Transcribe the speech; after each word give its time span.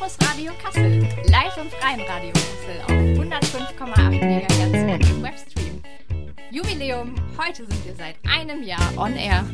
Campus 0.00 0.16
Radio 0.26 0.52
Kassel. 0.54 1.02
Live 1.28 1.58
im 1.58 1.68
freien 1.68 2.00
Radio 2.00 2.32
Kassel 2.32 2.80
auf 2.84 2.90
105,8 2.90 4.24
MHz 4.24 5.04
und 5.04 5.10
im 5.10 5.22
Webstream. 5.22 5.82
Jubiläum, 6.50 7.14
heute 7.36 7.66
sind 7.66 7.84
wir 7.84 7.94
seit 7.94 8.16
einem 8.26 8.62
Jahr 8.62 8.96
on 8.96 9.14
air. 9.14 9.44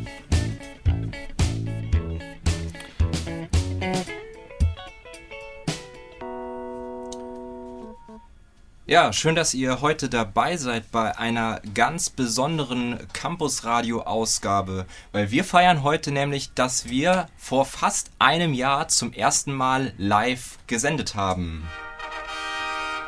Ja, 8.89 9.11
schön, 9.11 9.35
dass 9.35 9.53
ihr 9.53 9.81
heute 9.81 10.07
dabei 10.07 10.55
seid 10.55 10.93
bei 10.93 11.17
einer 11.17 11.59
ganz 11.73 12.09
besonderen 12.09 12.97
Campus 13.11 13.65
Radio 13.65 14.03
Ausgabe, 14.03 14.85
weil 15.11 15.29
wir 15.29 15.43
feiern 15.43 15.83
heute 15.83 16.13
nämlich, 16.13 16.53
dass 16.53 16.87
wir 16.87 17.27
vor 17.35 17.65
fast 17.65 18.11
einem 18.17 18.53
Jahr 18.53 18.87
zum 18.87 19.11
ersten 19.11 19.51
Mal 19.51 19.91
live 19.97 20.57
gesendet 20.67 21.15
haben. 21.15 21.67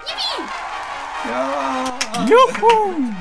Yippie! 0.05 1.29
Ja! 1.29 1.97
Juhu! 2.27 3.13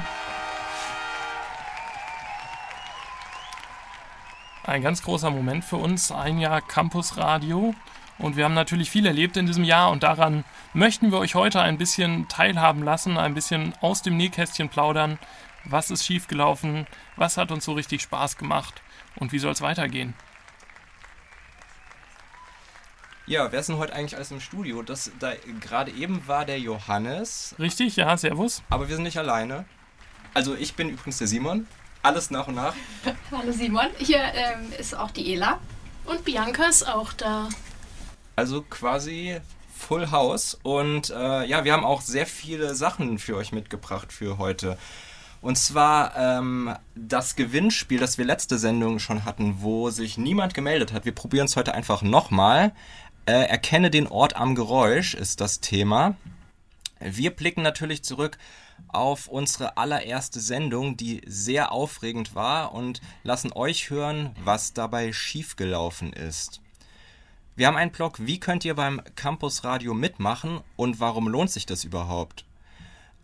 Ein 4.65 4.83
ganz 4.83 5.05
großer 5.05 5.31
Moment 5.31 5.65
für 5.65 5.77
uns, 5.77 6.11
ein 6.11 6.41
Jahr 6.41 6.61
Campus 6.61 7.19
Radio. 7.19 7.73
Und 8.19 8.37
wir 8.37 8.45
haben 8.45 8.55
natürlich 8.55 8.91
viel 8.91 9.07
erlebt 9.07 9.37
in 9.37 9.47
diesem 9.47 9.65
Jahr 9.65 9.91
und 9.91 10.03
daran 10.03 10.45
möchten 10.75 11.13
wir 11.13 11.19
euch 11.19 11.35
heute 11.37 11.61
ein 11.61 11.79
bisschen 11.79 12.27
teilhaben 12.29 12.83
lassen, 12.83 13.17
ein 13.17 13.35
bisschen 13.35 13.75
aus 13.81 14.03
dem 14.03 14.17
Nähkästchen 14.17 14.69
plaudern. 14.69 15.19
Was 15.65 15.91
ist 15.91 16.05
schiefgelaufen? 16.05 16.87
Was 17.17 17.37
hat 17.37 17.53
uns 17.53 17.65
so 17.65 17.73
richtig 17.73 18.03
Spaß 18.03 18.37
gemacht? 18.37 18.83
Und 19.17 19.33
wie 19.33 19.39
soll 19.39 19.53
es 19.53 19.61
weitergehen? 19.61 20.15
Ja, 23.27 23.53
wer 23.53 23.61
ist 23.61 23.69
denn 23.69 23.77
heute 23.77 23.93
eigentlich 23.93 24.17
alles 24.17 24.31
im 24.31 24.41
Studio? 24.41 24.83
Das 24.83 25.13
da 25.19 25.33
gerade 25.61 25.91
eben 25.93 26.27
war 26.27 26.45
der 26.47 26.59
Johannes, 26.59 27.55
Richtig? 27.59 27.97
Ja, 27.97 28.17
Servus. 28.17 28.63
aber 28.71 28.89
wir 28.89 28.97
sind 28.97 29.05
nicht 29.05 29.19
alleine. 29.19 29.67
Also 30.33 30.55
ich 30.55 30.75
bin 30.75 30.89
übrigens 30.89 31.19
der 31.19 31.27
Simon. 31.27 31.67
Alles 32.03 32.31
nach 32.31 32.49
und 32.49 32.55
nach. 32.55 32.75
Hallo 33.31 33.53
Simon, 33.53 33.89
hier 33.99 34.23
ähm, 34.35 34.73
ist 34.79 34.97
auch 34.97 35.11
die 35.11 35.35
Ela. 35.35 35.59
Und 36.07 36.25
Bianca 36.25 36.65
ist 36.65 36.89
auch 36.89 37.13
da. 37.13 37.49
Also 38.39 38.63
quasi 38.63 39.41
Full 39.75 40.13
House. 40.13 40.57
Und 40.63 41.11
äh, 41.11 41.45
ja, 41.47 41.65
wir 41.65 41.73
haben 41.73 41.85
auch 41.85 42.01
sehr 42.01 42.25
viele 42.25 42.77
Sachen 42.77 43.19
für 43.19 43.35
euch 43.35 43.51
mitgebracht 43.51 44.13
für 44.13 44.39
heute. 44.39 44.79
Und 45.41 45.59
zwar 45.59 46.17
ähm, 46.17 46.73
das 46.95 47.35
Gewinnspiel, 47.35 47.99
das 47.99 48.17
wir 48.17 48.25
letzte 48.25 48.57
Sendung 48.57 49.01
schon 49.01 49.25
hatten, 49.25 49.57
wo 49.59 49.91
sich 49.91 50.19
niemand 50.19 50.55
gemeldet 50.55 50.93
hat. 50.93 51.05
Wir 51.05 51.17
probieren 51.17 51.47
es 51.47 51.57
heute 51.57 51.75
einfach 51.75 52.03
nochmal. 52.03 52.71
Äh, 53.27 53.33
erkenne 53.33 53.91
den 53.91 54.07
Ort 54.07 54.37
am 54.37 54.55
Geräusch 54.55 55.15
ist 55.15 55.41
das 55.41 55.59
Thema. 55.59 56.15
Wir 57.01 57.35
blicken 57.35 57.63
natürlich 57.63 58.05
zurück 58.05 58.39
auf 58.87 59.27
unsere 59.27 59.77
allererste 59.79 60.39
Sendung, 60.39 60.97
die 60.97 61.23
sehr 61.27 61.73
aufregend 61.73 62.37
war 62.37 62.73
und 62.73 63.01
lassen 63.25 63.53
euch 63.53 63.91
hören, 63.91 64.37
was 64.45 64.75
dabei 64.75 65.13
schiefgelaufen 65.13 66.13
ist. 66.13 66.61
Wir 67.59 67.67
haben 67.67 67.77
einen 67.77 67.91
Blog, 67.91 68.25
wie 68.25 68.39
könnt 68.39 68.65
ihr 68.65 68.77
beim 68.77 69.03
Campus 69.17 69.65
Radio 69.65 69.93
mitmachen 69.93 70.61
und 70.77 71.01
warum 71.01 71.27
lohnt 71.27 71.51
sich 71.51 71.67
das 71.67 71.83
überhaupt? 71.83 72.45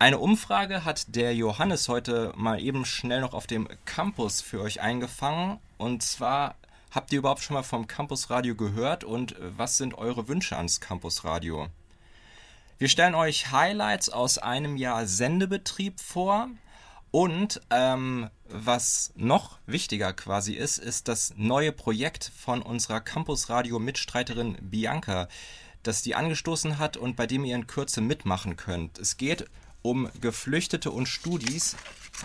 Eine 0.01 0.19
Umfrage 0.19 0.85
hat 0.85 1.15
der 1.15 1.37
Johannes 1.37 1.89
heute 1.89 2.33
mal 2.35 2.61
eben 2.61 2.85
schnell 2.85 3.21
noch 3.21 3.33
auf 3.33 3.47
dem 3.47 3.69
Campus 3.85 4.41
für 4.41 4.61
euch 4.61 4.81
eingefangen. 4.81 5.61
Und 5.79 6.03
zwar, 6.03 6.57
habt 6.91 7.13
ihr 7.13 7.21
überhaupt 7.21 7.45
schon 7.45 7.55
mal 7.55 7.63
vom 7.63 7.87
Campus 7.87 8.29
Radio 8.29 8.57
gehört 8.57 9.05
und 9.05 9.37
was 9.39 9.77
sind 9.77 9.95
eure 9.95 10.27
Wünsche 10.27 10.57
ans 10.57 10.81
Campus 10.81 11.23
Radio? 11.23 11.69
Wir 12.79 12.89
stellen 12.89 13.15
euch 13.15 13.53
Highlights 13.53 14.09
aus 14.09 14.39
einem 14.39 14.77
Jahr 14.77 15.07
Sendebetrieb 15.07 16.01
vor. 16.01 16.49
Und 17.15 17.61
ähm, 17.71 18.29
was 18.49 19.13
noch 19.15 19.59
wichtiger 19.67 20.13
quasi 20.13 20.55
ist, 20.55 20.79
ist 20.79 21.07
das 21.07 21.33
neue 21.37 21.71
Projekt 21.71 22.33
von 22.37 22.61
unserer 22.61 23.01
Campus 23.01 23.49
Radio 23.49 23.79
Mitstreiterin 23.79 24.59
Bianca, 24.61 25.29
das 25.85 26.03
die 26.03 26.17
angestoßen 26.17 26.81
hat 26.81 26.97
und 26.97 27.15
bei 27.15 27.29
dem 27.29 27.45
ihr 27.45 27.55
in 27.55 27.69
Kürze 27.69 28.01
mitmachen 28.01 28.57
könnt. 28.57 28.99
Es 28.99 29.17
geht 29.17 29.49
um 29.81 30.09
Geflüchtete 30.21 30.91
und 30.91 31.07
Studis, 31.07 31.77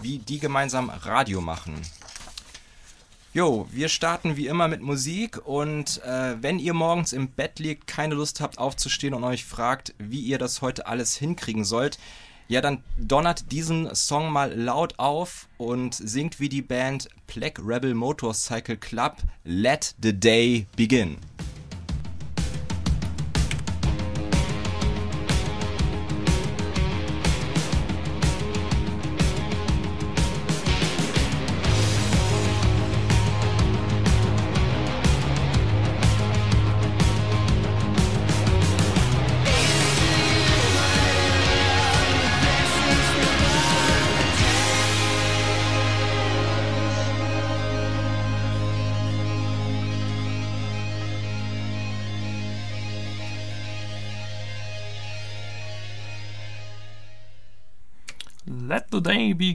wie 0.01 0.17
die 0.17 0.39
gemeinsam 0.39 0.89
Radio 0.89 1.39
machen. 1.39 1.79
Jo, 3.31 3.67
wir 3.69 3.89
starten 3.89 4.38
wie 4.38 4.47
immer 4.47 4.67
mit 4.67 4.81
Musik 4.81 5.45
und 5.45 6.01
äh, 6.03 6.41
wenn 6.41 6.57
ihr 6.57 6.73
morgens 6.73 7.13
im 7.13 7.29
Bett 7.29 7.59
liegt, 7.59 7.85
keine 7.85 8.16
Lust 8.16 8.41
habt 8.41 8.57
aufzustehen 8.57 9.13
und 9.13 9.23
euch 9.23 9.45
fragt, 9.45 9.94
wie 10.00 10.21
ihr 10.21 10.39
das 10.39 10.63
heute 10.63 10.88
alles 10.88 11.16
hinkriegen 11.16 11.63
sollt, 11.63 12.00
ja, 12.50 12.62
dann 12.62 12.84
donnert 12.98 13.52
diesen 13.52 13.94
Song 13.94 14.32
mal 14.32 14.52
laut 14.54 14.98
auf 14.98 15.48
und 15.58 15.94
singt 15.94 16.40
wie 16.40 16.50
die 16.50 16.64
Band 16.64 17.08
Black 17.28 17.62
Rebel 17.64 17.94
Motorcycle 17.94 18.76
Club 18.76 19.18
Let 19.44 19.96
the 20.02 20.20
Day 20.20 20.66
Begin. 20.76 21.18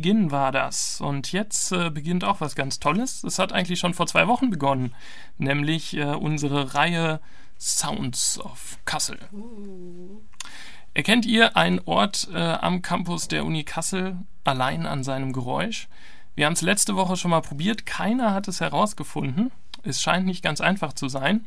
Day 0.05 0.13
Begin 0.13 0.31
war 0.31 0.53
das. 0.53 1.01
Und 1.01 1.33
jetzt 1.33 1.73
äh, 1.73 1.89
beginnt 1.89 2.25
auch 2.25 2.43
was 2.43 2.55
ganz 2.55 2.79
Tolles. 2.79 3.25
Es 3.25 3.39
hat 3.39 3.55
eigentlich 3.55 3.79
schon 3.79 3.95
vor 3.95 4.07
zwei 4.07 4.29
Wochen 4.29 4.51
begonnen, 4.51 4.95
nämlich 5.39 5.97
äh, 5.97 6.05
unsere 6.05 6.75
Reihe 6.75 7.21
Sounds 7.59 8.39
of 8.39 8.79
Kassel. 8.85 9.19
Erkennt 10.93 11.25
ihr 11.25 11.57
einen 11.57 11.81
Ort 11.87 12.29
äh, 12.35 12.37
am 12.39 12.83
Campus 12.83 13.29
der 13.29 13.47
Uni 13.47 13.65
Kassel 13.65 14.19
allein 14.45 14.85
an 14.85 15.05
seinem 15.05 15.33
Geräusch? 15.33 15.89
Wir 16.35 16.45
haben 16.45 16.53
es 16.53 16.61
letzte 16.61 16.97
Woche 16.97 17.17
schon 17.17 17.31
mal 17.31 17.41
probiert, 17.41 17.87
keiner 17.87 18.35
hat 18.35 18.47
es 18.47 18.61
herausgefunden. 18.61 19.53
Es 19.85 20.03
scheint 20.03 20.27
nicht 20.27 20.45
ganz 20.45 20.61
einfach 20.61 20.93
zu 20.93 21.09
sein. 21.09 21.47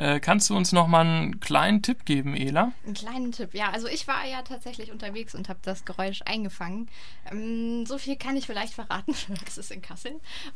Äh, 0.00 0.18
kannst 0.18 0.48
du 0.48 0.56
uns 0.56 0.72
noch 0.72 0.86
mal 0.86 1.04
einen 1.04 1.40
kleinen 1.40 1.82
Tipp 1.82 2.06
geben, 2.06 2.34
Ela? 2.34 2.72
Einen 2.86 2.94
kleinen 2.94 3.32
Tipp, 3.32 3.52
ja. 3.52 3.68
Also 3.68 3.86
ich 3.86 4.08
war 4.08 4.24
ja 4.26 4.40
tatsächlich 4.40 4.90
unterwegs 4.90 5.34
und 5.34 5.50
habe 5.50 5.58
das 5.62 5.84
Geräusch 5.84 6.22
eingefangen. 6.24 6.88
Ähm, 7.30 7.84
so 7.84 7.98
viel 7.98 8.16
kann 8.16 8.34
ich 8.34 8.46
vielleicht 8.46 8.72
verraten. 8.72 9.14
Es 9.46 9.58
ist 9.58 9.70
in 9.70 9.82
Kassel. 9.82 10.12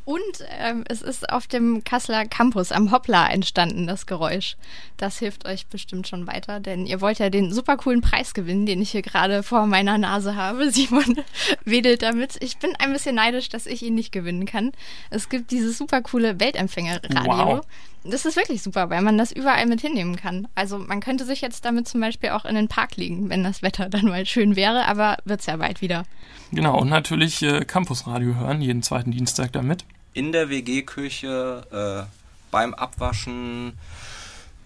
Und 0.06 0.22
ähm, 0.48 0.84
es 0.88 1.02
ist 1.02 1.28
auf 1.28 1.46
dem 1.46 1.84
Kasseler 1.84 2.24
Campus 2.24 2.72
am 2.72 2.90
Hoppla 2.90 3.28
entstanden, 3.28 3.86
das 3.86 4.06
Geräusch. 4.06 4.56
Das 4.96 5.18
hilft 5.18 5.46
euch 5.46 5.66
bestimmt 5.66 6.08
schon 6.08 6.26
weiter, 6.26 6.60
denn 6.60 6.86
ihr 6.86 7.02
wollt 7.02 7.18
ja 7.18 7.28
den 7.28 7.52
super 7.52 7.76
coolen 7.76 8.00
Preis 8.00 8.32
gewinnen, 8.32 8.64
den 8.64 8.80
ich 8.80 8.92
hier 8.92 9.02
gerade 9.02 9.42
vor 9.42 9.66
meiner 9.66 9.98
Nase 9.98 10.36
habe. 10.36 10.70
Simon 10.72 11.22
wedelt 11.66 12.00
damit. 12.00 12.42
Ich 12.42 12.56
bin 12.56 12.74
ein 12.78 12.92
bisschen 12.92 13.16
neidisch, 13.16 13.50
dass 13.50 13.66
ich 13.66 13.82
ihn 13.82 13.94
nicht 13.94 14.12
gewinnen 14.12 14.46
kann. 14.46 14.72
Es 15.10 15.28
gibt 15.28 15.50
dieses 15.50 15.76
super 15.76 16.00
coole 16.00 16.40
Weltempfängerradio. 16.40 17.56
Wow. 17.58 17.66
Das 18.06 18.26
ist 18.26 18.36
wirklich 18.36 18.62
super, 18.62 18.90
weil 18.90 19.00
man 19.00 19.16
das 19.16 19.32
überall 19.32 19.64
mit 19.64 19.80
hinnehmen 19.80 20.16
kann. 20.16 20.46
Also 20.54 20.78
man 20.78 21.00
könnte 21.00 21.24
sich 21.24 21.40
jetzt 21.40 21.64
damit 21.64 21.88
zum 21.88 22.02
Beispiel 22.02 22.30
auch 22.30 22.44
in 22.44 22.54
den 22.54 22.68
Park 22.68 22.96
legen, 22.96 23.30
wenn 23.30 23.42
das 23.42 23.62
Wetter 23.62 23.88
dann 23.90 24.04
mal 24.04 24.26
schön 24.26 24.56
wäre, 24.56 24.86
aber 24.86 25.16
wird's 25.24 25.46
ja 25.46 25.56
bald 25.56 25.80
wieder. 25.80 26.04
Genau, 26.52 26.78
und 26.78 26.90
natürlich 26.90 27.42
äh, 27.42 27.64
Campusradio 27.64 28.34
hören, 28.34 28.60
jeden 28.60 28.82
zweiten 28.82 29.10
Dienstag 29.10 29.52
damit. 29.52 29.84
In 30.12 30.32
der 30.32 30.50
WG-Küche, 30.50 32.06
äh, 32.06 32.10
beim 32.50 32.74
Abwaschen, 32.74 33.72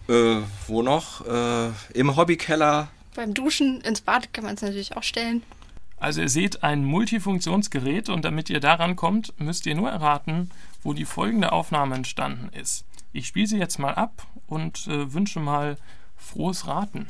äh, 0.09 0.37
wo 0.67 0.83
noch? 0.83 1.25
Äh, 1.27 1.71
Im 1.95 2.17
Hobbykeller. 2.17 2.89
Beim 3.15 3.35
Duschen 3.35 3.81
ins 3.83 4.01
Bad 4.01 4.33
kann 4.33 4.45
man 4.45 4.55
es 4.55 4.63
natürlich 4.63 4.97
auch 4.97 5.03
stellen. 5.03 5.43
Also 6.01 6.21
ihr 6.21 6.29
seht 6.29 6.63
ein 6.63 6.85
Multifunktionsgerät 6.85 8.09
und 8.09 8.25
damit 8.25 8.51
ihr 8.51 8.61
daran 8.61 8.95
kommt, 8.95 9.33
müsst 9.41 9.67
ihr 9.67 9.75
nur 9.75 9.91
erraten, 9.91 10.51
wo 10.83 10.93
die 10.93 11.05
folgende 11.05 11.53
Aufnahme 11.53 11.97
entstanden 11.97 12.51
ist. 12.53 12.85
Ich 13.13 13.27
spiele 13.27 13.47
sie 13.47 13.59
jetzt 13.59 13.79
mal 13.79 13.95
ab 13.95 14.27
und 14.47 14.87
äh, 14.87 15.13
wünsche 15.13 15.41
mal 15.41 15.77
frohes 16.17 16.67
Raten. 16.67 17.07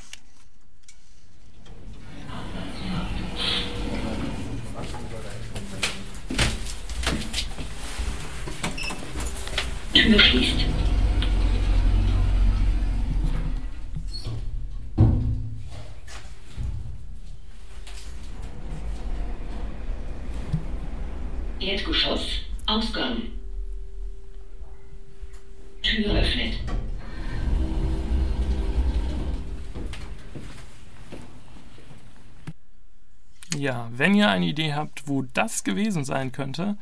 Erdgeschoss, 21.60 22.42
Ausgang. 22.66 23.37
Tür 25.88 26.14
öffnet. 26.14 26.54
Ja, 33.56 33.88
wenn 33.92 34.14
ihr 34.14 34.28
eine 34.28 34.46
Idee 34.46 34.74
habt, 34.74 35.08
wo 35.08 35.22
das 35.22 35.64
gewesen 35.64 36.04
sein 36.04 36.30
könnte, 36.30 36.76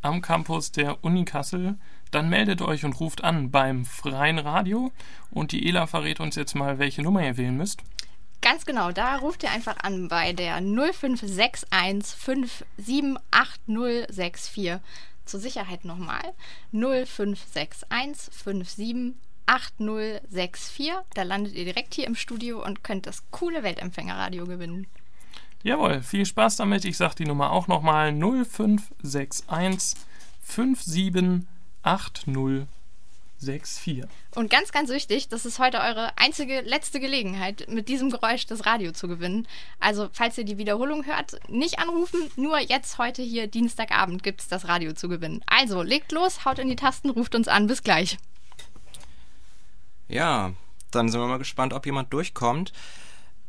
am 0.00 0.22
Campus 0.22 0.70
der 0.70 1.04
Uni 1.04 1.24
Kassel, 1.24 1.76
dann 2.12 2.28
meldet 2.28 2.62
euch 2.62 2.84
und 2.84 3.00
ruft 3.00 3.24
an 3.24 3.50
beim 3.50 3.84
freien 3.84 4.38
Radio. 4.38 4.92
Und 5.30 5.50
die 5.50 5.68
Ela 5.68 5.88
verrät 5.88 6.20
uns 6.20 6.36
jetzt 6.36 6.54
mal, 6.54 6.78
welche 6.78 7.02
Nummer 7.02 7.24
ihr 7.24 7.36
wählen 7.36 7.56
müsst. 7.56 7.82
Ganz 8.42 8.64
genau, 8.64 8.92
da 8.92 9.16
ruft 9.16 9.42
ihr 9.42 9.50
einfach 9.50 9.78
an 9.82 10.06
bei 10.08 10.32
der 10.32 10.60
0561 10.60 11.68
578064. 12.16 14.78
Zur 15.24 15.40
Sicherheit 15.40 15.84
nochmal 15.84 16.22
0561 16.72 17.86
578064. 18.32 20.92
Da 21.14 21.22
landet 21.22 21.54
ihr 21.54 21.64
direkt 21.64 21.94
hier 21.94 22.06
im 22.06 22.14
Studio 22.14 22.64
und 22.64 22.84
könnt 22.84 23.06
das 23.06 23.24
coole 23.30 23.62
Weltempfängerradio 23.62 24.46
gewinnen. 24.46 24.86
Jawohl, 25.62 26.02
viel 26.02 26.26
Spaß 26.26 26.56
damit. 26.56 26.84
Ich 26.84 26.96
sage 26.96 27.14
die 27.16 27.24
Nummer 27.24 27.52
auch 27.52 27.68
nochmal 27.68 28.12
0561 28.12 29.46
578064. 33.42 34.08
Und 34.34 34.50
ganz, 34.50 34.72
ganz 34.72 34.90
wichtig, 34.90 35.28
das 35.28 35.44
ist 35.44 35.58
heute 35.58 35.78
eure 35.80 36.16
einzige 36.16 36.60
letzte 36.62 37.00
Gelegenheit, 37.00 37.66
mit 37.68 37.88
diesem 37.88 38.10
Geräusch 38.10 38.46
das 38.46 38.66
Radio 38.66 38.92
zu 38.92 39.08
gewinnen. 39.08 39.46
Also, 39.80 40.08
falls 40.12 40.38
ihr 40.38 40.44
die 40.44 40.58
Wiederholung 40.58 41.04
hört, 41.06 41.38
nicht 41.48 41.78
anrufen, 41.78 42.30
nur 42.36 42.58
jetzt 42.58 42.98
heute 42.98 43.22
hier 43.22 43.46
Dienstagabend 43.46 44.22
gibt 44.22 44.40
es 44.40 44.48
das 44.48 44.68
Radio 44.68 44.92
zu 44.92 45.08
gewinnen. 45.08 45.42
Also, 45.46 45.82
legt 45.82 46.12
los, 46.12 46.44
haut 46.44 46.58
in 46.58 46.68
die 46.68 46.76
Tasten, 46.76 47.10
ruft 47.10 47.34
uns 47.34 47.48
an, 47.48 47.66
bis 47.66 47.82
gleich. 47.82 48.18
Ja, 50.08 50.52
dann 50.90 51.08
sind 51.08 51.20
wir 51.20 51.26
mal 51.26 51.38
gespannt, 51.38 51.72
ob 51.72 51.86
jemand 51.86 52.12
durchkommt. 52.12 52.72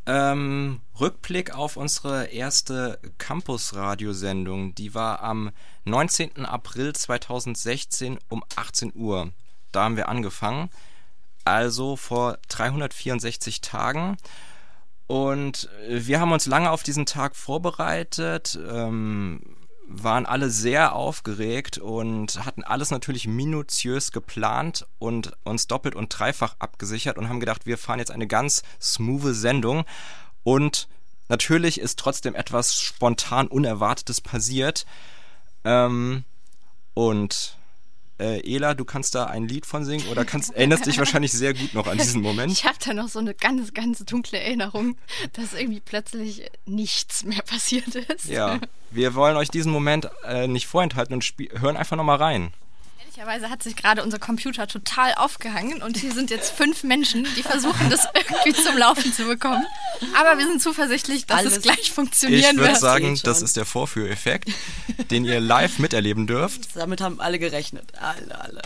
Ähm, 0.05 0.81
Rückblick 0.99 1.55
auf 1.55 1.77
unsere 1.77 2.25
erste 2.25 2.99
Campus-Radiosendung. 3.17 4.75
Die 4.75 4.93
war 4.93 5.21
am 5.21 5.51
19. 5.85 6.45
April 6.45 6.93
2016 6.93 8.19
um 8.27 8.43
18 8.55 8.91
Uhr. 8.95 9.31
Da 9.73 9.83
haben 9.83 9.97
wir 9.97 10.09
angefangen. 10.09 10.69
Also 11.45 11.95
vor 11.97 12.37
364 12.47 13.61
Tagen. 13.61 14.17
Und 15.07 15.69
wir 15.87 16.19
haben 16.19 16.31
uns 16.31 16.45
lange 16.45 16.71
auf 16.71 16.83
diesen 16.83 17.05
Tag 17.05 17.35
vorbereitet, 17.35 18.57
ähm, 18.71 19.41
waren 19.85 20.25
alle 20.25 20.49
sehr 20.49 20.95
aufgeregt 20.95 21.77
und 21.77 22.45
hatten 22.45 22.63
alles 22.63 22.89
natürlich 22.89 23.27
minutiös 23.27 24.11
geplant 24.11 24.87
und 24.97 25.33
uns 25.43 25.67
doppelt 25.67 25.93
und 25.93 26.17
dreifach 26.17 26.55
abgesichert 26.59 27.17
und 27.17 27.27
haben 27.27 27.41
gedacht, 27.41 27.65
wir 27.65 27.77
fahren 27.77 27.99
jetzt 27.99 28.11
eine 28.11 28.27
ganz 28.27 28.63
smooth 28.81 29.35
Sendung. 29.35 29.83
Und 30.43 30.87
natürlich 31.27 31.79
ist 31.79 31.99
trotzdem 31.99 32.33
etwas 32.33 32.79
spontan 32.79 33.47
Unerwartetes 33.47 34.21
passiert. 34.21 34.85
Ähm, 35.65 36.23
und 36.93 37.57
äh, 38.19 38.41
Ela, 38.55 38.73
du 38.73 38.85
kannst 38.85 39.15
da 39.15 39.25
ein 39.25 39.47
Lied 39.47 39.65
von 39.65 39.85
singen 39.85 40.07
oder 40.09 40.25
kannst, 40.25 40.51
erinnerst 40.55 40.85
dich 40.85 40.97
wahrscheinlich 40.97 41.31
sehr 41.31 41.53
gut 41.53 41.73
noch 41.73 41.87
an 41.87 41.97
diesen 41.97 42.21
Moment. 42.21 42.51
Ich 42.51 42.65
habe 42.65 42.77
da 42.83 42.93
noch 42.93 43.07
so 43.07 43.19
eine 43.19 43.33
ganz, 43.33 43.73
ganz 43.73 44.03
dunkle 44.05 44.39
Erinnerung, 44.39 44.97
dass 45.33 45.53
irgendwie 45.53 45.81
plötzlich 45.81 46.49
nichts 46.65 47.23
mehr 47.23 47.41
passiert 47.41 47.95
ist. 47.95 48.25
Ja, 48.25 48.59
wir 48.91 49.15
wollen 49.15 49.37
euch 49.37 49.49
diesen 49.49 49.71
Moment 49.71 50.09
äh, 50.25 50.47
nicht 50.47 50.67
vorenthalten 50.67 51.13
und 51.13 51.23
hören 51.53 51.77
einfach 51.77 51.97
nochmal 51.97 52.17
rein. 52.17 52.53
Ehrlicherweise 53.15 53.51
hat 53.51 53.61
sich 53.61 53.75
gerade 53.75 54.01
unser 54.01 54.17
Computer 54.17 54.65
total 54.67 55.13
aufgehangen 55.13 55.83
und 55.83 55.97
hier 55.97 56.11
sind 56.13 56.31
jetzt 56.31 56.51
fünf 56.51 56.83
Menschen, 56.83 57.27
die 57.37 57.43
versuchen, 57.43 57.91
das 57.91 58.07
irgendwie 58.15 58.59
zum 58.59 58.75
Laufen 58.75 59.13
zu 59.13 59.25
bekommen. 59.25 59.63
Aber 60.19 60.39
wir 60.39 60.47
sind 60.47 60.59
zuversichtlich, 60.63 61.27
dass 61.27 61.37
Alles- 61.37 61.57
es 61.57 61.61
gleich 61.61 61.91
funktionieren 61.91 62.55
Ich 62.55 62.57
würde 62.57 62.71
wird. 62.71 62.79
sagen, 62.79 63.09
geht 63.09 63.19
schon. 63.19 63.29
das 63.29 63.43
ist 63.43 63.55
der 63.55 63.65
Vorführeffekt, 63.65 64.49
den 65.11 65.25
ihr 65.25 65.39
live 65.39 65.77
miterleben 65.77 66.25
dürft. 66.25 66.75
Damit 66.75 67.01
haben 67.01 67.21
alle 67.21 67.37
gerechnet. 67.37 67.85
Alle, 67.99 68.41
alle. 68.41 68.61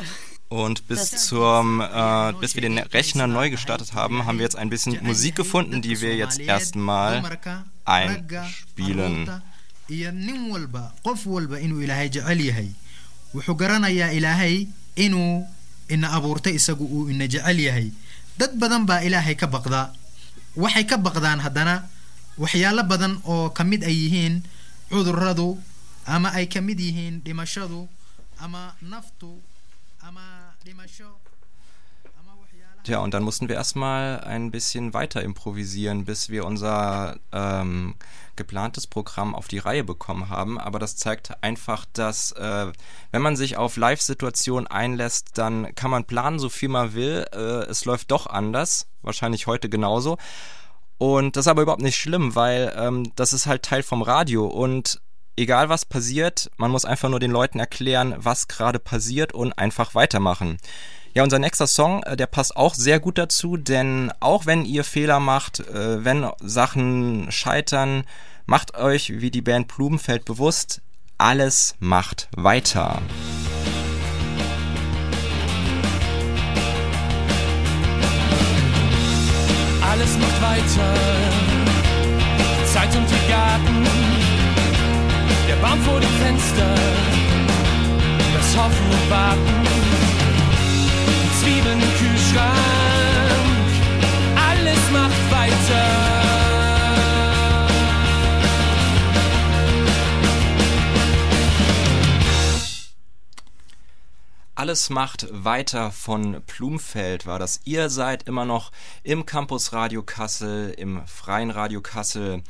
Und 0.48 0.88
bis 0.88 1.12
zum, 1.26 1.82
äh, 1.82 2.32
bis 2.40 2.56
wir 2.56 2.62
den 2.62 2.78
Rechner 2.78 3.28
neu 3.28 3.50
gestartet 3.50 3.96
haben, 3.96 4.26
haben 4.26 4.38
wir 4.38 4.44
jetzt 4.46 4.56
ein 4.56 4.70
bisschen 4.70 4.98
Musik 5.06 5.36
gefunden, 5.36 5.82
die 5.82 6.00
wir 6.00 6.16
jetzt 6.16 6.40
erstmal 6.40 7.38
einspielen. 7.84 9.42
Wuxuu 13.34 13.56
garanayaa 13.56 14.12
ilaahay 14.18 14.68
inuu 14.96 15.46
ina 15.90 16.08
abuurtay 16.16 16.54
isagu 16.60 16.86
uu 16.86 17.10
ina 17.10 17.28
jecel 17.28 17.60
yahay. 17.60 17.92
Dad 18.38 18.54
badan 18.62 18.86
baa 18.86 19.02
ilaahay 19.08 19.36
ka 19.36 19.48
baqdaa 19.48 19.94
waxay 20.56 20.86
ka 20.90 20.98
baqdaan 20.98 21.40
haddana 21.46 21.76
waxyaalo 22.38 22.84
badan 22.92 23.14
oo 23.26 23.50
ka 23.58 23.64
mid 23.64 23.82
ay 23.84 23.96
yihiin 24.06 24.36
cudurradu 24.90 25.58
ama 26.06 26.30
ay 26.38 26.46
ka 26.48 26.62
mid 26.62 26.80
yihiin 26.80 27.22
dhimashadu 27.26 27.90
ama 28.40 28.74
naftu 28.82 29.42
ama 30.08 30.54
dhimasho 30.66 31.10
Tja, 32.88 33.00
und 33.00 33.14
dann 33.14 33.24
mussten 33.24 33.50
wir 33.50 33.58
erstmal 33.58 34.22
ein 34.22 34.50
bisschen 34.50 34.94
weiter 34.94 35.22
improvisieren, 35.22 36.06
bis 36.06 36.30
wir 36.30 36.46
unser 36.46 37.18
ähm, 37.34 37.96
geplantes 38.38 38.88
Programm 38.88 39.36
auf 39.36 39.50
die 39.50 39.58
Reihe 39.58 39.84
bekommen 39.84 40.30
haben. 40.30 40.58
Aber 40.58 40.80
das 40.80 40.96
zeigt 40.96 41.44
einfach, 41.44 41.84
dass 41.92 42.32
äh, 42.32 42.72
wenn 43.12 43.22
man 43.22 43.36
sich 43.36 43.58
auf 43.58 43.76
Live-Situationen 43.76 44.68
einlässt, 44.68 45.38
dann 45.38 45.76
kann 45.76 45.92
man 45.92 46.06
planen, 46.06 46.40
so 46.40 46.48
viel 46.48 46.70
man 46.70 46.94
will. 46.94 47.26
Äh, 47.34 47.66
es 47.70 47.84
läuft 47.84 48.10
doch 48.10 48.26
anders, 48.26 48.88
wahrscheinlich 49.02 49.48
heute 49.48 49.68
genauso. 49.68 50.18
Und 50.98 51.36
das 51.36 51.44
ist 51.46 51.50
aber 51.50 51.64
überhaupt 51.64 51.82
nicht 51.82 51.98
schlimm, 51.98 52.36
weil 52.36 52.74
ähm, 52.78 53.12
das 53.18 53.34
ist 53.34 53.48
halt 53.48 53.64
Teil 53.64 53.84
vom 53.84 54.02
Radio 54.02 54.46
und 54.46 55.02
egal 55.36 55.68
was 55.68 55.84
passiert, 55.84 56.50
man 56.56 56.72
muss 56.72 56.86
einfach 56.86 57.10
nur 57.10 57.20
den 57.20 57.32
Leuten 57.32 57.60
erklären, 57.60 58.16
was 58.18 58.48
gerade 58.48 58.80
passiert 58.80 59.34
und 59.34 59.52
einfach 59.60 59.94
weitermachen. 59.94 60.58
Ja, 61.14 61.24
unser 61.24 61.40
nächster 61.40 61.68
Song, 61.68 62.04
äh, 62.04 62.16
der 62.16 62.28
passt 62.28 62.56
auch 62.56 62.76
sehr 62.76 63.00
gut 63.00 63.18
dazu, 63.18 63.58
denn 63.58 64.12
auch 64.20 64.46
wenn 64.46 64.66
ihr 64.66 64.84
Fehler 64.84 65.20
macht, 65.20 65.62
äh, 65.62 66.04
wenn 66.06 66.30
Sachen 66.42 67.32
scheitern, 67.32 68.04
macht 68.46 68.76
euch 68.76 69.20
wie 69.20 69.32
die 69.32 69.42
Band 69.42 69.68
Blumenfeld 69.68 70.26
bewusst, 70.26 70.82
alles 71.18 71.76
macht 71.80 72.30
weiter. 72.36 73.02
Alles 79.82 80.18
macht 80.20 80.42
weiter. 80.42 80.94
Zeit 82.66 82.96
und 82.96 83.08
die 83.10 83.32
Garten. 83.32 83.88
Der 85.48 85.56
Baum 85.56 85.82
vor 85.82 86.00
dem 86.00 86.10
Fenster. 86.22 86.76
Das 88.36 88.58
Hoffen 88.58 88.92
und 88.92 89.10
Warten. 89.10 89.97
Zwiebeln 91.40 91.80
Kühlschrank. 91.98 92.58
Alles 94.36 94.92
macht 94.92 95.32
weiter. 95.32 96.18
Alles 104.56 104.90
macht 104.90 105.28
weiter 105.32 105.92
von 105.92 106.42
Blumfeld 106.42 107.28
war 107.28 107.38
das. 107.38 107.62
Ihr 107.66 107.92
seid 107.92 108.24
immer 108.24 108.44
noch 108.44 108.72
im 109.04 109.28
Campus 109.28 109.72
Radio 109.72 110.02
Kassel, 110.02 110.72
im 110.72 111.06
Freien 111.06 111.52
Radio 111.52 111.82
Kassel. 111.82 112.42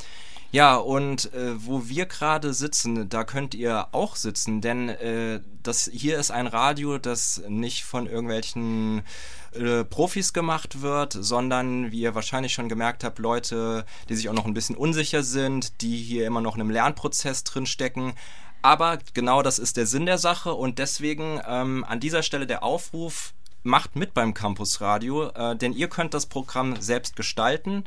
Ja, 0.57 0.77
und 0.77 1.31
äh, 1.35 1.53
wo 1.67 1.87
wir 1.87 2.07
gerade 2.07 2.51
sitzen, 2.51 3.09
da 3.09 3.23
könnt 3.23 3.53
ihr 3.53 3.89
auch 3.91 4.15
sitzen, 4.15 4.59
denn 4.59 4.89
äh, 4.89 5.39
das 5.61 5.87
hier 5.93 6.17
ist 6.17 6.31
ein 6.31 6.47
Radio, 6.47 6.97
das 6.97 7.43
nicht 7.47 7.83
von 7.83 8.07
irgendwelchen 8.07 9.03
äh, 9.51 9.83
Profis 9.83 10.33
gemacht 10.33 10.81
wird, 10.81 11.13
sondern 11.13 11.91
wie 11.91 11.99
ihr 11.99 12.15
wahrscheinlich 12.15 12.53
schon 12.53 12.69
gemerkt 12.69 13.03
habt, 13.03 13.19
Leute, 13.19 13.85
die 14.09 14.15
sich 14.15 14.29
auch 14.29 14.33
noch 14.33 14.47
ein 14.47 14.55
bisschen 14.55 14.75
unsicher 14.75 15.21
sind, 15.21 15.83
die 15.83 15.97
hier 15.97 16.25
immer 16.25 16.41
noch 16.41 16.55
in 16.55 16.61
einem 16.61 16.71
Lernprozess 16.71 17.43
drin 17.43 17.67
stecken. 17.67 18.15
Aber 18.63 18.97
genau 19.13 19.43
das 19.43 19.59
ist 19.59 19.77
der 19.77 19.85
Sinn 19.85 20.07
der 20.07 20.17
Sache 20.17 20.55
und 20.55 20.79
deswegen 20.79 21.39
ähm, 21.47 21.85
an 21.87 21.99
dieser 21.99 22.23
Stelle 22.23 22.47
der 22.47 22.63
Aufruf, 22.63 23.35
macht 23.61 23.95
mit 23.95 24.15
beim 24.15 24.33
Campus 24.33 24.81
Radio, 24.81 25.29
äh, 25.29 25.55
denn 25.55 25.73
ihr 25.73 25.89
könnt 25.89 26.15
das 26.15 26.25
Programm 26.25 26.81
selbst 26.81 27.15
gestalten. 27.15 27.83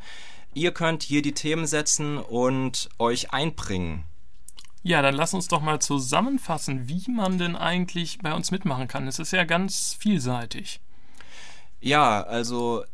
Ihr 0.55 0.73
könnt 0.73 1.03
hier 1.03 1.23
die 1.23 1.35
Themen 1.35 1.67
setzen 1.67 2.19
und 2.19 2.89
euch 2.99 3.33
einbringen. 3.33 4.05
Ja, 4.83 5.03
dann 5.03 5.15
lass 5.15 5.35
uns 5.35 5.49
doch 5.49 5.61
mal 5.61 5.81
zusammenfassen, 5.81 6.89
wie 6.89 7.11
man 7.11 7.39
denn 7.39 7.55
eigentlich 7.55 8.19
bei 8.19 8.33
uns 8.35 8.51
mitmachen 8.51 8.89
kann. 8.89 9.07
Es 9.07 9.19
ist 9.19 9.33
ja 9.33 9.45
ganz 9.45 9.95
vielseitig. 9.99 10.81
Ja, 11.81 12.23
also 12.23 12.85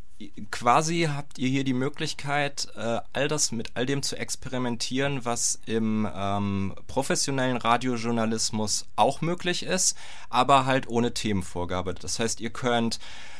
quasi 0.50 1.08
habt 1.12 1.38
ihr 1.38 1.48
hier 1.48 1.64
die 1.64 1.74
Möglichkeit, 1.74 2.68
äh, 2.76 3.00
all 3.12 3.28
das 3.28 3.52
mit 3.52 3.72
all 3.74 3.86
dem 3.86 4.02
zu 4.02 4.16
experimentieren, 4.16 5.24
was 5.24 5.60
im 5.66 6.08
ähm, 6.14 6.74
professionellen 6.86 7.56
Radiojournalismus 7.56 8.86
auch 8.96 9.20
möglich 9.20 9.62
ist, 9.62 9.96
aber 10.30 10.64
halt 10.64 10.88
ohne 10.88 11.12
Themenvorgabe. 11.12 11.94
Das 11.94 12.18
heißt, 12.18 12.40
ihr 12.40 12.50
könnt 12.50 12.98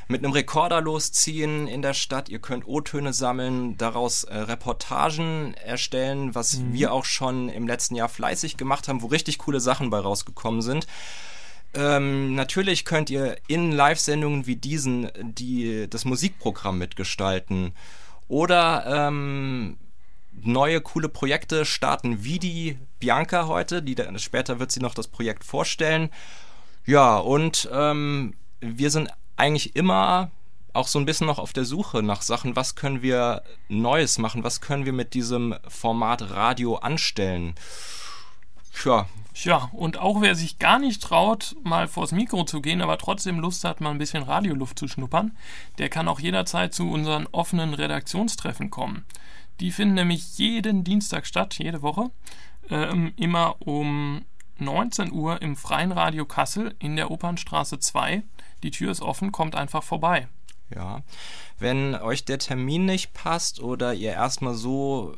mit 0.09 0.23
einem 0.23 0.33
Rekorder 0.33 0.81
losziehen 0.81 1.67
in 1.67 1.83
der 1.83 1.95
Stadt, 1.95 2.29
ihr 2.29 2.39
könnt 2.39 2.69
O-Töne 2.69 3.13
sammeln, 3.13 3.77
daraus 3.77 4.25
äh, 4.25 4.37
Reportagen 4.37 5.55
erstellen, 5.55 6.35
was 6.35 6.61
wir 6.73 6.93
auch 6.93 7.05
schon 7.05 7.49
im 7.49 7.67
letzten 7.67 7.97
Jahr 7.97 8.09
fleißig 8.09 8.57
gemacht 8.57 8.87
haben, 8.87 9.03
wo 9.03 9.07
richtig 9.07 9.39
coole 9.39 9.61
Sachen 9.61 9.91
bei 9.91 9.99
rausgekommen 9.99 10.63
sind. 10.63 10.87
Ähm, 11.77 12.35
natürlich 12.35 12.85
könnt 12.85 13.11
ihr 13.11 13.37
in 13.49 13.71
Live-Sendungen 13.71 14.47
wie 14.47 14.57
diesen 14.57 15.11
die, 15.21 15.89
das 15.89 16.05
Musikprogramm 16.05 16.79
mitgestalten. 16.79 17.73
Oder 18.29 19.09
ähm, 19.09 19.77
neue 20.43 20.81
coole 20.81 21.09
Projekte 21.09 21.65
starten, 21.65 22.25
wie 22.25 22.39
die 22.39 22.79
Bianca 22.99 23.47
heute. 23.47 23.83
Die, 23.83 23.97
später 24.17 24.59
wird 24.59 24.73
sie 24.73 24.81
noch 24.81 24.95
das 24.95 25.09
Projekt 25.09 25.45
vorstellen. 25.45 26.11
Ja, 26.87 27.19
und 27.19 27.69
ähm, 27.73 28.35
wir 28.61 28.91
sind 28.91 29.11
eigentlich 29.37 29.77
immer 29.77 30.31
auch 30.73 30.89
so 30.89 30.99
ein 30.99 31.07
bisschen 31.07 31.27
noch 31.27 31.39
auf 31.39 31.53
der 31.53 31.65
Suche 31.65 32.03
nach 32.03 32.23
Sachen, 32.23 32.55
was 32.55 32.75
können 32.75 33.03
wir 33.03 33.43
Neues 33.69 34.19
machen, 34.19 34.45
was 34.45 34.61
können 34.61 34.85
wir 34.85 34.93
mit 34.93 35.15
diesem 35.15 35.55
Format 35.67 36.31
Radio 36.31 36.77
anstellen. 36.77 37.55
Ja, 38.85 39.07
Ja, 39.45 39.69
und 39.73 39.99
auch 39.99 40.23
wer 40.23 40.35
sich 40.35 40.59
gar 40.59 40.79
nicht 40.79 41.03
traut, 41.03 41.57
mal 41.63 41.89
vors 41.89 42.13
Mikro 42.13 42.45
zu 42.45 42.63
gehen, 42.63 42.81
aber 42.81 42.97
trotzdem 42.97 43.39
Lust 43.39 43.65
hat, 43.65 43.81
mal 43.81 43.91
ein 43.91 43.99
bisschen 43.99 44.23
Radioluft 44.23 44.79
zu 44.79 44.89
schnuppern, 44.89 45.37
der 45.77 45.91
kann 45.91 46.09
auch 46.09 46.21
jederzeit 46.21 46.73
zu 46.73 46.91
unseren 46.91 47.27
offenen 47.33 47.75
Redaktionstreffen 47.75 48.71
kommen. 48.71 49.05
Die 49.61 49.73
finden 49.73 49.95
nämlich 49.95 50.39
jeden 50.39 50.85
Dienstag 50.85 51.27
statt, 51.27 51.59
jede 51.59 51.83
Woche, 51.83 52.11
ähm, 52.71 53.13
immer 53.17 53.57
um 53.61 54.25
19 54.59 55.13
Uhr 55.13 55.43
im 55.43 55.57
Freien 55.57 55.93
Radio 55.93 56.25
Kassel 56.25 56.75
in 56.79 56.97
der 56.97 57.11
Opernstraße 57.11 57.79
2. 57.79 58.23
Die 58.63 58.71
Tür 58.71 58.91
ist 58.91 59.03
offen, 59.03 59.33
kommt 59.33 59.55
einfach 59.55 59.83
vorbei. 59.83 60.29
Ja, 60.75 61.03
wenn 61.59 61.95
euch 61.95 62.25
der 62.25 62.39
Termin 62.39 62.87
nicht 62.87 63.13
passt 63.13 63.61
oder 63.61 63.95
ihr 63.95 64.13
erstmal 64.13 64.55
so 64.55 65.15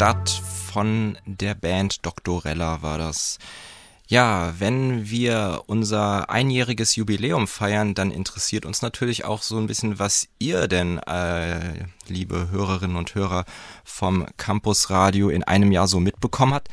Stadt 0.00 0.30
von 0.30 1.18
der 1.26 1.54
Band 1.54 2.06
Doktorella 2.06 2.80
war 2.80 2.96
das. 2.96 3.38
Ja, 4.08 4.54
wenn 4.58 5.10
wir 5.10 5.64
unser 5.66 6.30
einjähriges 6.30 6.96
Jubiläum 6.96 7.46
feiern, 7.46 7.92
dann 7.92 8.10
interessiert 8.10 8.64
uns 8.64 8.80
natürlich 8.80 9.26
auch 9.26 9.42
so 9.42 9.58
ein 9.58 9.66
bisschen, 9.66 9.98
was 9.98 10.26
ihr 10.38 10.68
denn, 10.68 11.00
äh, 11.00 11.84
liebe 12.08 12.48
Hörerinnen 12.50 12.96
und 12.96 13.14
Hörer 13.14 13.44
vom 13.84 14.24
Campus 14.38 14.88
Radio 14.88 15.28
in 15.28 15.44
einem 15.44 15.70
Jahr 15.70 15.86
so 15.86 16.00
mitbekommen 16.00 16.54
habt. 16.54 16.68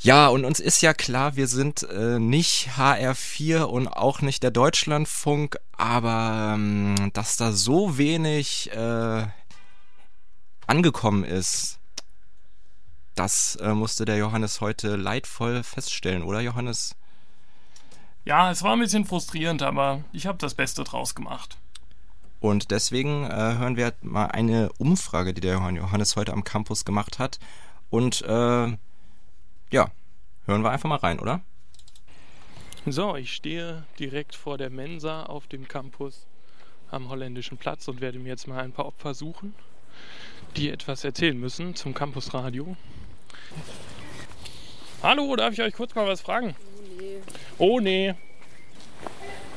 Ja, 0.00 0.28
und 0.28 0.44
uns 0.44 0.60
ist 0.60 0.82
ja 0.82 0.92
klar, 0.92 1.36
wir 1.36 1.48
sind 1.48 1.82
äh, 1.84 2.18
nicht 2.18 2.72
HR4 2.76 3.62
und 3.62 3.88
auch 3.88 4.20
nicht 4.20 4.42
der 4.42 4.50
Deutschlandfunk, 4.50 5.56
aber 5.78 6.56
ähm, 6.56 7.10
dass 7.14 7.38
da 7.38 7.52
so 7.52 7.96
wenig 7.96 8.70
äh, 8.72 9.26
angekommen 10.66 11.24
ist, 11.24 11.78
das 13.14 13.56
äh, 13.56 13.74
musste 13.74 14.04
der 14.04 14.16
Johannes 14.16 14.60
heute 14.60 14.96
leidvoll 14.96 15.62
feststellen, 15.62 16.22
oder 16.22 16.40
Johannes? 16.40 16.96
Ja, 18.24 18.50
es 18.50 18.62
war 18.62 18.72
ein 18.72 18.80
bisschen 18.80 19.04
frustrierend, 19.04 19.62
aber 19.62 20.02
ich 20.12 20.26
habe 20.26 20.38
das 20.38 20.54
Beste 20.54 20.82
draus 20.84 21.14
gemacht. 21.14 21.58
Und 22.40 22.70
deswegen 22.70 23.24
äh, 23.24 23.56
hören 23.58 23.76
wir 23.76 23.94
mal 24.02 24.26
eine 24.26 24.70
Umfrage, 24.78 25.32
die 25.32 25.40
der 25.40 25.54
Johannes 25.54 26.16
heute 26.16 26.32
am 26.32 26.44
Campus 26.44 26.84
gemacht 26.84 27.18
hat. 27.18 27.38
Und 27.90 28.22
äh, 28.22 28.76
ja, 29.70 29.90
hören 30.46 30.62
wir 30.62 30.70
einfach 30.70 30.88
mal 30.88 30.98
rein, 30.98 31.20
oder? 31.20 31.40
So, 32.86 33.16
ich 33.16 33.32
stehe 33.34 33.84
direkt 33.98 34.34
vor 34.34 34.58
der 34.58 34.68
Mensa 34.68 35.22
auf 35.24 35.46
dem 35.46 35.68
Campus 35.68 36.26
am 36.90 37.08
holländischen 37.08 37.56
Platz 37.56 37.88
und 37.88 38.00
werde 38.00 38.18
mir 38.18 38.28
jetzt 38.28 38.46
mal 38.46 38.60
ein 38.60 38.72
paar 38.72 38.86
Opfer 38.86 39.14
suchen, 39.14 39.54
die 40.56 40.68
etwas 40.68 41.02
erzählen 41.02 41.38
müssen 41.38 41.74
zum 41.74 41.94
Campusradio. 41.94 42.76
Hallo, 45.02 45.36
darf 45.36 45.52
ich 45.52 45.62
euch 45.62 45.74
kurz 45.74 45.94
mal 45.94 46.06
was 46.06 46.20
fragen? 46.20 46.54
Oh 47.58 47.80
nee. 47.80 48.14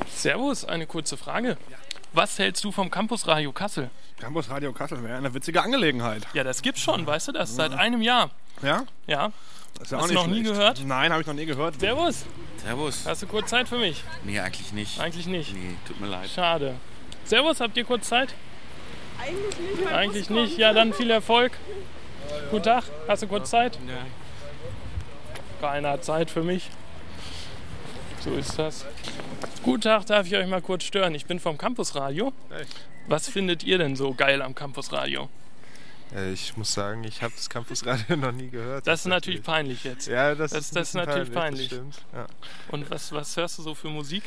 Servus, 0.09 0.65
eine 0.65 0.87
kurze 0.87 1.17
Frage. 1.17 1.57
Was 2.13 2.39
hältst 2.39 2.63
du 2.63 2.71
vom 2.71 2.89
Campusradio 2.89 3.51
Kassel? 3.51 3.89
Campus 4.19 4.49
Radio 4.49 4.73
Kassel 4.73 5.03
wäre 5.03 5.17
eine 5.17 5.33
witzige 5.33 5.61
Angelegenheit. 5.61 6.23
Ja, 6.33 6.43
das 6.43 6.61
gibt's 6.63 6.81
schon, 6.81 7.05
weißt 7.05 7.27
du 7.27 7.31
das? 7.33 7.55
Seit 7.55 7.73
einem 7.73 8.01
Jahr. 8.01 8.31
Ja? 8.63 8.85
Ja. 9.05 9.31
Das 9.75 9.83
ist 9.83 9.91
ja 9.91 9.97
Hast 9.99 10.03
auch 10.05 10.07
du 10.07 10.13
nicht 10.13 10.23
noch 10.23 10.27
nie 10.27 10.43
gehört? 10.43 10.83
Nein, 10.83 11.11
habe 11.11 11.21
ich 11.21 11.27
noch 11.27 11.35
nie 11.35 11.45
gehört. 11.45 11.79
Servus, 11.79 12.25
Servus. 12.63 13.05
hast 13.05 13.21
du 13.21 13.27
kurz 13.27 13.49
Zeit 13.51 13.69
für 13.69 13.77
mich? 13.77 14.03
Nee, 14.23 14.39
eigentlich 14.39 14.73
nicht. 14.73 14.99
Eigentlich 14.99 15.27
nicht. 15.27 15.53
Nee, 15.53 15.75
tut 15.87 16.01
mir 16.01 16.07
leid. 16.07 16.29
Schade. 16.29 16.73
Servus, 17.25 17.59
habt 17.59 17.77
ihr 17.77 17.83
kurz 17.83 18.07
Zeit? 18.07 18.33
Eigentlich 19.21 19.59
nicht. 19.77 19.91
Eigentlich 19.91 20.29
nicht. 20.31 20.57
Ja, 20.57 20.73
dann 20.73 20.93
viel 20.93 21.11
Erfolg. 21.11 21.51
Guten 22.51 22.63
Tag. 22.63 22.83
Hast 23.07 23.23
du 23.23 23.27
kurz 23.27 23.49
Zeit? 23.49 23.77
Ja. 23.87 24.05
Keiner 25.61 25.89
hat 25.91 26.03
Zeit 26.03 26.29
für 26.29 26.43
mich. 26.43 26.69
So 28.23 28.31
ist 28.31 28.57
das. 28.57 28.85
Guten 29.63 29.81
Tag, 29.81 30.05
darf 30.05 30.27
ich 30.27 30.35
euch 30.35 30.47
mal 30.47 30.61
kurz 30.61 30.83
stören? 30.83 31.13
Ich 31.15 31.25
bin 31.25 31.39
vom 31.39 31.57
Campusradio. 31.57 32.33
Was 33.07 33.29
findet 33.29 33.63
ihr 33.63 33.77
denn 33.77 33.95
so 33.95 34.13
geil 34.13 34.41
am 34.41 34.53
Campusradio? 34.55 35.29
Äh, 36.15 36.31
Ich 36.33 36.55
muss 36.57 36.73
sagen, 36.73 37.03
ich 37.03 37.21
habe 37.21 37.33
das 37.35 37.49
Campusradio 37.49 38.15
noch 38.17 38.31
nie 38.31 38.49
gehört. 38.49 38.85
Das 38.87 39.01
ist 39.01 39.05
natürlich 39.07 39.43
peinlich 39.43 39.83
jetzt. 39.83 40.07
Ja, 40.07 40.35
das, 40.35 40.51
Das- 40.51 40.59
ist, 40.65 40.75
das 40.75 40.87
ist 40.89 40.93
natürlich 40.95 41.31
peinlich. 41.31 41.69
Das 41.69 41.77
stimmt. 41.77 41.95
Ja. 42.13 42.27
Und 42.69 42.89
was, 42.89 43.11
was 43.11 43.35
hörst 43.37 43.57
du 43.59 43.63
so 43.63 43.75
für 43.75 43.89
Musik? 43.89 44.23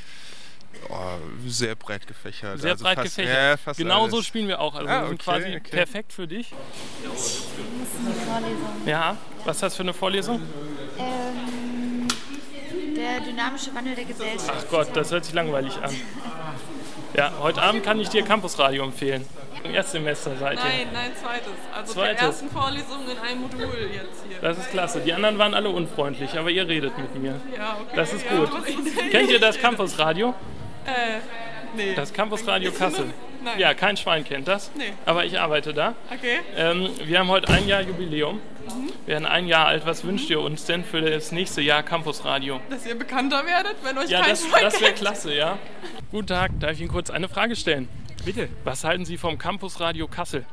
Oh, 0.89 0.95
sehr 1.47 1.75
breit 1.75 2.07
gefächert. 2.07 2.61
Sehr 2.61 2.73
also 2.73 2.85
breit 2.85 2.97
fast, 2.99 3.17
gefächert. 3.17 3.37
Ja, 3.37 3.57
fast 3.57 3.79
Genau 3.79 4.09
so 4.09 4.17
alles. 4.17 4.27
spielen 4.27 4.49
wir 4.49 4.61
auch. 4.61 4.75
Also 4.75 4.89
Ah, 4.89 5.01
wir 5.03 5.09
sind 5.09 5.15
okay, 5.21 5.25
quasi 5.25 5.47
okay. 5.57 5.71
perfekt 5.71 6.13
für 6.13 6.27
dich. 6.27 6.53
Ja, 8.87 9.17
was 9.45 9.57
ist 9.57 9.63
das 9.63 9.77
für 9.77 9.83
eine 9.83 9.95
Vorlesung? 9.95 10.41
Ähm, 10.99 12.09
der 12.97 13.21
der 13.21 13.21
dynamische 13.21 13.75
Wandel 13.75 13.95
der 13.95 14.05
Gesellschaft. 14.05 14.53
Ach 14.67 14.71
Gott, 14.71 14.89
das 14.95 15.11
hört 15.11 15.25
sich 15.25 15.35
langweilig 15.35 15.77
an. 15.83 15.95
Ja, 17.17 17.33
heute 17.41 17.61
Abend 17.63 17.83
kann 17.83 17.99
ich 18.01 18.09
dir 18.09 18.23
Campusradio 18.23 18.85
empfehlen. 18.85 19.27
Im 19.65 19.75
Erstsemester 19.75 20.37
seid 20.39 20.59
ihr. 20.59 20.65
Nein, 20.65 20.87
nein, 20.93 21.11
zweites. 21.21 21.49
Also 21.75 21.93
Zweites. 21.95 22.19
der 22.21 22.29
ersten 22.29 22.51
Vorlesung 22.51 23.09
in 23.11 23.19
einem 23.19 23.41
Modul 23.43 23.91
jetzt 23.93 24.25
hier. 24.29 24.39
Das 24.41 24.57
ist 24.59 24.71
klasse. 24.71 25.01
Die 25.01 25.13
anderen 25.13 25.37
waren 25.39 25.53
alle 25.55 25.69
unfreundlich, 25.69 26.39
aber 26.39 26.51
ihr 26.51 26.67
redet 26.67 26.97
mit 26.97 27.15
mir. 27.21 27.41
Ja, 27.57 27.77
okay. 27.81 27.93
Das 27.97 28.13
ist 28.15 28.25
Ja, 28.25 28.37
gut. 28.39 28.51
ich- 28.67 28.97
Kennt 29.11 29.31
ihr 29.31 29.41
das 29.41 29.59
Campusradio? 29.59 30.35
Äh, 30.87 31.21
nee. 31.77 31.95
Das 31.95 32.13
Campusradio 32.13 32.73
Kassel. 32.73 33.07
Nein. 33.43 33.59
Ja, 33.59 33.73
kein 33.75 33.97
Schwein 33.97 34.25
kennt 34.25 34.49
das. 34.49 34.71
Nee. 34.75 34.93
Aber 35.07 35.25
ich 35.25 35.39
arbeite 35.41 35.73
da. 35.73 35.95
Okay. 36.13 36.41
Ähm, 36.57 36.91
wir 37.05 37.19
haben 37.19 37.29
heute 37.29 37.49
ein 37.53 37.67
Jahr 37.67 37.81
Jubiläum. 37.81 38.37
Mhm. 38.37 38.91
Wir 39.07 39.15
werden 39.15 39.27
ein 39.27 39.47
Jahr 39.47 39.67
alt. 39.67 39.87
Was 39.87 40.05
wünscht 40.05 40.29
ihr 40.29 40.41
uns 40.41 40.67
denn 40.67 40.85
für 40.85 41.01
das 41.01 41.33
nächste 41.33 41.63
Jahr 41.63 41.83
Campusradio? 41.83 42.61
Dass 42.69 42.85
ihr 42.87 42.95
bekannter 42.99 43.47
werdet, 43.47 43.77
wenn 43.83 43.97
euch 43.97 44.11
Ja, 44.11 44.21
kein 44.21 44.31
das, 44.31 44.47
Schwein 44.47 44.63
das 44.65 44.75
wäre 44.75 44.85
kennt. 44.93 44.99
klasse, 44.99 45.35
ja. 45.35 45.59
Guten 46.11 46.27
Tag, 46.27 46.51
darf 46.61 46.73
ich 46.73 46.81
Ihnen 46.81 46.91
kurz 46.91 47.09
eine 47.09 47.29
Frage 47.29 47.57
stellen? 47.57 47.89
Bitte. 48.25 48.49
Was 48.65 48.85
halten 48.85 49.07
Sie 49.07 49.17
vom 49.17 49.39
Campusradio 49.39 50.07
Kassel? 50.07 50.45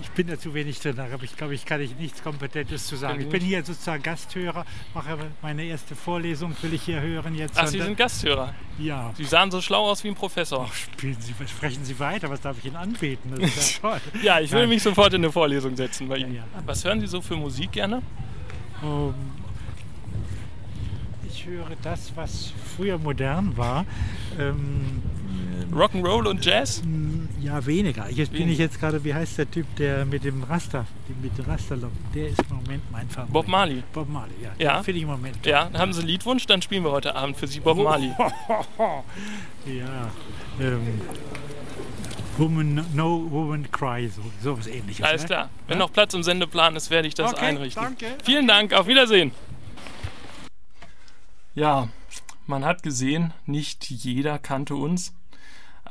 Ich 0.00 0.10
bin 0.10 0.26
da 0.26 0.38
zu 0.38 0.54
wenig 0.54 0.80
drin, 0.80 0.98
aber 0.98 1.22
ich 1.22 1.36
glaube, 1.36 1.54
ich 1.54 1.64
kann 1.64 1.80
ich 1.80 1.96
nichts 1.96 2.22
Kompetentes 2.22 2.86
zu 2.86 2.96
sagen. 2.96 3.20
Ich 3.20 3.28
bin 3.28 3.42
hier 3.42 3.62
sozusagen 3.64 4.02
Gasthörer, 4.02 4.64
mache 4.94 5.18
meine 5.42 5.64
erste 5.64 5.94
Vorlesung, 5.94 6.56
will 6.62 6.74
ich 6.74 6.82
hier 6.82 7.00
hören 7.00 7.34
jetzt. 7.34 7.58
Ach, 7.58 7.66
Sie 7.66 7.80
sind 7.80 7.96
Gasthörer? 7.96 8.54
Ja. 8.78 9.12
Sie 9.16 9.24
sahen 9.24 9.50
so 9.50 9.60
schlau 9.60 9.90
aus 9.90 10.02
wie 10.02 10.08
ein 10.08 10.14
Professor. 10.14 10.68
Spielen 10.72 11.16
Sie, 11.20 11.34
sprechen 11.46 11.84
Sie 11.84 11.98
weiter, 11.98 12.30
was 12.30 12.40
darf 12.40 12.58
ich 12.58 12.64
Ihnen 12.64 12.76
anbieten? 12.76 13.32
Das 13.38 13.56
ist 13.56 13.82
ja 13.82 13.90
toll. 13.90 14.00
Ja, 14.22 14.40
ich 14.40 14.50
will 14.50 14.66
mich 14.66 14.82
sofort 14.82 15.12
in 15.12 15.22
eine 15.22 15.30
Vorlesung 15.32 15.76
setzen 15.76 16.08
bei 16.08 16.16
Ihnen. 16.16 16.42
Was 16.64 16.84
hören 16.84 17.00
Sie 17.00 17.06
so 17.06 17.20
für 17.20 17.36
Musik 17.36 17.72
gerne? 17.72 18.02
Ähm, 18.82 19.14
ich 21.28 21.46
höre 21.46 21.76
das, 21.82 22.12
was 22.14 22.52
früher 22.76 22.98
modern 22.98 23.56
war. 23.56 23.84
Ähm, 24.38 25.02
Rock'n'Roll 25.72 26.28
und 26.28 26.44
Jazz? 26.44 26.82
Ja, 27.40 27.64
weniger. 27.64 28.08
Jetzt 28.10 28.32
bin 28.32 28.48
ich 28.50 28.58
jetzt 28.58 28.78
gerade, 28.78 29.02
wie 29.04 29.14
heißt 29.14 29.38
der 29.38 29.50
Typ, 29.50 29.66
der 29.76 30.04
mit 30.04 30.22
dem 30.22 30.42
Raster, 30.42 30.84
mit 31.22 31.36
dem 31.38 31.46
Rasterlocken, 31.46 31.96
der 32.14 32.28
ist 32.28 32.40
im 32.50 32.56
Moment 32.56 32.82
mein 32.92 33.08
Favorit. 33.08 33.32
Bob 33.32 33.48
Marley. 33.48 33.82
Bob 33.92 34.08
Marley, 34.08 34.34
ja. 34.42 34.50
Ja. 34.58 34.82
Finde 34.82 34.98
ich 34.98 35.02
im 35.04 35.08
Moment 35.10 35.42
toll. 35.42 35.50
Ja, 35.52 35.70
haben 35.72 35.92
Sie 35.92 36.00
einen 36.00 36.08
Liedwunsch? 36.08 36.46
Dann 36.46 36.60
spielen 36.60 36.84
wir 36.84 36.90
heute 36.92 37.14
Abend 37.16 37.36
für 37.38 37.46
Sie 37.46 37.60
Bob 37.60 37.78
Marley. 37.78 38.10
ja. 39.66 40.10
Ähm, 40.60 41.00
Woman, 42.36 42.86
No 42.94 43.26
Woman 43.30 43.70
Cry, 43.70 44.08
so, 44.08 44.22
sowas 44.42 44.66
ähnliches. 44.66 45.04
Alles 45.04 45.22
ne? 45.22 45.26
klar. 45.28 45.50
Wenn 45.68 45.78
Ja? 45.78 45.84
noch 45.84 45.92
Platz 45.92 46.12
im 46.14 46.22
Sendeplan 46.22 46.76
ist, 46.76 46.90
werde 46.90 47.08
ich 47.08 47.14
das 47.14 47.32
Okay, 47.32 47.46
einrichten. 47.46 47.82
danke. 47.82 48.06
Vielen 48.24 48.46
Dank, 48.46 48.72
auf 48.74 48.86
Wiedersehen. 48.86 49.32
Ja, 51.54 51.88
man 52.46 52.64
hat 52.64 52.82
gesehen, 52.82 53.32
nicht 53.46 53.88
jeder 53.90 54.38
kannte 54.38 54.74
uns. 54.74 55.14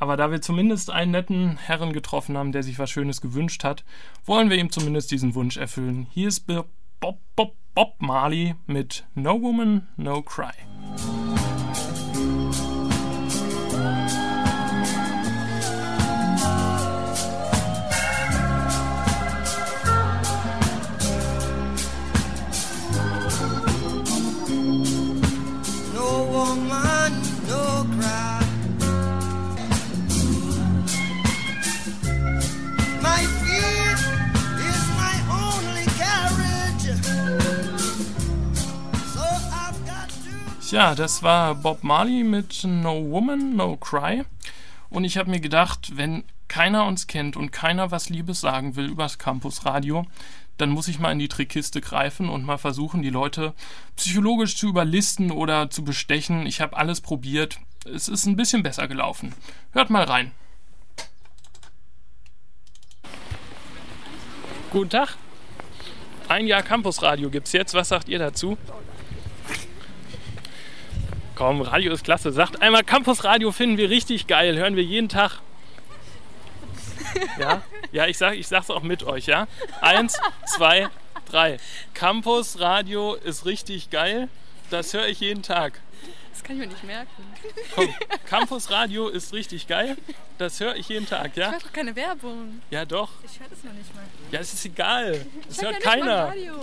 Aber 0.02 0.16
da 0.16 0.32
wir 0.32 0.42
zumindest 0.42 0.90
einen 0.90 1.12
netten 1.12 1.58
Herren 1.58 1.92
getroffen 1.92 2.36
haben, 2.36 2.50
der 2.50 2.64
sich 2.64 2.80
was 2.80 2.90
Schönes 2.90 3.20
gewünscht 3.20 3.62
hat, 3.62 3.84
wollen 4.24 4.50
wir 4.50 4.56
ihm 4.56 4.72
zumindest 4.72 5.12
diesen 5.12 5.36
Wunsch 5.36 5.56
erfüllen. 5.56 6.08
Hier 6.10 6.26
ist 6.26 6.40
Bob, 6.48 6.66
Bob, 6.98 7.54
Bob, 7.72 7.94
Marley 8.00 8.56
mit 8.66 9.06
No 9.14 9.40
Woman, 9.40 9.86
No 9.96 10.20
Cry. 10.20 10.50
Tja, 40.72 40.94
das 40.94 41.22
war 41.22 41.54
Bob 41.54 41.84
Marley 41.84 42.24
mit 42.24 42.64
No 42.64 43.10
Woman, 43.10 43.56
No 43.56 43.76
Cry. 43.76 44.24
Und 44.88 45.04
ich 45.04 45.18
habe 45.18 45.28
mir 45.28 45.38
gedacht, 45.38 45.98
wenn 45.98 46.24
keiner 46.48 46.86
uns 46.86 47.06
kennt 47.06 47.36
und 47.36 47.50
keiner 47.50 47.90
was 47.90 48.08
Liebes 48.08 48.40
sagen 48.40 48.74
will 48.74 48.86
übers 48.86 49.18
Campusradio, 49.18 50.06
dann 50.56 50.70
muss 50.70 50.88
ich 50.88 50.98
mal 50.98 51.12
in 51.12 51.18
die 51.18 51.28
Trickkiste 51.28 51.82
greifen 51.82 52.30
und 52.30 52.46
mal 52.46 52.56
versuchen, 52.56 53.02
die 53.02 53.10
Leute 53.10 53.52
psychologisch 53.96 54.56
zu 54.56 54.66
überlisten 54.66 55.30
oder 55.30 55.68
zu 55.68 55.84
bestechen. 55.84 56.46
Ich 56.46 56.62
habe 56.62 56.74
alles 56.74 57.02
probiert. 57.02 57.58
Es 57.84 58.08
ist 58.08 58.24
ein 58.24 58.36
bisschen 58.36 58.62
besser 58.62 58.88
gelaufen. 58.88 59.34
Hört 59.72 59.90
mal 59.90 60.04
rein. 60.04 60.32
Guten 64.70 64.88
Tag. 64.88 65.18
Ein 66.28 66.46
Jahr 66.46 66.62
Campusradio 66.62 67.28
gibt's 67.28 67.52
jetzt. 67.52 67.74
Was 67.74 67.90
sagt 67.90 68.08
ihr 68.08 68.18
dazu? 68.18 68.56
Komm, 71.34 71.62
Radio 71.62 71.92
ist 71.92 72.04
klasse. 72.04 72.30
Sagt 72.30 72.60
einmal, 72.60 72.84
Campusradio 72.84 73.52
finden 73.52 73.78
wir 73.78 73.88
richtig 73.88 74.26
geil. 74.26 74.56
Hören 74.56 74.76
wir 74.76 74.84
jeden 74.84 75.08
Tag. 75.08 75.40
Ja, 77.38 77.62
ja 77.90 78.06
ich, 78.06 78.18
sag, 78.18 78.34
ich 78.34 78.46
sag's 78.46 78.70
auch 78.70 78.82
mit 78.82 79.02
euch, 79.04 79.26
ja? 79.26 79.46
Eins, 79.80 80.18
zwei, 80.46 80.88
drei. 81.30 81.58
Campusradio 81.94 83.14
ist 83.14 83.46
richtig 83.46 83.90
geil. 83.90 84.28
Das 84.70 84.92
höre 84.92 85.08
ich 85.08 85.20
jeden 85.20 85.42
Tag. 85.42 85.80
Das 86.42 86.48
kann 86.48 86.56
ich 86.60 86.66
mir 86.66 86.72
nicht 86.72 86.84
merken. 86.84 87.22
Komm, 87.74 87.94
Campusradio 88.28 89.08
ist 89.08 89.32
richtig 89.32 89.68
geil. 89.68 89.96
Das 90.38 90.58
höre 90.58 90.74
ich 90.74 90.88
jeden 90.88 91.06
Tag, 91.06 91.30
Ich 91.32 91.36
ja? 91.36 91.52
höre 91.52 91.60
doch 91.60 91.72
keine 91.72 91.94
Werbung. 91.94 92.60
Ja, 92.70 92.84
doch. 92.84 93.10
Ich 93.24 93.38
höre 93.38 93.48
das 93.48 93.62
noch 93.62 93.72
nicht 93.72 93.94
mal. 93.94 94.02
Ja, 94.32 94.40
es 94.40 94.52
ist 94.52 94.64
egal. 94.64 95.24
Das 95.46 95.58
Ich 95.58 95.62
hört 95.62 95.74
ja 95.74 95.78
keiner. 95.80 96.16
Radio. 96.28 96.54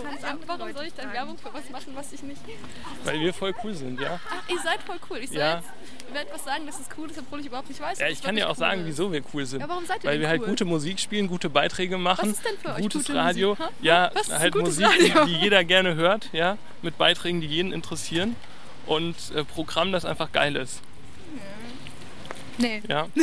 Warum 0.48 0.74
soll 0.74 0.86
ich 0.86 0.94
dann 0.96 1.13
Werbung 1.13 1.38
für 1.38 1.54
was 1.54 1.70
machen, 1.70 1.94
was 1.96 2.12
ich 2.12 2.22
nicht... 2.24 2.42
Weil 3.06 3.20
wir 3.22 3.34
voll 3.34 3.54
cool 3.63 3.74
sind, 3.74 4.02
ja? 4.02 4.20
Ach, 4.30 4.50
ihr 4.50 4.60
seid 4.60 4.82
voll 4.82 4.98
cool. 5.10 5.20
Ich 5.20 5.30
soll 5.30 5.38
Ja. 5.39 5.56
jetzt, 5.58 5.68
ihr 6.10 6.13
werdet 6.15 6.34
was 6.34 6.44
sagen, 6.44 6.65
dass 6.65 6.80
es 6.80 6.88
cool 6.98 7.10
ist, 7.10 7.18
obwohl 7.20 7.39
ich 7.39 7.46
überhaupt 7.46 7.70
nicht 7.70 7.80
weiß, 7.80 8.00
Ja, 8.00 8.08
ich 8.08 8.18
es 8.18 8.22
kann 8.22 8.36
dir 8.36 8.48
auch 8.48 8.52
cool 8.54 8.58
sagen, 8.58 8.82
ist. 8.82 8.88
wieso 8.88 9.12
wir 9.13 9.22
cool 9.34 9.46
sind. 9.46 9.62
Ja, 9.62 9.70
warum 9.70 9.86
seid 9.86 10.04
ihr 10.04 10.08
Weil 10.10 10.13
denn 10.15 10.22
wir 10.24 10.28
halt 10.30 10.42
cool? 10.42 10.48
gute 10.50 10.65
Musik 10.65 11.00
spielen, 11.00 11.28
gute 11.30 11.50
Beiträge 11.50 11.98
machen. 11.98 12.32
ist 12.32 12.44
denn 12.44 12.58
für 12.62 12.70
euch 12.76 12.82
gutes 12.82 13.06
gute 13.06 13.18
Radio. 13.18 13.50
Musik? 13.58 13.65
Ja, 13.82 14.12
Was 14.13 14.28
ist 14.28 14.39
halt 14.39 14.54
gutes 14.54 14.78
Musik, 14.80 15.00
die, 15.00 15.12
Radio? 15.12 15.26
die 15.26 15.36
jeder 15.42 15.63
gerne 15.63 15.96
hört, 15.96 16.28
ja, 16.34 16.58
mit 16.82 16.98
Beiträgen, 16.98 17.39
die 17.39 17.48
jeden 17.48 17.72
interessieren. 17.72 18.36
Und 18.86 19.15
äh, 19.36 19.44
Programm, 19.44 19.92
das 19.92 20.06
einfach 20.06 20.32
geil 20.32 20.56
ist. 20.56 20.82
Nee. 22.58 22.82
Ja. 22.88 23.08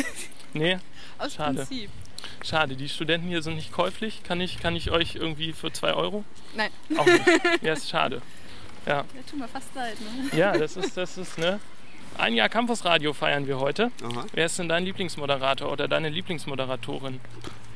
Nee. 0.53 0.79
Aus 1.19 1.35
Schade. 1.35 1.66
Prinzip. 1.66 1.90
Schade, 2.42 2.77
die 2.77 2.88
Studenten 2.88 3.29
hier 3.29 3.42
sind 3.42 3.57
nicht 3.57 3.73
käuflich. 3.73 4.23
Kann 4.23 4.40
ich, 4.40 4.59
kann 4.59 4.75
ich 4.75 4.90
euch 4.90 5.14
irgendwie 5.14 5.53
für 5.53 5.71
2 5.71 5.92
Euro? 5.92 6.25
Nein. 6.55 6.71
Auch 6.97 7.05
nicht. 7.05 7.23
Ja, 7.62 7.75
ist 7.75 7.90
schade. 7.90 8.23
Ja. 8.87 8.99
Ja, 8.99 9.05
tut 9.29 9.38
mir 9.38 9.49
fast 9.49 9.75
leid, 9.75 9.97
ne? 10.01 10.38
Ja, 10.38 10.57
das 10.57 10.79
ist, 10.79 10.97
das 10.97 11.19
ist, 11.19 11.37
ne? 11.37 11.61
Ein 12.18 12.35
Jahr 12.35 12.48
Campusradio 12.48 13.12
feiern 13.12 13.46
wir 13.46 13.59
heute. 13.59 13.90
Aha. 14.02 14.24
Wer 14.33 14.46
ist 14.46 14.59
denn 14.59 14.68
dein 14.68 14.85
Lieblingsmoderator 14.85 15.70
oder 15.70 15.87
deine 15.88 16.09
Lieblingsmoderatorin? 16.09 17.20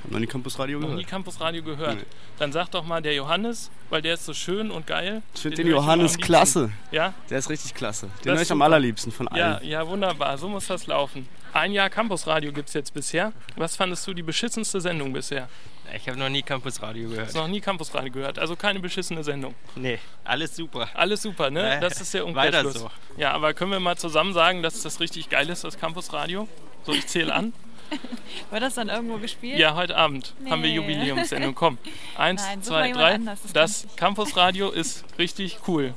Hab 0.03 0.11
noch 0.13 0.19
nie 0.19 0.27
Campusradio 0.27 0.79
Noch 0.79 0.89
nie 0.89 0.95
gehört. 0.95 1.09
Campusradio 1.11 1.63
gehört. 1.63 1.97
Nee. 1.97 2.05
Dann 2.39 2.53
sag 2.53 2.69
doch 2.71 2.85
mal 2.85 3.03
der 3.03 3.15
Johannes, 3.15 3.71
weil 3.91 4.01
der 4.01 4.15
ist 4.15 4.25
so 4.25 4.33
schön 4.33 4.71
und 4.71 4.87
geil. 4.87 5.23
Ich 5.35 5.43
finde 5.43 5.59
den 5.59 5.67
immer 5.67 5.77
Johannes 5.77 6.17
klasse. 6.17 6.71
Ja? 6.91 7.13
Der 7.29 7.39
ist 7.39 7.51
richtig 7.51 7.75
klasse. 7.75 8.09
Den 8.25 8.33
höre 8.33 8.37
ist 8.41 8.49
ich 8.49 8.53
am 8.53 8.63
allerliebsten 8.63 9.13
von 9.13 9.29
Ja, 9.35 9.57
allen. 9.57 9.67
ja, 9.69 9.87
wunderbar. 9.87 10.39
So 10.39 10.49
muss 10.49 10.67
das 10.69 10.87
laufen. 10.87 11.29
Ein 11.53 11.73
Jahr 11.73 11.91
Campusradio 11.91 12.51
gibt 12.53 12.69
es 12.69 12.75
jetzt 12.75 12.95
bisher. 12.95 13.33
Was 13.57 13.77
fandest 13.77 14.07
du 14.07 14.15
die 14.15 14.23
beschissenste 14.23 14.81
Sendung 14.81 15.13
bisher? 15.13 15.49
Ich 15.97 16.09
habe 16.09 16.19
noch 16.19 16.29
nie 16.29 16.43
Campusradio 16.43 17.09
gehört. 17.09 17.29
Hast 17.29 17.35
noch 17.37 17.49
nie 17.49 17.61
Campusradio 17.61 18.13
gehört, 18.13 18.39
also 18.39 18.57
keine 18.57 18.81
beschissene 18.81 19.23
Sendung. 19.25 19.55
Nee, 19.77 19.99
alles 20.25 20.55
super. 20.57 20.89
Alles 20.95 21.23
super, 21.23 21.51
ne? 21.51 21.77
Äh, 21.77 21.81
Das 21.81 22.01
ist 22.01 22.15
der 22.15 22.23
weiter 22.35 22.61
Umkehrschluss. 22.61 22.75
so. 22.75 22.91
Ja, 23.17 23.33
aber 23.33 23.55
können 23.55 23.71
wir 23.73 23.81
mal 23.81 23.97
zusammen 23.97 24.33
sagen, 24.33 24.63
dass 24.63 24.83
das 24.83 25.01
richtig 25.01 25.29
geil 25.31 25.49
ist, 25.49 25.65
das 25.65 25.79
Campusradio? 25.79 26.49
So, 26.85 26.93
ich 26.93 27.07
zähle 27.07 27.35
an. 27.35 27.53
Wird 28.51 28.63
das 28.63 28.75
dann 28.75 28.89
irgendwo 28.89 29.19
gespielt? 29.19 29.59
Ja, 29.59 29.75
heute 29.75 29.97
Abend 29.97 30.35
haben 30.49 30.63
wir 30.63 30.71
Nee. 30.71 30.77
Jubiläumssendung. 30.77 31.55
Komm, 31.55 31.79
eins, 32.17 32.43
Nein, 32.43 32.63
zwei, 32.63 32.93
drei. 32.93 33.15
anders, 33.15 33.41
das 33.43 33.53
Das 33.85 33.97
Campusradio 33.97 34.71
ist 34.71 35.05
richtig 35.19 35.59
cool. 35.67 35.93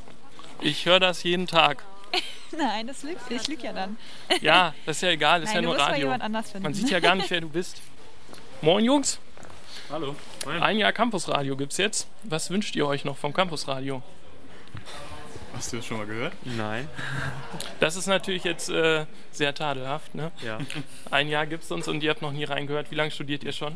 Ich 0.60 0.86
höre 0.86 1.00
das 1.00 1.24
jeden 1.24 1.46
Tag. 1.46 1.84
Nein, 2.58 2.88
das 2.88 3.04
lügt. 3.04 3.20
Ich 3.30 3.48
lüge 3.48 3.64
ja 3.64 3.74
dann. 3.74 3.98
Ja, 4.42 4.74
das 4.86 4.98
ist 4.98 5.02
ja 5.04 5.10
egal, 5.10 5.42
das 5.42 5.50
ist 5.50 5.56
Nein, 5.56 5.64
ja 5.64 5.70
du 5.70 5.74
nur 5.74 5.74
musst 5.76 5.86
mal 5.86 5.92
Radio. 5.92 6.06
jemand 6.06 6.24
anders 6.24 6.52
finden. 6.52 6.64
Man 6.64 6.74
sieht 6.74 6.90
ja 6.90 7.00
gar 7.00 7.16
nicht, 7.16 7.30
wer 7.30 7.42
du 7.42 7.50
bist. 7.50 7.82
Moin 8.62 8.86
Jungs. 8.86 9.20
Hallo. 9.90 10.16
Ein 10.62 10.78
Jahr 10.78 10.94
Campusradio 10.94 11.56
gibt's 11.56 11.78
jetzt. 11.78 12.08
Was 12.24 12.50
wünscht 12.50 12.76
ihr 12.76 12.88
euch 12.88 13.06
noch 13.06 13.18
vom 13.18 13.34
Campusradio? 13.34 14.02
Hast 15.54 15.72
du 15.72 15.78
das 15.78 15.86
schon 15.86 15.98
mal 15.98 16.08
gehört? 16.08 16.34
Nein. 16.44 16.88
Das 17.80 17.98
ist 17.98 18.08
natürlich 18.08 18.46
jetzt 18.46 18.70
äh, 18.70 19.06
sehr 19.32 19.54
tadelhaft, 19.54 20.16
ne? 20.16 20.32
Ja. 20.42 20.58
Ein 21.12 21.28
Jahr 21.28 21.46
gibt's 21.46 21.70
uns 21.70 21.88
und 21.90 22.02
ihr 22.02 22.12
habt 22.12 22.22
noch 22.22 22.32
nie 22.32 22.46
reingehört. 22.46 22.92
Wie 22.92 22.96
lange 22.96 23.12
studiert 23.12 23.44
ihr 23.44 23.52
schon? 23.52 23.76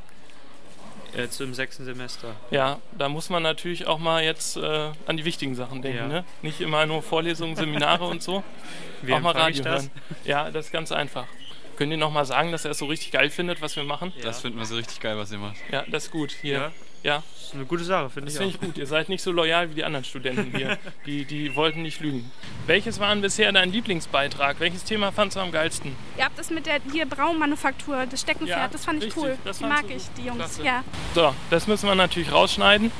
Jetzt 1.15 1.41
im 1.41 1.53
sechsten 1.53 1.83
Semester. 1.83 2.35
Ja, 2.51 2.79
da 2.97 3.09
muss 3.09 3.29
man 3.29 3.43
natürlich 3.43 3.85
auch 3.85 3.99
mal 3.99 4.23
jetzt 4.23 4.55
äh, 4.55 4.91
an 5.07 5.17
die 5.17 5.25
wichtigen 5.25 5.55
Sachen 5.55 5.81
denken. 5.81 5.97
Ja. 5.97 6.07
Ne? 6.07 6.25
Nicht 6.41 6.61
immer 6.61 6.85
nur 6.85 7.03
Vorlesungen, 7.03 7.55
Seminare 7.55 8.05
und 8.05 8.23
so. 8.23 8.43
Wie 9.01 9.13
auch 9.13 9.19
mal 9.19 9.31
Radio 9.31 9.63
das? 9.63 9.83
hören. 9.83 9.91
Ja, 10.23 10.51
das 10.51 10.67
ist 10.67 10.71
ganz 10.71 10.91
einfach. 10.91 11.27
Könnt 11.77 11.91
ihr 11.91 11.97
noch 11.97 12.11
mal 12.11 12.25
sagen, 12.25 12.51
dass 12.51 12.65
er 12.65 12.71
es 12.71 12.79
so 12.79 12.85
richtig 12.87 13.11
geil 13.11 13.29
findet, 13.29 13.61
was 13.61 13.75
wir 13.75 13.83
machen? 13.83 14.11
Das 14.23 14.41
finden 14.41 14.57
wir 14.57 14.65
so 14.65 14.75
richtig 14.75 14.99
geil, 14.99 15.15
was 15.17 15.31
ihr 15.31 15.37
macht. 15.37 15.57
Ja, 15.71 15.83
das 15.87 16.05
ist 16.05 16.11
gut. 16.11 16.31
Hier. 16.41 16.53
Ja? 16.53 16.71
Ja. 17.03 17.23
Das 17.35 17.49
ist 17.49 17.53
eine 17.53 17.65
gute 17.65 17.83
Sache, 17.83 18.09
finde 18.09 18.25
Das 18.25 18.33
ich 18.33 18.39
finde 18.39 18.55
ich 18.55 18.61
gut. 18.61 18.77
Ihr 18.77 18.87
seid 18.87 19.09
nicht 19.09 19.21
so 19.21 19.31
loyal 19.31 19.69
wie 19.69 19.75
die 19.75 19.83
anderen 19.83 20.03
Studenten 20.03 20.57
hier. 20.57 20.77
Die, 21.05 21.23
die 21.23 21.55
wollten 21.55 21.83
nicht 21.83 22.01
lügen. 22.01 22.29
Welches 22.65 22.99
war 22.99 23.09
denn 23.13 23.21
bisher 23.21 23.49
dein 23.51 23.71
Lieblingsbeitrag? 23.71 24.59
Welches 24.59 24.83
Thema 24.83 25.11
fandst 25.13 25.37
du 25.37 25.41
am 25.41 25.51
geilsten? 25.51 25.95
Ihr 26.17 26.25
habt 26.25 26.37
das 26.37 26.49
mit 26.49 26.65
der 26.65 26.79
hier 26.91 27.05
Braunmanufaktur, 27.05 28.05
das 28.09 28.21
Steckenpferd, 28.21 28.59
Ja, 28.59 28.67
das 28.67 28.83
fand 28.83 28.97
ich 29.03 29.05
richtig, 29.05 29.23
cool. 29.23 29.37
das 29.45 29.59
die 29.59 29.63
mag 29.65 29.85
ich, 29.89 30.03
die 30.17 30.23
Jungs. 30.25 30.37
Klasse. 30.39 30.63
Ja. 30.63 30.83
So, 31.15 31.33
das 31.49 31.67
müssen 31.67 31.87
wir 31.87 31.95
natürlich 31.95 32.31
rausschneiden. 32.31 32.91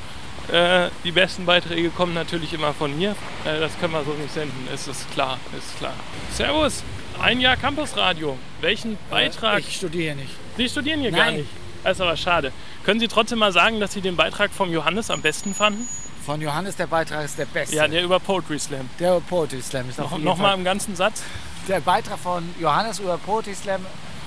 Äh, 0.51 0.89
die 1.03 1.11
besten 1.11 1.45
Beiträge 1.45 1.89
kommen 1.89 2.13
natürlich 2.13 2.53
immer 2.53 2.73
von 2.73 2.97
mir. 2.97 3.11
Äh, 3.43 3.59
das 3.59 3.77
können 3.79 3.91
wir 3.91 4.03
so 4.05 4.13
nicht 4.13 4.33
senden, 4.33 4.67
ist 4.73 4.87
es 4.87 5.05
klar, 5.09 5.37
ist 5.57 5.77
klar. 5.79 5.93
Servus, 6.31 6.83
ein 7.21 7.39
Jahr 7.39 7.57
Campusradio. 7.57 8.37
Welchen 8.61 8.97
Beitrag? 9.09 9.59
Ich 9.59 9.75
studiere 9.75 10.15
nicht. 10.15 10.31
Sie 10.57 10.69
studieren 10.69 11.01
hier 11.01 11.11
gar 11.11 11.25
Nein. 11.25 11.37
nicht. 11.37 11.49
Das 11.83 11.97
ist 11.97 12.01
aber 12.01 12.17
schade. 12.17 12.51
Können 12.83 12.99
Sie 12.99 13.07
trotzdem 13.07 13.39
mal 13.39 13.51
sagen, 13.51 13.79
dass 13.79 13.93
Sie 13.93 14.01
den 14.01 14.15
Beitrag 14.15 14.51
vom 14.51 14.71
Johannes 14.71 15.09
am 15.09 15.21
besten 15.21 15.53
fanden? 15.53 15.87
Von 16.25 16.41
Johannes 16.41 16.75
der 16.75 16.87
Beitrag 16.87 17.23
ist 17.23 17.37
der 17.39 17.45
beste. 17.45 17.75
Ja, 17.75 17.87
der 17.87 18.03
über 18.03 18.19
Poetry 18.19 18.59
Slam. 18.59 18.89
Der 18.99 19.19
Poetry 19.21 19.61
Slam 19.61 19.89
ist 19.89 19.97
Noch, 19.97 20.17
noch 20.17 20.37
mal 20.37 20.53
im 20.53 20.63
ganzen 20.63 20.95
Satz. 20.95 21.23
Der 21.67 21.79
Beitrag 21.79 22.19
von 22.19 22.43
Johannes 22.59 22.99
über 22.99 23.17
Poetry 23.17 23.55
Slam 23.55 23.85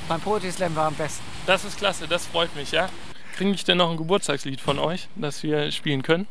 beim 0.09 0.21
Poetry 0.21 0.51
Slam 0.51 0.75
war 0.75 0.87
am 0.87 0.95
besten. 0.95 1.23
Das 1.47 1.65
ist 1.65 1.79
klasse, 1.79 2.09
das 2.09 2.27
freut 2.27 2.55
mich, 2.57 2.73
ja. 2.73 2.89
Kriege 3.37 3.51
ich 3.53 3.65
denn 3.65 3.79
noch 3.79 3.91
ein 3.91 3.97
Geburtstagslied 3.97 4.61
von 4.61 4.79
euch, 4.79 5.09
das 5.15 5.43
wir 5.43 5.71
spielen 5.73 6.03
können? 6.03 6.27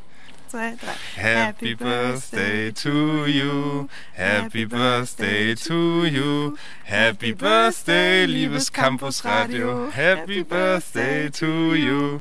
Zwei, 0.49 0.73
drei. 0.81 1.21
Happy 1.23 1.75
birthday 1.75 2.71
to 2.71 3.27
you, 3.27 3.87
happy 4.15 4.65
birthday 4.65 5.53
to 5.53 6.05
you, 6.05 6.57
happy 6.85 7.33
birthday, 7.33 8.25
liebes 8.25 8.73
Campusradio, 8.73 9.91
happy 9.91 10.41
birthday 10.43 11.29
to 11.29 11.75
you. 11.75 12.19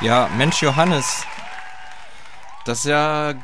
Ja, 0.00 0.30
Mensch 0.38 0.62
Johannes, 0.62 1.26
das 2.64 2.78
ist 2.78 2.84
ja 2.86 3.34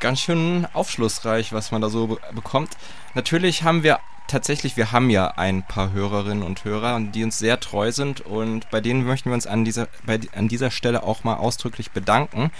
ganz 0.00 0.18
schön 0.20 0.66
aufschlussreich, 0.72 1.52
was 1.52 1.70
man 1.70 1.82
da 1.82 1.88
so 1.88 2.08
be 2.08 2.18
bekommt. 2.32 2.76
Natürlich 3.14 3.62
haben 3.62 3.84
wir 3.84 4.00
tatsächlich, 4.28 4.76
wir 4.76 4.92
haben 4.92 5.10
ja 5.10 5.28
ein 5.36 5.62
paar 5.62 5.92
Hörerinnen 5.92 6.42
und 6.42 6.64
Hörer, 6.64 7.00
die 7.00 7.24
uns 7.24 7.38
sehr 7.38 7.60
treu 7.60 7.92
sind 7.92 8.20
und 8.20 8.70
bei 8.70 8.80
denen 8.80 9.04
möchten 9.04 9.30
wir 9.30 9.34
uns 9.34 9.46
an 9.46 9.64
dieser, 9.64 9.88
bei, 10.04 10.20
an 10.34 10.48
dieser 10.48 10.70
Stelle 10.70 11.02
auch 11.02 11.24
mal 11.24 11.36
ausdrücklich 11.36 11.90
bedanken 11.90 12.50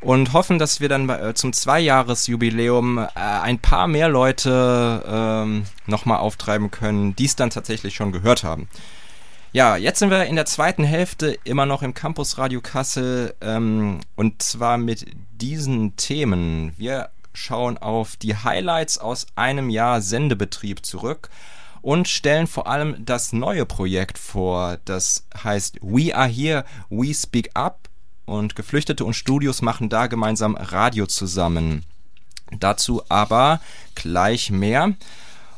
und 0.00 0.32
hoffen, 0.32 0.58
dass 0.58 0.80
wir 0.80 0.88
dann 0.88 1.06
bei, 1.06 1.18
äh, 1.18 1.34
zum 1.34 1.52
Zweijahresjubiläum 1.52 2.98
äh, 2.98 3.08
ein 3.14 3.58
paar 3.58 3.86
mehr 3.86 4.08
Leute 4.08 5.04
ähm, 5.06 5.64
nochmal 5.86 6.18
auftreiben 6.18 6.70
können, 6.70 7.14
die 7.16 7.26
es 7.26 7.36
dann 7.36 7.50
tatsächlich 7.50 7.94
schon 7.94 8.12
gehört 8.12 8.42
haben. 8.42 8.68
Ja, 9.52 9.76
jetzt 9.76 9.98
sind 9.98 10.10
wir 10.10 10.24
in 10.24 10.36
der 10.36 10.46
zweiten 10.46 10.82
Hälfte 10.82 11.38
immer 11.44 11.66
noch 11.66 11.82
im 11.82 11.94
Campus 11.94 12.38
Radio 12.38 12.60
Kassel 12.60 13.34
ähm, 13.40 14.00
und 14.16 14.42
zwar 14.42 14.78
mit 14.78 15.06
diesen 15.32 15.94
Themen. 15.96 16.72
Wir 16.78 17.10
schauen 17.32 17.78
auf 17.78 18.16
die 18.16 18.36
Highlights 18.36 18.98
aus 18.98 19.26
einem 19.34 19.70
Jahr 19.70 20.00
Sendebetrieb 20.00 20.84
zurück 20.84 21.30
und 21.80 22.08
stellen 22.08 22.46
vor 22.46 22.66
allem 22.66 23.04
das 23.04 23.32
neue 23.32 23.66
Projekt 23.66 24.18
vor, 24.18 24.78
das 24.84 25.26
heißt 25.42 25.78
We 25.82 26.14
Are 26.14 26.28
Here, 26.28 26.64
We 26.90 27.12
Speak 27.12 27.50
Up 27.54 27.88
und 28.24 28.56
Geflüchtete 28.56 29.04
und 29.04 29.14
Studios 29.14 29.62
machen 29.62 29.88
da 29.88 30.06
gemeinsam 30.06 30.56
Radio 30.56 31.06
zusammen. 31.06 31.84
Dazu 32.58 33.02
aber 33.08 33.60
gleich 33.94 34.50
mehr. 34.50 34.94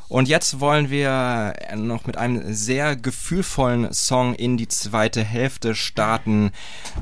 Und 0.07 0.27
jetzt 0.27 0.59
wollen 0.59 0.89
wir 0.89 1.53
noch 1.75 2.05
mit 2.05 2.17
einem 2.17 2.53
sehr 2.53 2.95
gefühlvollen 2.95 3.91
Song 3.91 4.35
in 4.35 4.55
die 4.55 4.67
zweite 4.67 5.23
Hälfte 5.23 5.73
starten. 5.73 6.51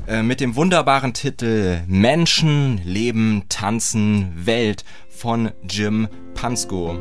Äh, 0.06 0.22
mit 0.22 0.40
dem 0.40 0.56
wunderbaren 0.56 1.12
Titel 1.12 1.82
Menschen, 1.86 2.80
Leben, 2.84 3.44
Tanzen, 3.48 4.32
Welt 4.46 4.84
von 5.10 5.52
Jim 5.68 6.08
Pansko. 6.34 6.98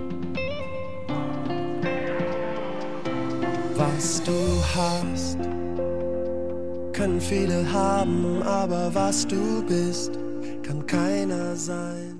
Was 3.75 4.21
du 4.23 4.63
hast, 4.75 5.37
können 6.93 7.19
viele 7.19 7.71
haben, 7.71 8.43
aber 8.43 8.93
was 8.93 9.25
du 9.25 9.65
bist, 9.65 10.11
kann 10.63 10.85
keiner 10.85 11.55
sein. 11.55 12.12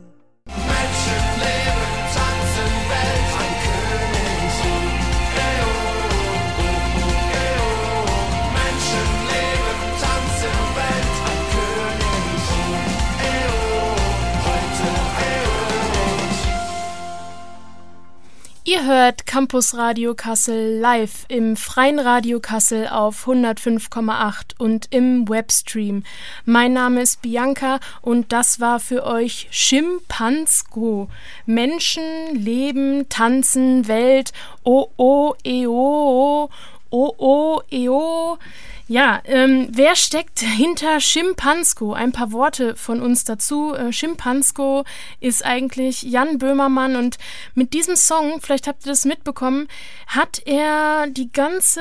Ihr 18.74 18.88
hört 18.88 19.28
Campus 19.28 19.78
Radio 19.78 20.16
Kassel 20.16 20.80
live 20.80 21.26
im 21.28 21.56
freien 21.56 22.00
Radio 22.00 22.40
Kassel 22.40 22.88
auf 22.88 23.28
105,8 23.28 24.58
und 24.58 24.88
im 24.90 25.30
Webstream. 25.30 26.04
Mein 26.46 26.74
Name 26.74 27.04
ist 27.04 27.22
Bianca 27.22 27.80
und 28.02 28.32
das 28.32 28.60
war 28.60 28.80
für 28.80 29.06
euch 29.06 29.48
Schimpansko. 29.52 31.08
Menschen, 31.46 32.04
Leben, 32.34 33.08
Tanzen, 33.10 33.88
Welt, 33.88 34.34
oh 34.64 34.88
oh, 34.98 35.36
eo, 35.44 36.50
oh 36.90 37.14
oh, 37.20 37.62
eo. 37.70 38.40
Ja, 38.90 39.22
ähm, 39.24 39.70
wer 39.72 39.96
steckt 39.96 40.40
hinter 40.40 41.00
Schimpansko? 41.00 41.94
Ein 41.94 42.12
paar 42.12 42.34
Worte 42.34 42.76
von 42.76 43.02
uns 43.02 43.24
dazu. 43.24 43.74
Äh, 43.74 43.94
Schimpansko 43.94 44.84
ist 45.22 45.46
eigentlich 45.46 46.02
Jan 46.02 46.38
Böhmermann 46.38 46.98
und 46.98 47.18
mit 47.56 47.74
diesem 47.74 47.96
Song, 47.96 48.42
vielleicht 48.42 48.68
habt 48.68 48.86
ihr 48.86 48.92
das 48.92 49.06
mitbekommen, 49.06 49.70
hat 50.08 50.42
er 50.46 51.08
die 51.08 51.32
ganze 51.32 51.80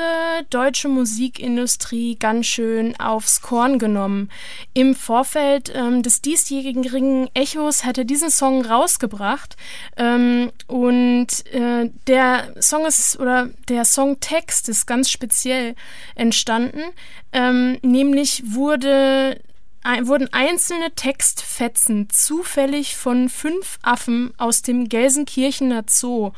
deutsche 0.49 0.87
Musikindustrie 0.87 2.15
ganz 2.15 2.45
schön 2.45 2.97
aufs 2.97 3.41
Korn 3.41 3.79
genommen. 3.79 4.31
Im 4.73 4.95
Vorfeld 4.95 5.73
ähm, 5.75 6.03
des 6.03 6.21
diesjährigen 6.21 7.29
Echos 7.33 7.83
hat 7.83 7.97
er 7.97 8.05
diesen 8.05 8.29
Song 8.29 8.65
rausgebracht 8.65 9.57
ähm, 9.97 10.53
und 10.67 11.27
äh, 11.53 11.89
der 12.07 12.53
Song 12.61 12.85
ist 12.85 13.19
oder 13.19 13.49
der 13.67 13.83
Songtext 13.83 14.69
ist 14.69 14.87
ganz 14.87 15.09
speziell 15.09 15.75
entstanden. 16.15 16.92
Ähm, 17.31 17.77
nämlich 17.81 18.43
wurde, 18.45 19.41
ein, 19.83 20.07
wurden 20.07 20.31
einzelne 20.33 20.91
Textfetzen 20.95 22.09
zufällig 22.09 22.95
von 22.95 23.29
fünf 23.29 23.79
Affen 23.81 24.33
aus 24.37 24.61
dem 24.61 24.89
Gelsenkirchener 24.89 25.83
Zoo 25.87 26.31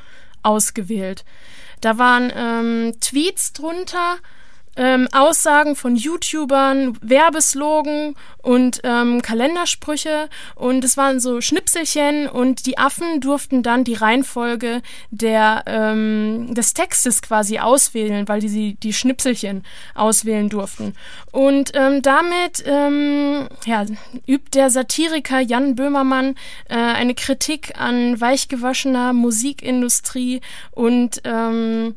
ausgewählt. 0.44 1.26
Da 1.82 1.98
waren 1.98 2.32
ähm, 2.36 3.00
Tweets 3.00 3.54
drunter, 3.54 4.18
ähm, 4.75 5.07
Aussagen 5.11 5.75
von 5.75 5.95
YouTubern, 5.95 6.97
Werbeslogan 7.01 8.15
und 8.41 8.81
ähm, 8.83 9.21
Kalendersprüche 9.21 10.29
und 10.55 10.83
es 10.83 10.97
waren 10.97 11.19
so 11.19 11.41
Schnipselchen 11.41 12.27
und 12.27 12.65
die 12.65 12.77
Affen 12.77 13.21
durften 13.21 13.63
dann 13.63 13.83
die 13.83 13.93
Reihenfolge 13.93 14.81
der, 15.09 15.63
ähm, 15.65 16.53
des 16.53 16.73
Textes 16.73 17.21
quasi 17.21 17.59
auswählen, 17.59 18.27
weil 18.27 18.39
die 18.39 18.49
sie 18.49 18.75
die 18.75 18.93
Schnipselchen 18.93 19.63
auswählen 19.93 20.49
durften. 20.49 20.93
Und 21.31 21.71
ähm, 21.73 22.01
damit 22.01 22.63
ähm, 22.65 23.47
ja, 23.65 23.85
übt 24.27 24.51
der 24.53 24.69
Satiriker 24.69 25.39
Jan 25.39 25.75
Böhmermann 25.75 26.35
äh, 26.69 26.75
eine 26.75 27.15
Kritik 27.15 27.73
an 27.79 28.19
weichgewaschener 28.19 29.13
Musikindustrie 29.13 30.41
und 30.71 31.21
ähm, 31.23 31.95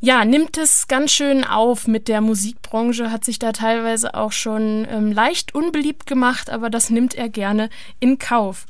ja, 0.00 0.24
nimmt 0.24 0.58
es 0.58 0.88
ganz 0.88 1.12
schön 1.12 1.44
auf 1.44 1.86
mit 1.86 2.08
der 2.08 2.20
Musikbranche, 2.20 3.10
hat 3.10 3.24
sich 3.24 3.38
da 3.38 3.52
teilweise 3.52 4.14
auch 4.14 4.32
schon 4.32 4.86
ähm, 4.90 5.10
leicht 5.10 5.54
unbeliebt 5.54 6.06
gemacht, 6.06 6.50
aber 6.50 6.70
das 6.70 6.90
nimmt 6.90 7.14
er 7.14 7.28
gerne 7.28 7.70
in 7.98 8.18
Kauf. 8.18 8.66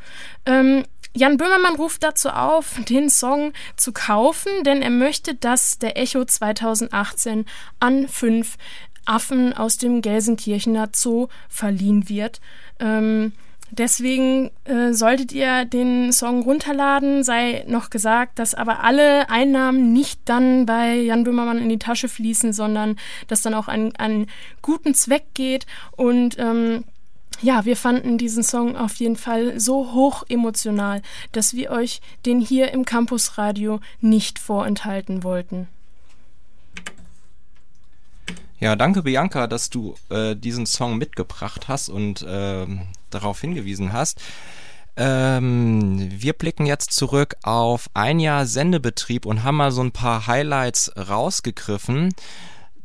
Ähm, 0.46 0.84
Jan 1.14 1.38
Böhmermann 1.38 1.76
ruft 1.76 2.02
dazu 2.02 2.28
auf, 2.28 2.78
den 2.88 3.08
Song 3.08 3.54
zu 3.76 3.92
kaufen, 3.92 4.52
denn 4.64 4.82
er 4.82 4.90
möchte, 4.90 5.34
dass 5.34 5.78
der 5.78 5.96
Echo 5.98 6.24
2018 6.24 7.46
an 7.80 8.06
fünf 8.06 8.56
Affen 9.06 9.52
aus 9.54 9.78
dem 9.78 10.02
Gelsenkirchener 10.02 10.90
Zoo 10.92 11.28
verliehen 11.48 12.08
wird. 12.08 12.40
Ähm, 12.80 13.32
Deswegen 13.70 14.50
äh, 14.64 14.92
solltet 14.92 15.32
ihr 15.32 15.64
den 15.64 16.12
Song 16.12 16.42
runterladen. 16.42 17.24
Sei 17.24 17.64
noch 17.66 17.90
gesagt, 17.90 18.38
dass 18.38 18.54
aber 18.54 18.84
alle 18.84 19.28
Einnahmen 19.28 19.92
nicht 19.92 20.20
dann 20.24 20.66
bei 20.66 20.94
Jan 20.94 21.24
Böhmermann 21.24 21.58
in 21.58 21.68
die 21.68 21.78
Tasche 21.78 22.08
fließen, 22.08 22.52
sondern 22.52 22.96
dass 23.26 23.42
dann 23.42 23.54
auch 23.54 23.68
an 23.68 23.94
einen 23.96 24.28
guten 24.62 24.94
Zweck 24.94 25.24
geht. 25.34 25.66
Und 25.96 26.38
ähm, 26.38 26.84
ja, 27.42 27.64
wir 27.64 27.76
fanden 27.76 28.18
diesen 28.18 28.42
Song 28.42 28.76
auf 28.76 28.94
jeden 28.96 29.16
Fall 29.16 29.58
so 29.60 29.92
hoch 29.92 30.24
emotional, 30.28 31.02
dass 31.32 31.54
wir 31.54 31.70
euch 31.70 32.00
den 32.24 32.40
hier 32.40 32.72
im 32.72 32.84
Campusradio 32.84 33.80
nicht 34.00 34.38
vorenthalten 34.38 35.22
wollten. 35.22 35.68
Ja, 38.58 38.74
danke 38.74 39.02
Bianca, 39.02 39.46
dass 39.46 39.68
du 39.68 39.96
äh, 40.08 40.34
diesen 40.34 40.64
Song 40.64 40.96
mitgebracht 40.96 41.68
hast 41.68 41.90
und 41.90 42.22
äh, 42.22 42.66
darauf 43.10 43.40
hingewiesen 43.40 43.92
hast. 43.92 44.20
Ähm, 44.96 46.08
wir 46.10 46.32
blicken 46.32 46.64
jetzt 46.64 46.92
zurück 46.92 47.36
auf 47.42 47.90
ein 47.92 48.18
Jahr 48.18 48.46
Sendebetrieb 48.46 49.26
und 49.26 49.44
haben 49.44 49.56
mal 49.56 49.72
so 49.72 49.82
ein 49.82 49.92
paar 49.92 50.26
Highlights 50.26 50.90
rausgegriffen. 50.96 52.14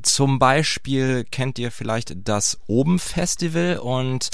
Zum 0.01 0.39
Beispiel 0.39 1.23
kennt 1.23 1.57
ihr 1.57 1.71
vielleicht 1.71 2.15
das 2.27 2.59
Oben 2.67 2.99
Festival 2.99 3.77
und 3.77 4.29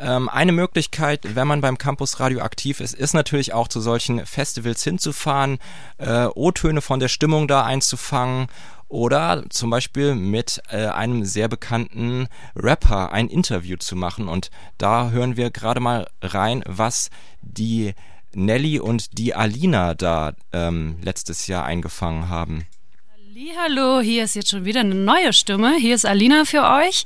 ähm, 0.00 0.28
eine 0.28 0.50
Möglichkeit, 0.50 1.36
wenn 1.36 1.46
man 1.46 1.60
beim 1.60 1.78
Campus 1.78 2.18
Radio 2.18 2.40
aktiv 2.40 2.80
ist, 2.80 2.94
ist 2.94 3.12
natürlich 3.12 3.52
auch 3.52 3.68
zu 3.68 3.80
solchen 3.80 4.26
Festivals 4.26 4.82
hinzufahren, 4.82 5.58
äh, 5.98 6.24
O-Töne 6.34 6.80
von 6.80 6.98
der 6.98 7.08
Stimmung 7.08 7.46
da 7.46 7.64
einzufangen 7.64 8.48
oder 8.90 9.44
zum 9.48 9.70
Beispiel 9.70 10.14
mit 10.14 10.60
äh, 10.68 10.86
einem 10.86 11.24
sehr 11.24 11.48
bekannten 11.48 12.26
Rapper 12.56 13.12
ein 13.12 13.28
Interview 13.28 13.76
zu 13.76 13.96
machen. 13.96 14.28
Und 14.28 14.50
da 14.78 15.10
hören 15.10 15.36
wir 15.36 15.50
gerade 15.50 15.80
mal 15.80 16.08
rein, 16.20 16.62
was 16.66 17.08
die 17.40 17.94
Nelly 18.34 18.80
und 18.80 19.16
die 19.16 19.34
Alina 19.34 19.94
da 19.94 20.32
ähm, 20.52 20.98
letztes 21.02 21.46
Jahr 21.46 21.64
eingefangen 21.64 22.28
haben. 22.28 22.66
Hallo, 23.56 24.00
hier 24.00 24.24
ist 24.24 24.34
jetzt 24.34 24.50
schon 24.50 24.66
wieder 24.66 24.80
eine 24.80 24.94
neue 24.94 25.32
Stimme. 25.32 25.76
Hier 25.76 25.94
ist 25.94 26.04
Alina 26.04 26.44
für 26.44 26.62
euch. 26.62 27.04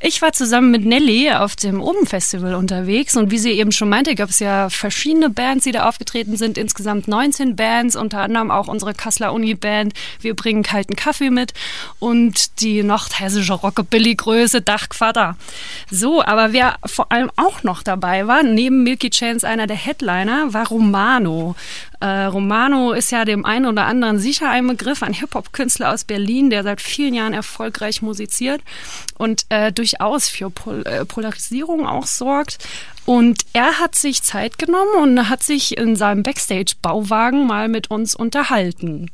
Ich 0.00 0.20
war 0.20 0.32
zusammen 0.32 0.72
mit 0.72 0.84
Nelly 0.84 1.30
auf 1.30 1.54
dem 1.54 1.80
Oben 1.80 2.06
Festival 2.06 2.56
unterwegs 2.56 3.16
und 3.16 3.30
wie 3.30 3.38
sie 3.38 3.52
eben 3.52 3.70
schon 3.70 3.88
meinte, 3.88 4.16
gab 4.16 4.30
es 4.30 4.40
ja 4.40 4.68
verschiedene 4.68 5.30
Bands, 5.30 5.62
die 5.62 5.70
da 5.70 5.88
aufgetreten 5.88 6.36
sind. 6.36 6.58
Insgesamt 6.58 7.06
19 7.06 7.54
Bands, 7.54 7.94
unter 7.94 8.18
anderem 8.18 8.50
auch 8.50 8.66
unsere 8.66 8.94
Kasseler 8.94 9.32
Uni 9.32 9.54
Band. 9.54 9.92
Wir 10.20 10.34
bringen 10.34 10.64
kalten 10.64 10.96
Kaffee 10.96 11.30
mit 11.30 11.54
und 12.00 12.60
die 12.62 12.82
nordhessische 12.82 13.52
Rockabilly-Größe 13.52 14.62
Dachquader. 14.62 15.36
So, 15.88 16.20
aber 16.20 16.52
wer 16.52 16.78
vor 16.84 17.12
allem 17.12 17.30
auch 17.36 17.62
noch 17.62 17.84
dabei 17.84 18.26
war, 18.26 18.42
neben 18.42 18.82
Milky 18.82 19.10
Chance 19.10 19.46
einer 19.46 19.68
der 19.68 19.76
Headliner, 19.76 20.52
war 20.52 20.66
Romano. 20.66 21.54
Äh, 22.00 22.24
Romano 22.24 22.92
ist 22.92 23.10
ja 23.10 23.24
dem 23.24 23.44
einen 23.44 23.66
oder 23.66 23.86
anderen 23.86 24.18
sicher 24.18 24.50
ein 24.50 24.66
Begriff, 24.66 25.02
ein 25.02 25.12
Hip-Hop-Künstler 25.12 25.92
aus 25.92 26.04
Berlin, 26.04 26.50
der 26.50 26.62
seit 26.62 26.80
vielen 26.80 27.14
Jahren 27.14 27.32
erfolgreich 27.32 28.02
musiziert 28.02 28.60
und 29.18 29.46
äh, 29.48 29.72
durchaus 29.72 30.28
für 30.28 30.50
Pol 30.50 30.82
äh, 30.86 31.04
Polarisierung 31.04 31.86
auch 31.86 32.06
sorgt. 32.06 32.58
Und 33.06 33.42
er 33.52 33.78
hat 33.78 33.94
sich 33.94 34.22
Zeit 34.22 34.58
genommen 34.58 34.94
und 35.00 35.28
hat 35.28 35.42
sich 35.42 35.76
in 35.78 35.96
seinem 35.96 36.22
Backstage-Bauwagen 36.22 37.46
mal 37.46 37.68
mit 37.68 37.90
uns 37.90 38.14
unterhalten. 38.14 39.10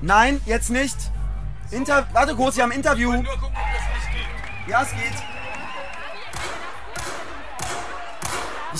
Nein, 0.00 0.40
jetzt 0.46 0.70
nicht. 0.70 0.96
Inter 1.70 2.06
Warte 2.12 2.34
kurz, 2.34 2.56
wir 2.56 2.64
haben 2.64 2.72
ein 2.72 2.78
Interview. 2.78 3.10
Gucken. 3.12 3.48
Ja, 4.68 4.82
es 4.82 4.90
geht. 4.90 5.28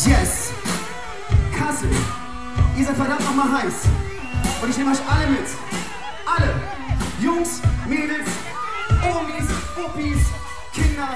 Yes. 0.07 0.53
Kassel. 1.57 1.91
Ihr 2.79 2.85
seid 2.85 2.95
verdammt 2.95 3.25
nochmal 3.25 3.61
heiß. 3.61 3.89
Und 4.63 4.71
ich 4.71 4.79
nehme 4.79 4.93
euch 4.93 5.01
alle 5.11 5.27
mit. 5.33 5.47
Alle. 6.25 6.55
Jungs, 7.21 7.61
Mädels, 7.89 8.29
Omis, 9.03 9.49
Oppis, 9.85 10.27
Kinder. 10.73 11.09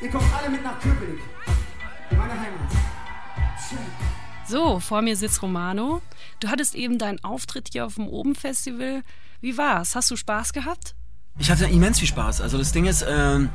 Ihr 0.00 0.08
kommt 0.08 0.24
alle 0.38 0.50
mit 0.50 0.62
nach 0.62 0.78
Köpenick. 0.78 1.18
In 2.10 2.16
meine 2.16 2.34
Heimat. 2.34 2.70
Schön. 3.68 3.78
So, 4.46 4.78
vor 4.78 5.02
mir 5.02 5.16
sitzt 5.16 5.42
Romano. 5.42 6.00
Du 6.38 6.48
hattest 6.48 6.76
eben 6.76 7.00
deinen 7.00 7.22
Auftritt 7.24 7.70
hier 7.72 7.86
auf 7.86 7.96
dem 7.96 8.06
Oben-Festival. 8.06 9.02
Wie 9.40 9.58
war's? 9.58 9.96
Hast 9.96 10.12
du 10.12 10.16
Spaß 10.16 10.52
gehabt? 10.52 10.94
Ich 11.38 11.50
hatte 11.50 11.64
immens 11.64 11.98
viel 11.98 12.06
Spaß. 12.06 12.40
Also 12.40 12.56
das 12.56 12.70
Ding 12.70 12.84
ist, 12.84 13.04
ähm, 13.08 13.48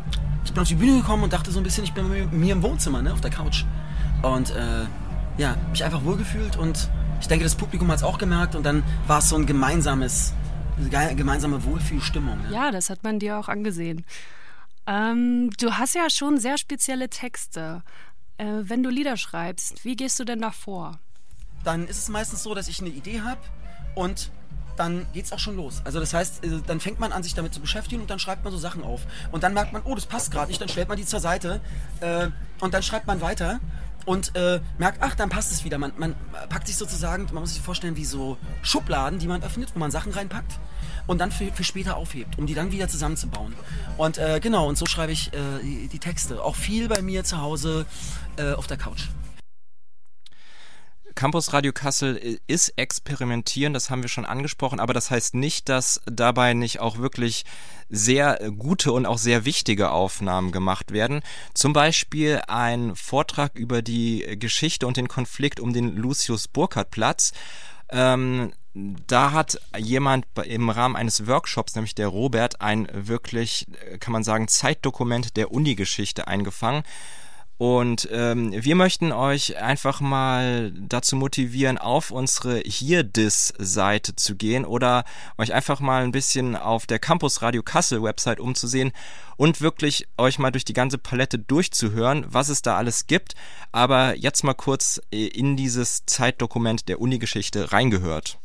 ich 0.43 0.51
bin 0.51 0.61
auf 0.61 0.67
die 0.67 0.75
Bühne 0.75 0.97
gekommen 0.97 1.23
und 1.23 1.31
dachte 1.31 1.51
so 1.51 1.61
ein 1.61 1.63
bisschen, 1.63 1.85
ich 1.85 1.93
bin 1.93 2.09
mit 2.09 2.33
mir 2.33 2.51
im 2.51 2.61
Wohnzimmer, 2.61 3.01
ne, 3.01 3.13
auf 3.13 3.21
der 3.21 3.31
Couch. 3.31 3.63
Und 4.23 4.49
äh, 4.49 4.85
ja, 5.37 5.55
mich 5.71 5.85
einfach 5.85 6.03
wohlgefühlt 6.03 6.57
und 6.57 6.89
ich 7.19 7.27
denke, 7.27 7.43
das 7.43 7.55
Publikum 7.55 7.89
hat 7.89 7.97
es 7.97 8.03
auch 8.03 8.17
gemerkt 8.17 8.55
und 8.55 8.63
dann 8.63 8.83
war 9.07 9.19
es 9.19 9.29
so 9.29 9.35
ein 9.35 9.45
gemeinsames, 9.45 10.33
eine 10.77 11.15
gemeinsame 11.15 11.63
Wohlfühlstimmung. 11.63 12.41
Ne? 12.43 12.53
Ja, 12.53 12.71
das 12.71 12.89
hat 12.89 13.03
man 13.03 13.19
dir 13.19 13.37
auch 13.37 13.47
angesehen. 13.47 14.05
Ähm, 14.87 15.51
du 15.59 15.73
hast 15.73 15.95
ja 15.95 16.09
schon 16.09 16.39
sehr 16.39 16.57
spezielle 16.57 17.09
Texte. 17.09 17.83
Äh, 18.37 18.45
wenn 18.63 18.83
du 18.83 18.89
Lieder 18.89 19.17
schreibst, 19.17 19.83
wie 19.85 19.95
gehst 19.95 20.19
du 20.19 20.23
denn 20.23 20.41
da 20.41 20.51
vor? 20.51 20.99
Dann 21.63 21.87
ist 21.87 21.97
es 21.97 22.09
meistens 22.09 22.41
so, 22.41 22.55
dass 22.55 22.67
ich 22.67 22.79
eine 22.79 22.89
Idee 22.89 23.21
habe 23.21 23.41
und 23.95 24.31
dann 24.77 25.05
geht 25.11 25.25
es 25.25 25.33
auch 25.33 25.39
schon 25.39 25.57
los. 25.57 25.81
Also 25.83 25.99
das 25.99 26.13
heißt, 26.13 26.45
äh, 26.45 26.61
dann 26.65 26.79
fängt 26.79 26.99
man 26.99 27.11
an, 27.11 27.21
sich 27.21 27.33
damit 27.33 27.53
zu 27.53 27.59
beschäftigen 27.59 28.01
und 28.01 28.09
dann 28.09 28.17
schreibt 28.17 28.45
man 28.45 28.53
so 28.53 28.57
Sachen 28.57 28.81
auf. 28.83 29.01
Und 29.31 29.43
dann 29.43 29.53
merkt 29.53 29.73
man, 29.73 29.81
oh, 29.83 29.93
das 29.93 30.05
passt 30.05 30.31
gerade 30.31 30.47
nicht, 30.47 30.61
dann 30.61 30.69
stellt 30.69 30.87
man 30.87 30.97
die 30.97 31.05
zur 31.05 31.19
Seite 31.19 31.59
äh, 31.99 32.29
und 32.61 32.73
dann 32.73 32.81
schreibt 32.81 33.05
man 33.05 33.19
weiter 33.19 33.59
und 34.09 34.35
äh, 34.35 34.59
merkt, 34.79 35.03
ach, 35.03 35.13
dann 35.13 35.29
passt 35.29 35.51
es 35.51 35.63
wieder. 35.63 35.77
Man, 35.77 35.91
man 35.97 36.15
packt 36.49 36.65
sich 36.65 36.77
sozusagen, 36.77 37.25
man 37.31 37.43
muss 37.43 37.53
sich 37.53 37.61
vorstellen, 37.61 37.95
wie 37.95 38.05
so 38.05 38.37
Schubladen, 38.63 39.19
die 39.19 39.27
man 39.27 39.43
öffnet, 39.43 39.69
wo 39.75 39.79
man 39.79 39.91
Sachen 39.91 40.11
reinpackt 40.11 40.57
und 41.05 41.21
dann 41.21 41.31
für, 41.31 41.51
für 41.51 41.63
später 41.63 41.95
aufhebt, 41.95 42.39
um 42.39 42.47
die 42.47 42.55
dann 42.55 42.71
wieder 42.71 42.87
zusammenzubauen. 42.87 43.53
Und 43.97 44.17
äh, 44.17 44.39
genau, 44.41 44.67
und 44.67 44.79
so 44.79 44.87
schreibe 44.87 45.11
ich 45.11 45.31
äh, 45.33 45.87
die, 45.93 45.99
Texte. 45.99 46.43
Auch 46.43 46.55
viel 46.55 46.87
bei 46.87 47.03
mir 47.03 47.23
zu 47.23 47.39
Hause 47.39 47.85
äh, 48.37 48.53
auf 48.53 48.65
der 48.65 48.77
Couch. 48.77 49.09
Campus 51.15 51.53
Radio 51.53 51.73
Kassel 51.73 52.39
ist 52.47 52.73
experimentieren, 52.77 53.73
das 53.73 53.89
haben 53.89 54.01
wir 54.01 54.09
schon 54.09 54.25
angesprochen, 54.25 54.79
aber 54.79 54.93
das 54.93 55.11
heißt 55.11 55.35
nicht, 55.35 55.69
dass 55.69 56.01
dabei 56.05 56.53
nicht 56.53 56.79
auch 56.79 56.97
wirklich 56.97 57.45
sehr 57.89 58.51
gute 58.57 58.91
und 58.91 59.05
auch 59.05 59.17
sehr 59.17 59.45
wichtige 59.45 59.91
Aufnahmen 59.91 60.51
gemacht 60.51 60.91
werden. 60.91 61.21
Zum 61.53 61.73
Beispiel 61.73 62.41
ein 62.47 62.95
Vortrag 62.95 63.55
über 63.55 63.81
die 63.81 64.37
Geschichte 64.39 64.85
und 64.85 64.97
den 64.97 65.07
Konflikt 65.07 65.59
um 65.59 65.73
den 65.73 65.95
Lucius 65.95 66.47
Burkhardt 66.47 66.91
Platz. 66.91 67.33
Ähm, 67.89 68.53
da 68.73 69.31
hat 69.31 69.59
jemand 69.77 70.25
im 70.45 70.69
Rahmen 70.69 70.95
eines 70.95 71.25
Workshops, 71.27 71.75
nämlich 71.75 71.95
der 71.95 72.07
Robert, 72.07 72.61
ein 72.61 72.87
wirklich, 72.93 73.65
kann 73.99 74.13
man 74.13 74.23
sagen, 74.23 74.47
Zeitdokument 74.47 75.35
der 75.37 75.51
Uni-Geschichte 75.51 76.27
eingefangen. 76.27 76.83
Und 77.59 78.07
ähm, 78.09 78.53
wir 78.55 78.75
möchten 78.75 79.11
euch 79.11 79.57
einfach 79.57 79.99
mal 79.99 80.71
dazu 80.71 81.17
motivieren, 81.17 81.77
auf 81.77 82.09
unsere 82.09 82.59
Hier-Dis-Seite 82.59 84.15
zu 84.15 84.37
gehen 84.37 84.63
oder 84.63 85.03
euch 85.37 85.53
einfach 85.53 85.81
mal 85.81 86.03
ein 86.03 86.13
bisschen 86.13 86.55
auf 86.55 86.87
der 86.87 86.99
Campus 86.99 87.41
Radio 87.41 87.61
Kassel 87.61 88.01
Website 88.01 88.39
umzusehen 88.39 88.93
und 89.35 89.59
wirklich 89.59 90.07
euch 90.17 90.39
mal 90.39 90.51
durch 90.51 90.63
die 90.63 90.71
ganze 90.71 90.97
Palette 90.97 91.37
durchzuhören, 91.37 92.25
was 92.29 92.47
es 92.47 92.61
da 92.61 92.77
alles 92.77 93.07
gibt. 93.07 93.35
Aber 93.73 94.15
jetzt 94.15 94.45
mal 94.45 94.53
kurz 94.53 95.01
äh, 95.11 95.27
in 95.27 95.57
dieses 95.57 96.05
Zeitdokument 96.05 96.87
der 96.87 97.01
Uni-Geschichte 97.01 97.73
reingehört. 97.73 98.39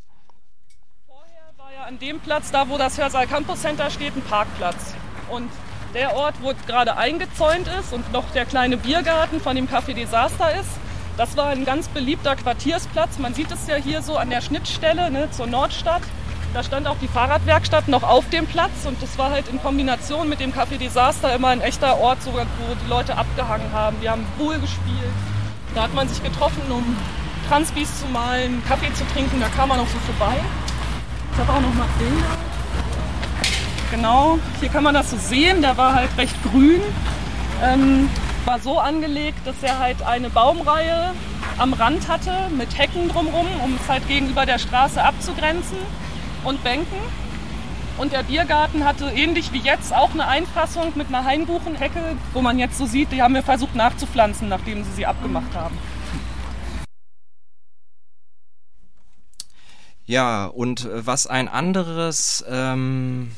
Vorher 1.06 1.56
war 1.56 1.72
ja 1.72 1.84
an 1.84 2.00
dem 2.00 2.18
Platz, 2.18 2.50
da 2.50 2.68
wo 2.68 2.78
das 2.78 2.98
Hörsaal 2.98 3.28
Campus 3.28 3.60
Center 3.60 3.90
steht, 3.90 4.16
ein 4.16 4.22
Parkplatz. 4.22 4.92
Und 5.30 5.50
der 5.94 6.16
Ort, 6.16 6.34
wo 6.42 6.52
gerade 6.66 6.96
eingezäunt 6.96 7.68
ist 7.80 7.92
und 7.92 8.12
noch 8.12 8.24
der 8.34 8.44
kleine 8.44 8.76
Biergarten 8.76 9.40
von 9.40 9.54
dem 9.56 9.68
Café 9.68 9.94
Desaster 9.94 10.54
ist. 10.60 10.70
Das 11.16 11.36
war 11.36 11.46
ein 11.46 11.64
ganz 11.64 11.86
beliebter 11.88 12.34
Quartiersplatz. 12.34 13.18
Man 13.18 13.34
sieht 13.34 13.50
es 13.52 13.68
ja 13.68 13.76
hier 13.76 14.02
so 14.02 14.16
an 14.16 14.30
der 14.30 14.40
Schnittstelle 14.40 15.10
ne, 15.10 15.30
zur 15.30 15.46
Nordstadt. 15.46 16.02
Da 16.52 16.62
stand 16.62 16.86
auch 16.88 16.96
die 17.00 17.08
Fahrradwerkstatt 17.08 17.88
noch 17.88 18.02
auf 18.02 18.28
dem 18.30 18.46
Platz 18.46 18.84
und 18.84 19.00
das 19.02 19.16
war 19.18 19.30
halt 19.30 19.48
in 19.48 19.60
Kombination 19.62 20.28
mit 20.28 20.40
dem 20.40 20.52
Café 20.52 20.78
Desaster 20.78 21.34
immer 21.34 21.48
ein 21.48 21.60
echter 21.60 21.98
Ort, 21.98 22.18
wo 22.26 22.32
die 22.32 22.88
Leute 22.88 23.16
abgehangen 23.16 23.72
haben. 23.72 24.00
Wir 24.00 24.10
haben 24.10 24.26
Pool 24.36 24.58
gespielt. 24.58 25.14
Da 25.74 25.82
hat 25.82 25.94
man 25.94 26.08
sich 26.08 26.22
getroffen, 26.22 26.62
um 26.70 26.96
Transbis 27.48 28.00
zu 28.00 28.06
malen, 28.06 28.62
Kaffee 28.68 28.92
zu 28.94 29.04
trinken. 29.12 29.40
Da 29.40 29.48
kam 29.48 29.68
man 29.68 29.80
auch 29.80 29.88
so 29.88 29.98
vorbei. 29.98 30.36
Ich 31.32 31.38
habe 31.38 31.52
auch 31.52 31.60
noch 31.60 31.74
mal 31.74 31.88
Bilder. 31.98 32.54
Genau, 33.94 34.40
hier 34.58 34.70
kann 34.70 34.82
man 34.82 34.92
das 34.92 35.12
so 35.12 35.16
sehen. 35.16 35.62
Der 35.62 35.76
war 35.76 35.94
halt 35.94 36.10
recht 36.18 36.34
grün. 36.42 36.80
Ähm, 37.62 38.10
war 38.44 38.58
so 38.58 38.80
angelegt, 38.80 39.38
dass 39.44 39.54
er 39.62 39.78
halt 39.78 40.02
eine 40.02 40.30
Baumreihe 40.30 41.12
am 41.58 41.72
Rand 41.72 42.08
hatte 42.08 42.50
mit 42.58 42.76
Hecken 42.76 43.08
drumherum, 43.08 43.46
um 43.62 43.76
es 43.80 43.88
halt 43.88 44.08
gegenüber 44.08 44.46
der 44.46 44.58
Straße 44.58 45.00
abzugrenzen 45.00 45.78
und 46.42 46.64
Bänken. 46.64 46.98
Und 47.96 48.12
der 48.12 48.24
Biergarten 48.24 48.84
hatte 48.84 49.12
ähnlich 49.14 49.52
wie 49.52 49.60
jetzt 49.60 49.94
auch 49.94 50.10
eine 50.10 50.26
Einfassung 50.26 50.90
mit 50.96 51.06
einer 51.06 51.24
Hainbuchenhecke, 51.24 52.16
wo 52.32 52.42
man 52.42 52.58
jetzt 52.58 52.76
so 52.76 52.86
sieht, 52.86 53.12
die 53.12 53.22
haben 53.22 53.34
wir 53.34 53.44
versucht 53.44 53.76
nachzupflanzen, 53.76 54.48
nachdem 54.48 54.82
sie 54.82 54.90
sie 54.90 55.06
abgemacht 55.06 55.54
haben. 55.54 55.78
Ja, 60.06 60.46
und 60.46 60.88
was 60.92 61.28
ein 61.28 61.48
anderes, 61.48 62.44
ähm, 62.50 63.30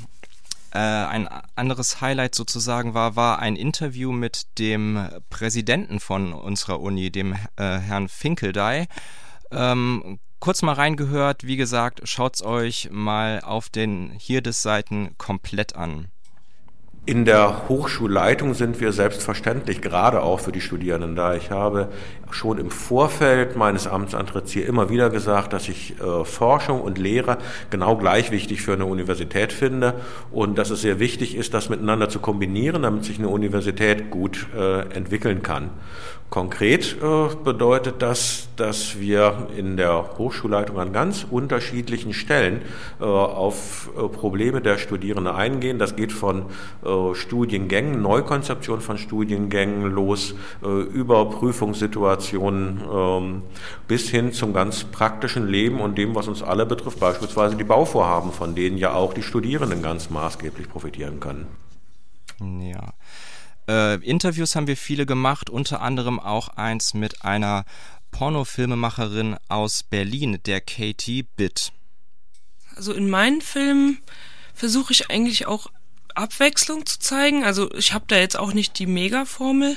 äh, 0.77 1.07
ein 1.07 1.27
anderes 1.55 2.03
Highlight 2.03 2.35
sozusagen 2.35 2.93
war, 2.93 3.17
war 3.17 3.39
ein 3.39 3.57
Interview 3.57 4.13
mit 4.13 4.59
dem 4.59 5.09
Präsidenten 5.31 6.01
von 6.01 6.35
unserer 6.35 6.81
Uni, 6.81 7.11
dem 7.11 7.33
äh, 7.33 7.79
Herrn 7.79 8.09
Finkeldey. 8.09 8.87
Ähm, 9.51 10.19
kurz 10.39 10.61
mal 10.61 10.75
reingehört, 10.75 11.45
wie 11.45 11.57
gesagt, 11.57 12.03
schaut's 12.05 12.43
euch 12.43 12.91
mal 12.93 13.41
auf 13.41 13.71
den 13.71 14.13
hier 14.19 14.43
des 14.43 14.61
Seiten 14.61 15.17
komplett 15.17 15.77
an. 15.77 16.09
In 17.09 17.25
der 17.25 17.69
Hochschulleitung 17.69 18.55
sind 18.55 18.81
wir 18.81 18.91
selbstverständlich 18.91 19.81
gerade 19.81 20.23
auch 20.23 20.41
für 20.41 20.51
die 20.51 20.61
Studierenden 20.61 21.15
da. 21.15 21.37
Ich 21.37 21.53
habe 21.53 21.89
schon 22.33 22.59
im 22.59 22.69
Vorfeld 22.69 23.55
meines 23.55 23.87
Amtsantritts 23.87 24.51
hier 24.51 24.67
immer 24.67 24.91
wieder 24.91 25.09
gesagt, 25.09 25.53
dass 25.53 25.69
ich 25.69 25.95
äh, 26.01 26.25
Forschung 26.25 26.81
und 26.81 26.99
Lehre 26.99 27.39
genau 27.71 27.97
gleich 27.97 28.33
wichtig 28.33 28.61
für 28.61 28.73
eine 28.73 28.87
Universität 28.87 29.53
finde 29.53 29.95
und 30.33 30.59
dass 30.59 30.71
es 30.71 30.81
sehr 30.81 30.99
wichtig 30.99 31.37
ist, 31.37 31.55
das 31.55 31.69
miteinander 31.69 32.09
zu 32.09 32.19
kombinieren, 32.19 32.83
damit 32.83 33.05
sich 33.05 33.21
eine 33.21 33.29
Universität 33.29 34.11
gut 34.11 34.49
äh, 34.57 34.81
entwickeln 34.93 35.45
kann. 35.45 35.71
Konkret 36.29 36.97
äh, 37.01 37.35
bedeutet 37.45 38.03
das, 38.03 38.49
dass 38.57 38.99
wir 38.99 39.49
in 39.57 39.77
der 39.77 40.19
Hochschulleitung 40.19 40.79
an 40.79 40.93
ganz 40.93 41.25
unterschiedlichen 41.31 42.13
Stellen 42.13 42.63
äh, 43.01 43.05
auf 43.05 43.91
äh, 43.97 44.09
Probleme 44.09 44.61
der 44.61 44.79
Studierenden 44.79 45.33
eingehen. 45.33 45.79
Das 45.79 45.95
geht 45.95 46.13
von 46.13 46.47
Studiengängen, 47.15 48.03
Neukonzeption 48.03 48.81
von 48.81 48.99
Studiengängen 48.99 49.91
los, 49.91 50.35
über 50.63 51.29
Prüfungssituationen 51.31 52.83
ähm, 52.93 53.43
bis 53.89 54.09
hin 54.09 54.33
zum 54.33 54.53
ganz 54.53 54.85
praktischen 54.85 55.49
Leben 55.49 55.81
und 55.81 55.99
dem, 55.99 56.15
was 56.15 56.29
uns 56.29 56.43
alle 56.43 56.67
betrifft, 56.67 57.01
beispielsweise 57.01 57.57
die 57.57 57.65
Bauvorhaben, 57.65 58.33
von 58.33 58.55
denen 58.55 58.79
ja 58.79 58.95
auch 58.95 59.15
die 59.15 59.23
Studierenden 59.23 59.83
ganz 59.83 60.11
maßgeblich 60.11 60.69
profitieren 60.69 61.21
können. 61.21 61.47
Ja. 62.41 62.93
Äh, 63.69 63.97
Interviews 64.05 64.55
haben 64.55 64.67
wir 64.67 64.77
viele 64.77 65.07
gemacht, 65.07 65.51
unter 65.51 65.81
anderem 65.81 66.21
auch 66.21 66.49
eins 66.49 66.95
mit 66.95 67.25
einer 67.25 67.65
Pornofilmemacherin 68.11 69.37
aus 69.49 69.83
Berlin, 69.83 70.39
der 70.47 70.61
Katie 70.61 71.25
Bitt. 71.25 71.73
Also 72.75 72.93
in 72.93 73.09
meinen 73.11 73.41
Filmen 73.41 73.99
versuche 74.55 74.93
ich 74.93 75.11
eigentlich 75.11 75.47
auch 75.47 75.69
Abwechslung 76.15 76.87
zu 76.87 76.99
zeigen. 76.99 77.45
Also 77.45 77.73
ich 77.75 77.93
habe 77.93 78.05
da 78.09 78.17
jetzt 78.17 78.39
auch 78.39 78.53
nicht 78.53 78.79
die 78.79 78.87
Mega-Formel, 78.87 79.77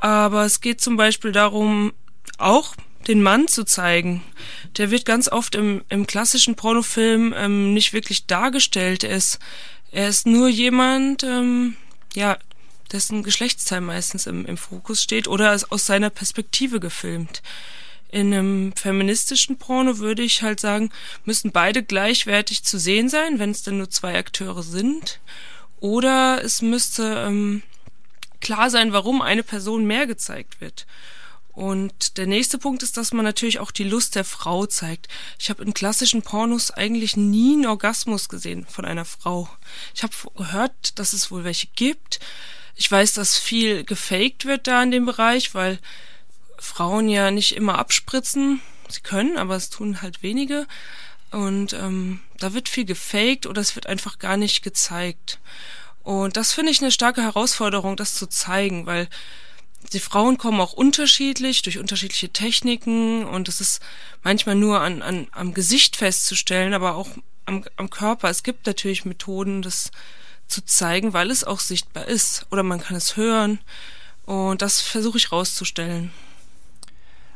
aber 0.00 0.44
es 0.44 0.60
geht 0.60 0.80
zum 0.80 0.96
Beispiel 0.96 1.32
darum, 1.32 1.92
auch 2.38 2.74
den 3.06 3.22
Mann 3.22 3.48
zu 3.48 3.64
zeigen. 3.64 4.22
Der 4.76 4.90
wird 4.90 5.04
ganz 5.04 5.28
oft 5.28 5.54
im, 5.54 5.82
im 5.88 6.06
klassischen 6.06 6.56
Pornofilm 6.56 7.34
ähm, 7.36 7.74
nicht 7.74 7.92
wirklich 7.92 8.26
dargestellt. 8.26 9.04
Er 9.04 9.16
ist, 9.16 9.38
er 9.90 10.08
ist 10.08 10.26
nur 10.26 10.48
jemand, 10.48 11.22
ähm, 11.24 11.76
ja, 12.14 12.38
dessen 12.92 13.22
Geschlechtsteil 13.22 13.80
meistens 13.80 14.26
im, 14.26 14.46
im 14.46 14.56
Fokus 14.56 15.02
steht 15.02 15.28
oder 15.28 15.56
aus 15.70 15.86
seiner 15.86 16.10
Perspektive 16.10 16.80
gefilmt. 16.80 17.42
In 18.10 18.32
einem 18.32 18.72
feministischen 18.76 19.56
Porno 19.56 19.98
würde 19.98 20.22
ich 20.22 20.42
halt 20.42 20.60
sagen, 20.60 20.90
müssen 21.24 21.50
beide 21.50 21.82
gleichwertig 21.82 22.62
zu 22.62 22.78
sehen 22.78 23.08
sein, 23.08 23.38
wenn 23.38 23.50
es 23.50 23.62
denn 23.62 23.78
nur 23.78 23.88
zwei 23.88 24.18
Akteure 24.18 24.62
sind. 24.62 25.20
Oder 25.80 26.44
es 26.44 26.60
müsste 26.60 27.24
ähm, 27.26 27.62
klar 28.40 28.68
sein, 28.68 28.92
warum 28.92 29.22
eine 29.22 29.42
Person 29.42 29.86
mehr 29.86 30.06
gezeigt 30.06 30.60
wird. 30.60 30.86
Und 31.52 32.16
der 32.16 32.26
nächste 32.26 32.58
Punkt 32.58 32.82
ist, 32.82 32.96
dass 32.96 33.12
man 33.12 33.24
natürlich 33.24 33.58
auch 33.58 33.70
die 33.70 33.84
Lust 33.84 34.14
der 34.14 34.24
Frau 34.24 34.66
zeigt. 34.66 35.08
Ich 35.38 35.50
habe 35.50 35.62
in 35.62 35.74
klassischen 35.74 36.22
Pornos 36.22 36.70
eigentlich 36.70 37.16
nie 37.16 37.54
einen 37.54 37.66
Orgasmus 37.66 38.28
gesehen 38.28 38.66
von 38.66 38.84
einer 38.84 39.04
Frau. 39.04 39.48
Ich 39.94 40.02
habe 40.02 40.14
gehört, 40.34 40.98
dass 40.98 41.12
es 41.12 41.30
wohl 41.30 41.44
welche 41.44 41.68
gibt. 41.74 42.20
Ich 42.74 42.90
weiß, 42.90 43.12
dass 43.14 43.38
viel 43.38 43.84
gefaked 43.84 44.44
wird 44.44 44.66
da 44.66 44.82
in 44.82 44.90
dem 44.90 45.06
Bereich, 45.06 45.54
weil 45.54 45.78
Frauen 46.58 47.08
ja 47.08 47.30
nicht 47.30 47.56
immer 47.56 47.78
abspritzen. 47.78 48.60
Sie 48.88 49.00
können, 49.00 49.36
aber 49.36 49.56
es 49.56 49.70
tun 49.70 50.02
halt 50.02 50.22
wenige. 50.22 50.66
Und 51.30 51.72
ähm, 51.72 52.20
da 52.38 52.54
wird 52.54 52.68
viel 52.68 52.84
gefaked 52.84 53.46
oder 53.46 53.60
es 53.60 53.74
wird 53.74 53.86
einfach 53.86 54.18
gar 54.18 54.36
nicht 54.36 54.62
gezeigt. 54.62 55.38
Und 56.02 56.36
das 56.36 56.52
finde 56.52 56.72
ich 56.72 56.80
eine 56.80 56.90
starke 56.90 57.22
Herausforderung, 57.22 57.96
das 57.96 58.14
zu 58.14 58.26
zeigen, 58.26 58.86
weil 58.86 59.08
die 59.92 60.00
Frauen 60.00 60.38
kommen 60.38 60.60
auch 60.60 60.72
unterschiedlich 60.72 61.62
durch 61.62 61.78
unterschiedliche 61.78 62.30
Techniken 62.30 63.24
und 63.24 63.48
es 63.48 63.60
ist 63.60 63.80
manchmal 64.22 64.54
nur 64.54 64.80
an, 64.80 65.02
an, 65.02 65.26
am 65.32 65.54
Gesicht 65.54 65.96
festzustellen, 65.96 66.74
aber 66.74 66.94
auch 66.94 67.08
am, 67.46 67.64
am 67.76 67.90
Körper. 67.90 68.30
Es 68.30 68.42
gibt 68.42 68.66
natürlich 68.66 69.04
Methoden, 69.04 69.62
das 69.62 69.90
zu 70.46 70.64
zeigen, 70.64 71.12
weil 71.12 71.30
es 71.30 71.44
auch 71.44 71.60
sichtbar 71.60 72.06
ist. 72.06 72.46
Oder 72.50 72.62
man 72.62 72.80
kann 72.80 72.96
es 72.96 73.16
hören. 73.16 73.58
Und 74.24 74.62
das 74.62 74.80
versuche 74.80 75.18
ich 75.18 75.32
rauszustellen. 75.32 76.12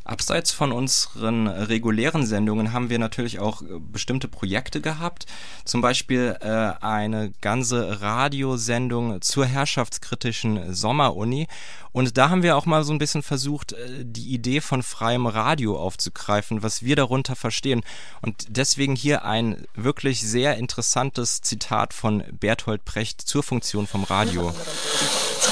Abseits 0.07 0.53
von 0.53 0.73
unseren 0.73 1.49
regulären 1.49 2.27
Sendungen 2.27 2.73
haben 2.73 2.91
wir 2.91 2.99
natürlich 2.99 3.41
auch 3.41 3.63
äh, 3.63 3.67
bestimmte 3.81 4.29
Projekte 4.29 4.81
gehabt. 4.81 5.27
Zum 5.65 5.81
Beispiel 5.81 6.37
äh, 6.41 6.73
eine 6.85 7.33
ganze 7.41 8.01
Radiosendung 8.01 9.21
zur 9.21 9.47
herrschaftskritischen 9.47 10.73
Sommeruni. 10.75 11.49
Und 11.93 12.17
da 12.19 12.29
haben 12.31 12.43
wir 12.43 12.57
auch 12.57 12.67
mal 12.67 12.85
so 12.85 12.93
ein 12.93 12.99
bisschen 12.99 13.23
versucht, 13.23 13.73
äh, 13.73 14.05
die 14.05 14.33
Idee 14.33 14.61
von 14.61 14.83
freiem 14.83 15.27
Radio 15.27 15.79
aufzugreifen, 15.79 16.63
was 16.63 16.83
wir 16.83 16.95
darunter 16.95 17.35
verstehen. 17.35 17.83
Und 18.23 18.47
deswegen 18.49 18.95
hier 18.95 19.25
ein 19.25 19.67
wirklich 19.75 20.21
sehr 20.21 20.57
interessantes 20.57 21.41
Zitat 21.41 21.93
von 21.93 22.23
Berthold 22.31 22.85
Brecht 22.85 23.23
zur 23.23 23.43
Funktion 23.43 23.87
vom 23.87 24.05
Radio. 24.05 24.55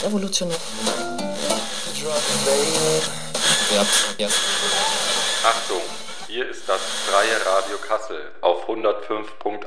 Revolutionär. 0.04 0.56
Achtung, 5.42 5.80
hier 6.26 6.48
ist 6.48 6.68
das 6.68 6.82
freie 6.82 7.46
Radio 7.46 7.78
Kassel 7.78 8.30
auf 8.42 8.68
105.8. 8.68 9.66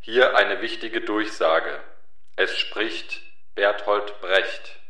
Hier 0.00 0.34
eine 0.36 0.62
wichtige 0.62 1.02
Durchsage. 1.02 1.78
Es 2.36 2.56
spricht 2.56 3.20
Berthold 3.54 4.18
Brecht. 4.20 4.80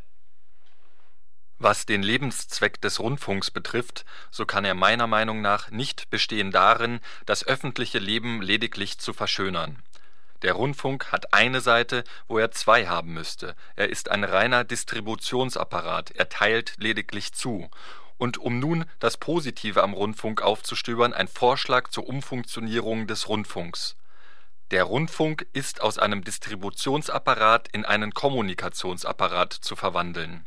Was 1.59 1.85
den 1.85 2.01
Lebenszweck 2.01 2.79
des 2.81 2.99
Rundfunks 2.99 3.51
betrifft, 3.51 4.05
so 4.31 4.45
kann 4.45 4.63
er 4.63 4.73
meiner 4.73 5.07
Meinung 5.07 5.41
nach 5.41 5.69
nicht 5.69 6.09
bestehen 6.09 6.51
darin, 6.51 7.01
das 7.25 7.45
öffentliche 7.45 7.99
Leben 7.99 8.41
lediglich 8.41 8.99
zu 8.99 9.11
verschönern. 9.11 9.83
Der 10.43 10.53
Rundfunk 10.53 11.11
hat 11.11 11.33
eine 11.33 11.61
Seite, 11.61 12.03
wo 12.27 12.37
er 12.37 12.51
zwei 12.51 12.87
haben 12.87 13.13
müsste. 13.13 13.55
Er 13.75 13.89
ist 13.89 14.09
ein 14.09 14.23
reiner 14.23 14.63
Distributionsapparat, 14.63 16.11
er 16.11 16.29
teilt 16.29 16.75
lediglich 16.77 17.33
zu. 17.33 17.69
Und 18.17 18.37
um 18.37 18.59
nun 18.59 18.85
das 18.99 19.17
Positive 19.17 19.83
am 19.83 19.93
Rundfunk 19.93 20.41
aufzustöbern, 20.41 21.13
ein 21.13 21.27
Vorschlag 21.27 21.89
zur 21.89 22.07
Umfunktionierung 22.07 23.07
des 23.07 23.27
Rundfunks. 23.29 23.95
Der 24.71 24.83
Rundfunk 24.83 25.47
ist 25.53 25.81
aus 25.81 25.97
einem 25.97 26.23
Distributionsapparat 26.23 27.67
in 27.69 27.85
einen 27.85 28.13
Kommunikationsapparat 28.13 29.53
zu 29.53 29.75
verwandeln 29.75 30.45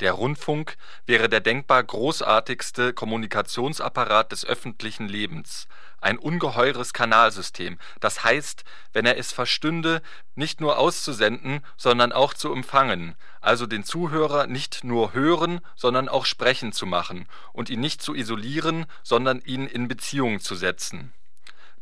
der 0.00 0.12
Rundfunk 0.12 0.76
wäre 1.06 1.28
der 1.28 1.40
denkbar 1.40 1.82
großartigste 1.82 2.92
Kommunikationsapparat 2.92 4.30
des 4.30 4.44
öffentlichen 4.44 5.08
Lebens, 5.08 5.68
ein 6.02 6.18
ungeheures 6.18 6.92
Kanalsystem, 6.92 7.78
das 8.00 8.22
heißt, 8.22 8.64
wenn 8.92 9.06
er 9.06 9.16
es 9.16 9.32
verstünde, 9.32 10.02
nicht 10.34 10.60
nur 10.60 10.78
auszusenden, 10.78 11.64
sondern 11.78 12.12
auch 12.12 12.34
zu 12.34 12.52
empfangen, 12.52 13.14
also 13.40 13.66
den 13.66 13.84
Zuhörer 13.84 14.46
nicht 14.46 14.84
nur 14.84 15.14
hören, 15.14 15.60
sondern 15.76 16.10
auch 16.10 16.26
sprechen 16.26 16.72
zu 16.72 16.84
machen 16.84 17.26
und 17.54 17.70
ihn 17.70 17.80
nicht 17.80 18.02
zu 18.02 18.14
isolieren, 18.14 18.84
sondern 19.02 19.40
ihn 19.40 19.66
in 19.66 19.88
Beziehung 19.88 20.40
zu 20.40 20.56
setzen. 20.56 21.14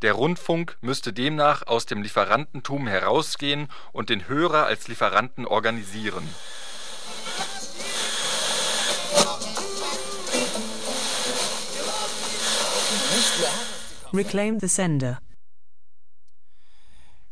Der 0.03 0.13
Rundfunk 0.13 0.77
müsste 0.83 1.13
demnach 1.13 1.67
aus 1.67 1.87
dem 1.87 2.03
Lieferantentum 2.03 2.87
herausgehen 2.87 3.69
und 3.93 4.09
den 4.09 4.29
Hörer 4.29 4.67
als 4.67 4.87
Lieferanten 4.87 5.47
organisieren 5.47 6.29
Reclaim 14.15 14.61
the 14.61 14.69
sender. 14.69 15.19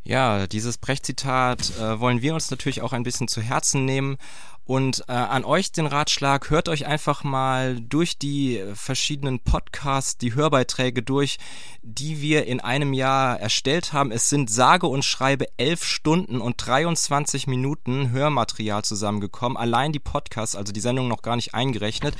Ja, 0.04 0.48
dieses 0.48 0.78
Brecht-Zitat 0.78 1.78
äh, 1.78 2.00
wollen 2.00 2.22
wir 2.22 2.34
uns 2.34 2.50
natürlich 2.50 2.82
auch 2.82 2.92
ein 2.92 3.04
bisschen 3.04 3.28
zu 3.28 3.40
Herzen 3.40 3.84
nehmen. 3.84 4.16
Und 4.64 5.04
äh, 5.08 5.12
an 5.12 5.44
euch 5.44 5.70
den 5.70 5.86
Ratschlag, 5.86 6.50
hört 6.50 6.68
euch 6.68 6.86
einfach 6.86 7.24
mal 7.24 7.80
durch 7.80 8.18
die 8.18 8.62
verschiedenen 8.74 9.40
Podcasts, 9.40 10.18
die 10.18 10.34
Hörbeiträge 10.34 11.02
durch, 11.02 11.38
die 11.82 12.20
wir 12.20 12.46
in 12.46 12.60
einem 12.60 12.92
Jahr 12.92 13.38
erstellt 13.38 13.92
haben. 13.92 14.10
Es 14.10 14.28
sind 14.28 14.50
sage 14.50 14.86
und 14.88 15.04
schreibe 15.04 15.46
elf 15.56 15.84
Stunden 15.84 16.40
und 16.40 16.64
23 16.64 17.46
Minuten 17.46 18.10
Hörmaterial 18.10 18.82
zusammengekommen. 18.84 19.56
Allein 19.56 19.92
die 19.92 19.98
Podcasts, 20.00 20.56
also 20.56 20.72
die 20.72 20.80
Sendung 20.80 21.06
noch 21.06 21.22
gar 21.22 21.36
nicht 21.36 21.54
eingerechnet. 21.54 22.16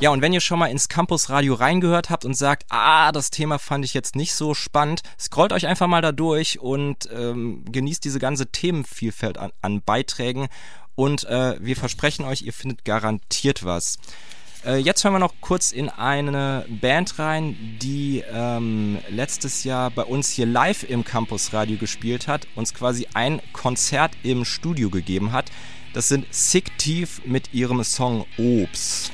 Ja, 0.00 0.10
und 0.10 0.22
wenn 0.22 0.32
ihr 0.32 0.40
schon 0.40 0.58
mal 0.58 0.66
ins 0.66 0.88
Campus-Radio 0.88 1.54
reingehört 1.54 2.10
habt 2.10 2.24
und 2.24 2.34
sagt, 2.34 2.64
ah, 2.68 3.12
das 3.12 3.30
Thema 3.30 3.58
fand 3.58 3.84
ich 3.84 3.94
jetzt 3.94 4.16
nicht 4.16 4.34
so 4.34 4.54
spannend, 4.54 5.02
scrollt 5.18 5.52
euch 5.52 5.66
einfach 5.66 5.86
mal 5.86 6.02
da 6.02 6.12
durch 6.12 6.58
und 6.58 7.08
ähm, 7.12 7.64
genießt 7.70 8.04
diese 8.04 8.18
ganze 8.18 8.46
Themenvielfalt 8.46 9.38
an, 9.38 9.52
an 9.62 9.82
Beiträgen. 9.82 10.48
Und 10.96 11.24
äh, 11.24 11.56
wir 11.60 11.76
versprechen 11.76 12.24
euch, 12.24 12.42
ihr 12.42 12.52
findet 12.52 12.84
garantiert 12.84 13.64
was. 13.64 13.98
Äh, 14.64 14.78
jetzt 14.78 15.04
hören 15.04 15.14
wir 15.14 15.18
noch 15.18 15.34
kurz 15.40 15.72
in 15.72 15.88
eine 15.88 16.64
Band 16.68 17.18
rein, 17.18 17.78
die 17.82 18.24
ähm, 18.32 18.98
letztes 19.10 19.64
Jahr 19.64 19.90
bei 19.90 20.02
uns 20.02 20.30
hier 20.30 20.46
live 20.46 20.84
im 20.84 21.04
Campus 21.04 21.52
Radio 21.52 21.76
gespielt 21.76 22.28
hat, 22.28 22.46
uns 22.54 22.72
quasi 22.72 23.06
ein 23.14 23.40
Konzert 23.52 24.12
im 24.22 24.44
Studio 24.44 24.90
gegeben 24.90 25.32
hat. 25.32 25.50
Das 25.92 26.08
sind 26.08 26.26
Sick 26.30 26.76
Thief 26.78 27.22
mit 27.24 27.52
ihrem 27.52 27.84
Song 27.84 28.24
Obst. 28.38 29.12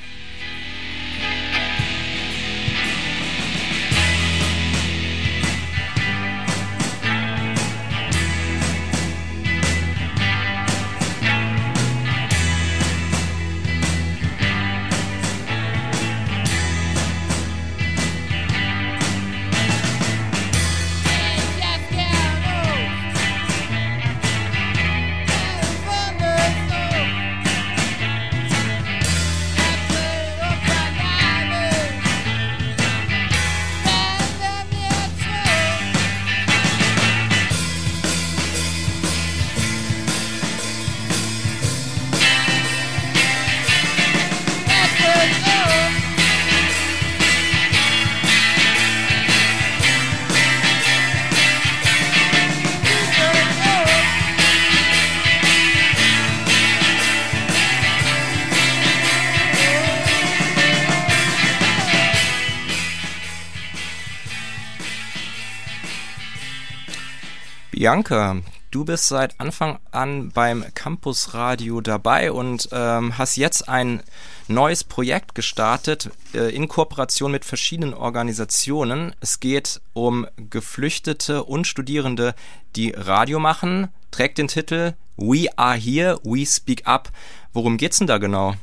Bianca, 67.91 68.37
du 68.71 68.85
bist 68.85 69.09
seit 69.09 69.41
Anfang 69.41 69.81
an 69.91 70.31
beim 70.31 70.65
Campus 70.77 71.35
Radio 71.35 71.81
dabei 71.81 72.31
und 72.31 72.69
ähm, 72.71 73.19
hast 73.19 73.35
jetzt 73.35 73.69
ein 73.69 74.01
neues 74.47 74.85
Projekt 74.85 75.35
gestartet 75.35 76.09
äh, 76.33 76.55
in 76.55 76.69
Kooperation 76.69 77.33
mit 77.33 77.45
verschiedenen 77.45 77.93
Organisationen. 77.93 79.17
Es 79.19 79.41
geht 79.41 79.81
um 79.93 80.25
Geflüchtete 80.37 81.43
und 81.43 81.67
Studierende, 81.67 82.37
die 82.77 82.93
Radio 82.93 83.41
machen. 83.41 83.89
Trägt 84.13 84.39
den 84.39 84.47
Titel 84.47 84.93
We 85.17 85.49
Are 85.57 85.77
Here, 85.77 86.21
We 86.23 86.47
Speak 86.47 86.87
Up. 86.87 87.11
Worum 87.53 87.77
geht's 87.77 87.99
denn 87.99 88.07
da 88.07 88.19
genau? 88.19 88.55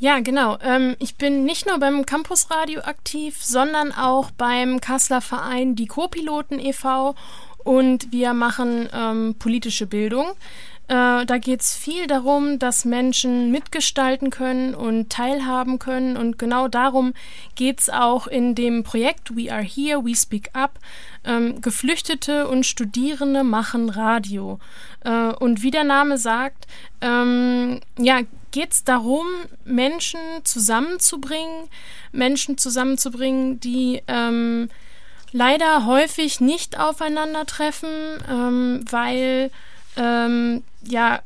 Ja, 0.00 0.18
genau. 0.18 0.58
Ähm, 0.62 0.96
ich 0.98 1.16
bin 1.16 1.44
nicht 1.44 1.66
nur 1.66 1.78
beim 1.78 2.06
Campusradio 2.06 2.80
aktiv, 2.80 3.36
sondern 3.40 3.92
auch 3.92 4.32
beim 4.32 4.80
Kasseler 4.80 5.20
Verein 5.20 5.76
Die 5.76 5.86
Co-Piloten 5.86 6.58
e.V 6.58 7.14
und 7.58 8.12
wir 8.12 8.34
machen 8.34 8.88
ähm, 8.92 9.34
politische 9.38 9.86
Bildung. 9.86 10.26
Äh, 10.88 11.26
da 11.26 11.36
geht 11.36 11.60
es 11.60 11.76
viel 11.76 12.06
darum, 12.06 12.58
dass 12.58 12.86
Menschen 12.86 13.50
mitgestalten 13.50 14.30
können 14.30 14.74
und 14.74 15.10
teilhaben 15.10 15.78
können. 15.78 16.16
Und 16.16 16.38
genau 16.38 16.66
darum 16.66 17.12
geht 17.56 17.80
es 17.80 17.90
auch 17.90 18.26
in 18.26 18.54
dem 18.54 18.84
Projekt 18.84 19.36
We 19.36 19.52
Are 19.52 19.62
Here, 19.62 20.02
We 20.02 20.16
Speak 20.16 20.48
Up. 20.54 20.78
Ähm, 21.24 21.60
Geflüchtete 21.60 22.48
und 22.48 22.64
Studierende 22.64 23.44
machen 23.44 23.90
Radio. 23.90 24.60
Äh, 25.04 25.34
und 25.34 25.62
wie 25.62 25.70
der 25.70 25.84
Name 25.84 26.16
sagt, 26.16 26.66
ähm, 27.02 27.80
ja, 27.98 28.20
geht 28.50 28.72
es 28.72 28.82
darum, 28.82 29.26
Menschen 29.66 30.20
zusammenzubringen, 30.44 31.68
Menschen 32.12 32.56
zusammenzubringen, 32.56 33.60
die 33.60 34.02
ähm, 34.08 34.70
leider 35.32 35.86
häufig 35.86 36.40
nicht 36.40 36.78
aufeinandertreffen, 36.78 37.88
ähm, 38.28 38.84
weil 38.90 39.50
ähm, 39.96 40.62
ja 40.82 41.20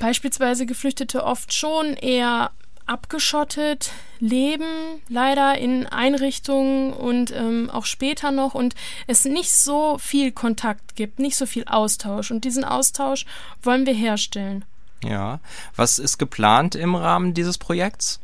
beispielsweise 0.00 0.66
Geflüchtete 0.66 1.24
oft 1.24 1.52
schon 1.52 1.94
eher 1.94 2.50
abgeschottet 2.86 3.92
leben, 4.20 5.00
leider 5.08 5.56
in 5.56 5.86
Einrichtungen 5.86 6.92
und 6.92 7.32
ähm, 7.32 7.70
auch 7.70 7.86
später 7.86 8.30
noch 8.30 8.54
und 8.54 8.74
es 9.06 9.24
nicht 9.24 9.52
so 9.52 9.96
viel 9.98 10.32
Kontakt 10.32 10.94
gibt, 10.94 11.18
nicht 11.18 11.36
so 11.36 11.46
viel 11.46 11.64
Austausch 11.64 12.30
und 12.30 12.44
diesen 12.44 12.64
Austausch 12.64 13.24
wollen 13.62 13.86
wir 13.86 13.94
herstellen. 13.94 14.64
Ja, 15.02 15.40
was 15.76 15.98
ist 15.98 16.18
geplant 16.18 16.74
im 16.74 16.94
Rahmen 16.94 17.34
dieses 17.34 17.58
Projekts? 17.58 18.20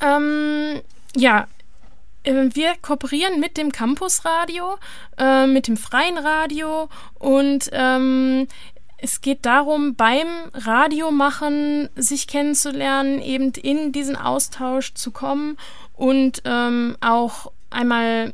Ähm, 0.00 0.80
ja, 1.16 1.46
wir 2.24 2.74
kooperieren 2.80 3.40
mit 3.40 3.56
dem 3.56 3.70
Campusradio, 3.70 4.78
äh, 5.18 5.46
mit 5.46 5.68
dem 5.68 5.76
freien 5.76 6.18
Radio 6.18 6.88
und 7.18 7.68
ähm, 7.72 8.46
es 8.98 9.20
geht 9.20 9.44
darum, 9.44 9.96
beim 9.96 10.26
Radiomachen 10.54 11.90
sich 11.94 12.26
kennenzulernen, 12.26 13.20
eben 13.20 13.52
in 13.52 13.92
diesen 13.92 14.16
Austausch 14.16 14.94
zu 14.94 15.10
kommen 15.10 15.58
und 15.94 16.40
ähm, 16.46 16.96
auch 17.02 17.52
einmal 17.68 18.32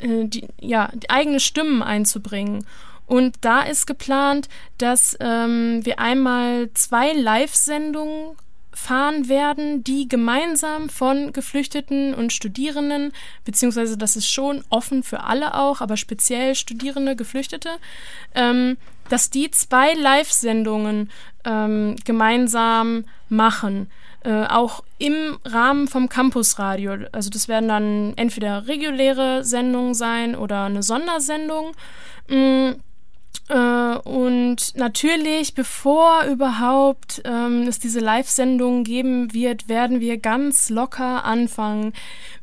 äh, 0.00 0.24
die, 0.24 0.48
ja, 0.60 0.90
die 0.92 1.08
eigene 1.08 1.38
Stimmen 1.38 1.84
einzubringen. 1.84 2.66
Und 3.06 3.36
da 3.42 3.62
ist 3.62 3.86
geplant, 3.86 4.48
dass 4.78 5.16
ähm, 5.20 5.84
wir 5.84 6.00
einmal 6.00 6.70
zwei 6.74 7.12
Live-Sendungen 7.12 8.36
fahren 8.72 9.28
werden, 9.28 9.84
die 9.84 10.08
gemeinsam 10.08 10.88
von 10.88 11.32
Geflüchteten 11.32 12.14
und 12.14 12.32
Studierenden, 12.32 13.12
beziehungsweise 13.44 13.96
das 13.96 14.16
ist 14.16 14.30
schon 14.30 14.64
offen 14.70 15.02
für 15.02 15.24
alle 15.24 15.54
auch, 15.54 15.80
aber 15.80 15.96
speziell 15.96 16.54
Studierende, 16.54 17.16
Geflüchtete, 17.16 17.70
ähm, 18.34 18.76
dass 19.08 19.30
die 19.30 19.50
zwei 19.50 19.92
Live-Sendungen 19.94 21.10
ähm, 21.44 21.96
gemeinsam 22.04 23.04
machen. 23.28 23.90
Äh, 24.24 24.46
auch 24.46 24.84
im 24.98 25.38
Rahmen 25.44 25.88
vom 25.88 26.08
Campusradio. 26.08 26.92
Also 27.10 27.28
das 27.28 27.48
werden 27.48 27.68
dann 27.68 28.12
entweder 28.14 28.68
reguläre 28.68 29.44
Sendungen 29.44 29.94
sein 29.94 30.36
oder 30.36 30.64
eine 30.64 30.84
Sondersendung. 30.84 31.72
Mhm 32.28 32.76
äh, 33.48 33.98
und 33.98 34.76
natürlich, 34.76 35.54
bevor 35.54 36.24
überhaupt 36.24 37.22
ähm, 37.24 37.66
es 37.68 37.78
diese 37.78 38.00
Live-Sendung 38.00 38.84
geben 38.84 39.34
wird, 39.34 39.68
werden 39.68 40.00
wir 40.00 40.16
ganz 40.16 40.70
locker 40.70 41.24
anfangen. 41.24 41.92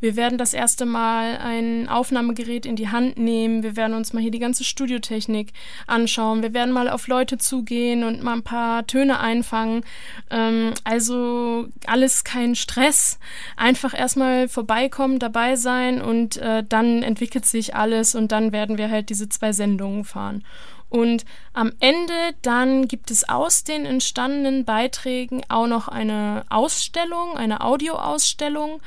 Wir 0.02 0.16
werden 0.16 0.38
das 0.38 0.54
erste 0.54 0.86
Mal 0.86 1.38
ein 1.38 1.88
Aufnahmegerät 1.90 2.66
in 2.66 2.76
die 2.76 2.90
Hand 2.90 3.18
nehmen. 3.18 3.64
Wir 3.64 3.76
werden 3.76 3.96
uns 3.96 4.14
mal 4.14 4.22
hier 4.22 4.32
die 4.32 4.40
ganze 4.40 4.64
Studiotechnik 4.64 5.54
anschauen. 5.88 6.44
Wir 6.44 6.54
werden 6.54 6.74
mal 6.74 6.90
auf 6.90 7.08
Leute 7.08 7.38
zugehen 7.38 8.04
und 8.04 8.22
mal 8.22 8.34
ein 8.34 8.44
paar 8.44 8.86
Töne 8.86 9.20
einfangen. 9.20 9.84
Ähm, 10.30 10.74
also 10.84 11.68
alles 11.88 12.24
kein 12.24 12.56
Stress. 12.56 13.20
Einfach 13.56 13.98
erstmal 13.98 14.48
vorbeikommen, 14.48 15.18
dabei 15.18 15.56
sein 15.56 16.02
und 16.02 16.38
äh, 16.38 16.64
dann 16.68 17.04
entwickelt 17.04 17.46
sich 17.46 17.74
alles 17.76 18.16
und 18.16 18.32
dann 18.32 18.52
werden 18.52 18.78
wir 18.78 18.92
halt 18.92 19.10
diese 19.10 19.30
zwei 19.30 19.54
Sendungen 19.54 20.04
fahren. 20.04 20.44
Und 20.90 21.24
am 21.54 21.72
Ende 21.80 22.14
dann 22.42 22.88
gibt 22.88 23.12
es 23.12 23.28
aus 23.30 23.64
den 23.64 23.86
entstandenen 23.86 24.66
Beiträgen 24.66 25.44
auch 25.48 25.68
noch 25.68 25.88
eine 25.88 26.46
Ausstellung, 26.50 27.38
eine 27.38 27.62
Audioausstellung, 27.62 28.82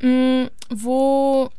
mm, 0.00 0.44
wo 0.70 1.50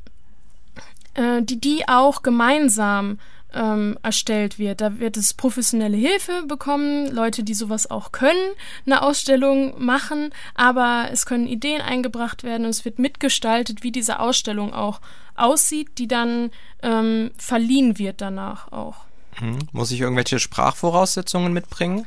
äh, 1.14 1.42
die, 1.44 1.62
die 1.62 1.88
auch 1.88 2.24
gemeinsam 2.24 3.20
ähm, 3.54 3.98
erstellt 4.02 4.58
wird. 4.58 4.82
Da 4.82 5.00
wird 5.00 5.16
es 5.16 5.34
professionelle 5.34 5.98
Hilfe 5.98 6.44
bekommen, 6.48 7.12
Leute, 7.12 7.44
die 7.44 7.54
sowas 7.54 7.90
auch 7.90 8.12
können, 8.12 8.54
eine 8.86 9.02
Ausstellung 9.04 9.84
machen, 9.84 10.32
aber 10.56 11.10
es 11.12 11.26
können 11.26 11.48
Ideen 11.48 11.82
eingebracht 11.82 12.44
werden 12.44 12.66
und 12.66 12.72
es 12.72 12.86
wird 12.86 13.00
mitgestaltet, 13.00 13.84
wie 13.84 13.92
diese 13.92 14.20
Ausstellung 14.20 14.74
auch 14.74 15.02
aussieht, 15.36 15.98
die 15.98 16.08
dann 16.08 16.52
ähm, 16.82 17.32
verliehen 17.38 17.98
wird 17.98 18.22
danach 18.22 18.72
auch. 18.72 19.06
Hm. 19.38 19.60
Muss 19.72 19.92
ich 19.92 20.02
irgendwelche 20.02 20.40
Sprachvoraussetzungen 20.40 21.54
mitbringen? 21.54 22.06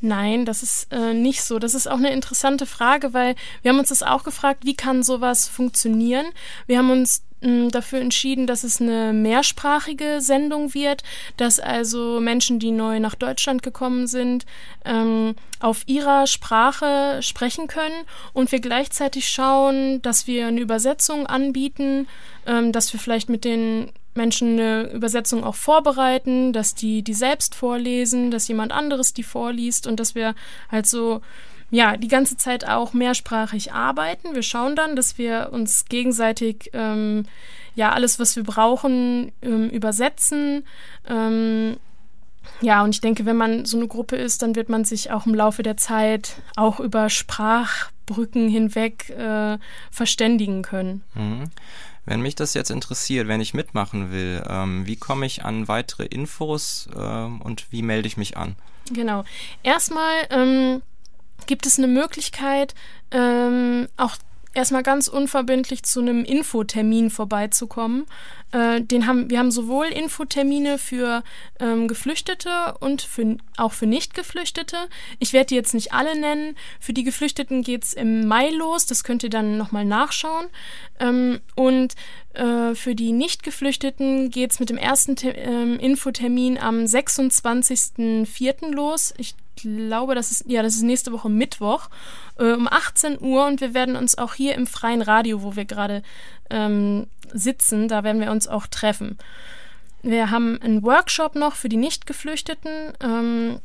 Nein, 0.00 0.46
das 0.46 0.62
ist 0.62 0.90
äh, 0.92 1.12
nicht 1.12 1.42
so. 1.42 1.58
Das 1.58 1.74
ist 1.74 1.86
auch 1.86 1.98
eine 1.98 2.12
interessante 2.12 2.64
Frage, 2.64 3.12
weil 3.12 3.34
wir 3.62 3.70
haben 3.70 3.78
uns 3.78 3.90
das 3.90 4.02
auch 4.02 4.24
gefragt, 4.24 4.64
wie 4.64 4.74
kann 4.74 5.02
sowas 5.02 5.46
funktionieren? 5.46 6.26
Wir 6.66 6.78
haben 6.78 6.90
uns 6.90 7.22
mh, 7.42 7.68
dafür 7.68 8.00
entschieden, 8.00 8.46
dass 8.46 8.64
es 8.64 8.80
eine 8.80 9.12
mehrsprachige 9.12 10.22
Sendung 10.22 10.72
wird, 10.72 11.02
dass 11.36 11.60
also 11.60 12.18
Menschen, 12.18 12.58
die 12.58 12.70
neu 12.70 12.98
nach 12.98 13.14
Deutschland 13.14 13.62
gekommen 13.62 14.06
sind, 14.06 14.46
ähm, 14.86 15.34
auf 15.60 15.82
ihrer 15.86 16.26
Sprache 16.26 17.18
sprechen 17.22 17.66
können 17.66 18.04
und 18.32 18.52
wir 18.52 18.60
gleichzeitig 18.60 19.28
schauen, 19.28 20.00
dass 20.00 20.26
wir 20.26 20.46
eine 20.46 20.60
Übersetzung 20.60 21.26
anbieten, 21.26 22.08
ähm, 22.46 22.72
dass 22.72 22.90
wir 22.94 23.00
vielleicht 23.00 23.28
mit 23.28 23.44
den 23.44 23.92
Menschen 24.20 24.60
eine 24.60 24.82
Übersetzung 24.92 25.44
auch 25.44 25.54
vorbereiten, 25.54 26.52
dass 26.52 26.74
die 26.74 27.02
die 27.02 27.14
selbst 27.14 27.54
vorlesen, 27.54 28.30
dass 28.30 28.48
jemand 28.48 28.70
anderes 28.70 29.14
die 29.14 29.22
vorliest 29.22 29.86
und 29.86 29.98
dass 29.98 30.14
wir 30.14 30.34
halt 30.70 30.86
so 30.86 31.22
ja 31.70 31.96
die 31.96 32.08
ganze 32.08 32.36
Zeit 32.36 32.68
auch 32.68 32.92
mehrsprachig 32.92 33.72
arbeiten. 33.72 34.34
Wir 34.34 34.42
schauen 34.42 34.76
dann, 34.76 34.94
dass 34.94 35.16
wir 35.16 35.48
uns 35.52 35.86
gegenseitig 35.86 36.70
ähm, 36.74 37.24
ja 37.74 37.92
alles, 37.92 38.18
was 38.18 38.36
wir 38.36 38.44
brauchen, 38.44 39.32
ähm, 39.40 39.70
übersetzen. 39.70 40.66
Ähm, 41.08 41.76
ja, 42.60 42.82
und 42.82 42.94
ich 42.94 43.00
denke, 43.00 43.24
wenn 43.24 43.36
man 43.36 43.64
so 43.64 43.78
eine 43.78 43.88
Gruppe 43.88 44.16
ist, 44.16 44.42
dann 44.42 44.54
wird 44.54 44.68
man 44.68 44.84
sich 44.84 45.10
auch 45.10 45.24
im 45.24 45.34
Laufe 45.34 45.62
der 45.62 45.78
Zeit 45.78 46.42
auch 46.56 46.78
über 46.78 47.08
Sprachbrücken 47.08 48.48
hinweg 48.48 49.08
äh, 49.10 49.56
verständigen 49.90 50.60
können. 50.62 51.02
Mhm. 51.14 51.44
Wenn 52.10 52.22
mich 52.22 52.34
das 52.34 52.54
jetzt 52.54 52.72
interessiert, 52.72 53.28
wenn 53.28 53.40
ich 53.40 53.54
mitmachen 53.54 54.10
will, 54.10 54.42
ähm, 54.48 54.84
wie 54.84 54.96
komme 54.96 55.26
ich 55.26 55.44
an 55.44 55.68
weitere 55.68 56.06
Infos 56.06 56.88
ähm, 56.96 57.40
und 57.40 57.70
wie 57.70 57.82
melde 57.82 58.08
ich 58.08 58.16
mich 58.16 58.36
an? 58.36 58.56
Genau. 58.92 59.22
Erstmal 59.62 60.26
ähm, 60.30 60.82
gibt 61.46 61.66
es 61.66 61.78
eine 61.78 61.86
Möglichkeit, 61.86 62.74
ähm, 63.12 63.86
auch 63.96 64.16
erstmal 64.54 64.82
ganz 64.82 65.08
unverbindlich 65.08 65.82
zu 65.82 66.00
einem 66.00 66.24
Infotermin 66.24 67.10
vorbeizukommen. 67.10 68.06
Äh, 68.52 68.80
den 68.80 69.06
haben, 69.06 69.30
wir 69.30 69.38
haben 69.38 69.52
sowohl 69.52 69.86
Infotermine 69.86 70.78
für 70.78 71.22
ähm, 71.60 71.86
Geflüchtete 71.86 72.74
und 72.80 73.02
für, 73.02 73.36
auch 73.56 73.72
für 73.72 73.86
Nicht-Geflüchtete. 73.86 74.76
Ich 75.20 75.32
werde 75.32 75.46
die 75.46 75.54
jetzt 75.54 75.74
nicht 75.74 75.92
alle 75.92 76.18
nennen. 76.18 76.56
Für 76.80 76.92
die 76.92 77.04
Geflüchteten 77.04 77.62
geht 77.62 77.84
es 77.84 77.92
im 77.92 78.26
Mai 78.26 78.50
los, 78.50 78.86
das 78.86 79.04
könnt 79.04 79.22
ihr 79.22 79.30
dann 79.30 79.56
nochmal 79.56 79.84
nachschauen. 79.84 80.48
Ähm, 80.98 81.40
und 81.54 81.94
äh, 82.34 82.74
für 82.74 82.96
die 82.96 83.12
Nicht-Geflüchteten 83.12 84.30
geht 84.30 84.50
es 84.50 84.60
mit 84.60 84.70
dem 84.70 84.78
ersten 84.78 85.14
Te 85.14 85.30
ähm, 85.30 85.78
Infotermin 85.78 86.58
am 86.58 86.84
26.04. 86.84 88.72
los. 88.72 89.14
Ich 89.16 89.34
glaube, 89.62 90.14
das 90.14 90.30
ist, 90.30 90.44
ja, 90.46 90.62
das 90.62 90.74
ist 90.74 90.82
nächste 90.82 91.12
Woche 91.12 91.28
Mittwoch 91.28 91.88
äh, 92.38 92.52
um 92.52 92.68
18 92.68 93.20
Uhr 93.20 93.46
und 93.46 93.60
wir 93.60 93.74
werden 93.74 93.96
uns 93.96 94.18
auch 94.18 94.34
hier 94.34 94.54
im 94.54 94.66
freien 94.66 95.02
Radio, 95.02 95.42
wo 95.42 95.56
wir 95.56 95.64
gerade 95.64 96.02
ähm, 96.50 97.06
sitzen, 97.32 97.88
da 97.88 98.04
werden 98.04 98.20
wir 98.20 98.30
uns 98.30 98.48
auch 98.48 98.66
treffen. 98.66 99.18
Wir 100.02 100.30
haben 100.30 100.60
einen 100.62 100.82
Workshop 100.82 101.34
noch 101.34 101.54
für 101.54 101.68
die 101.68 101.76
Nicht-Geflüchteten. 101.76 102.92
Ähm, 103.00 103.60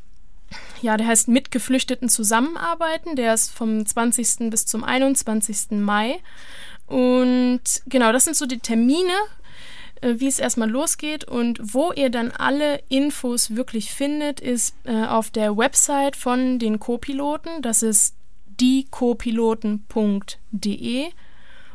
ja, 0.82 0.98
der 0.98 1.08
heißt 1.08 1.28
Mit 1.28 1.52
Geflüchteten 1.52 2.10
zusammenarbeiten. 2.10 3.16
Der 3.16 3.34
ist 3.34 3.52
vom 3.52 3.86
20. 3.86 4.50
bis 4.50 4.66
zum 4.66 4.84
21. 4.84 5.72
Mai. 5.72 6.20
Und 6.88 7.62
genau, 7.88 8.12
das 8.12 8.26
sind 8.26 8.36
so 8.36 8.46
die 8.46 8.60
Termine, 8.60 9.14
wie 10.20 10.28
es 10.28 10.39
erstmal 10.39 10.70
losgeht 10.70 11.26
und 11.26 11.60
wo 11.62 11.91
ihr 11.91 12.10
dann 12.10 12.32
alle 12.32 12.82
Infos 12.89 13.56
wirklich 13.56 13.91
findet, 13.91 14.39
ist 14.39 14.76
äh, 14.84 15.06
auf 15.06 15.32
der 15.32 15.58
Website 15.58 16.16
von 16.16 16.60
den 16.60 16.80
Co-Piloten. 16.80 17.62
Das 17.62 17.84
ist 17.84 18.16
diecopiloten.de. 18.60 21.06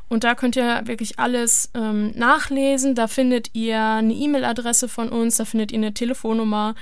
Und 0.08 0.24
da 0.24 0.34
könnt 0.34 0.56
ihr 0.56 0.82
wirklich 0.86 1.20
alles 1.20 1.70
ähm, 1.72 2.10
nachlesen. 2.16 2.96
Da 2.96 3.06
findet 3.06 3.54
ihr 3.54 3.80
eine 3.80 4.12
E-Mail-Adresse 4.12 4.88
von 4.88 5.08
uns, 5.08 5.36
da 5.36 5.44
findet 5.44 5.70
ihr 5.70 5.78
eine 5.78 5.94
Telefonnummer. 5.94 6.74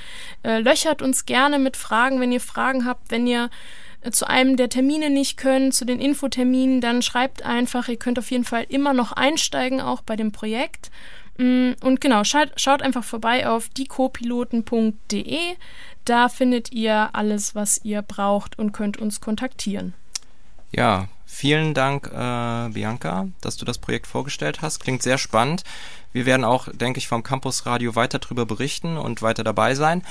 Äh, 0.42 0.61
löchert 0.61 1.03
uns 1.03 1.26
gerne 1.26 1.59
mit 1.59 1.76
Fragen, 1.76 2.20
wenn 2.20 2.32
ihr 2.32 2.40
Fragen 2.40 2.86
habt, 2.86 3.11
wenn 3.11 3.26
ihr 3.26 3.51
äh, 4.01 4.12
zu 4.12 4.26
einem 4.26 4.57
der 4.57 4.70
Termine 4.70 5.11
nicht 5.11 5.36
könnt, 5.36 5.74
zu 5.74 5.84
den 5.84 6.01
Infoterminen, 6.01 6.80
dann 6.80 7.03
schreibt 7.03 7.44
einfach. 7.44 7.88
Ihr 7.88 7.99
könnt 7.99 8.18
auf 8.18 8.30
jeden 8.30 8.44
Fall 8.44 8.64
immer 8.70 8.94
noch 8.94 9.12
einsteigen, 9.12 9.82
auch 9.82 10.01
bei 10.01 10.16
dem 10.16 10.32
Projekt. 10.32 10.90
Mm, 11.39 11.72
und 11.82 12.01
genau, 12.01 12.24
schaut, 12.24 12.53
schaut 12.57 12.82
einfach 12.82 13.05
vorbei 13.05 13.49
auf 13.49 13.68
diecopiloten.de. 13.70 15.39
Da 16.05 16.28
findet 16.28 16.72
ihr 16.72 17.11
alles, 17.12 17.55
was 17.55 17.80
ihr 17.84 18.03
braucht 18.03 18.59
und 18.59 18.72
könnt 18.72 18.97
uns 18.97 19.20
kontaktieren. 19.20 19.95
Ja, 20.72 21.09
vielen 21.24 21.74
Dank, 21.74 22.09
äh, 22.09 22.68
Bianca, 22.70 23.28
dass 23.41 23.57
du 23.57 23.64
das 23.64 23.78
Projekt 23.78 24.07
vorgestellt 24.07 24.61
hast. 24.61 24.80
Klingt 24.80 25.03
sehr 25.03 25.18
spannend. 25.18 25.64
Wir 26.12 26.26
werden 26.26 26.45
auch, 26.45 26.68
denke 26.72 26.99
ich, 26.99 27.09
vom 27.09 27.22
Campus 27.22 27.66
Radio 27.66 27.95
weiter 27.95 28.18
darüber 28.18 28.45
berichten 28.45 28.97
und 28.97 29.22
weiter 29.22 29.45
dabei 29.45 29.74
sein. 29.74 30.03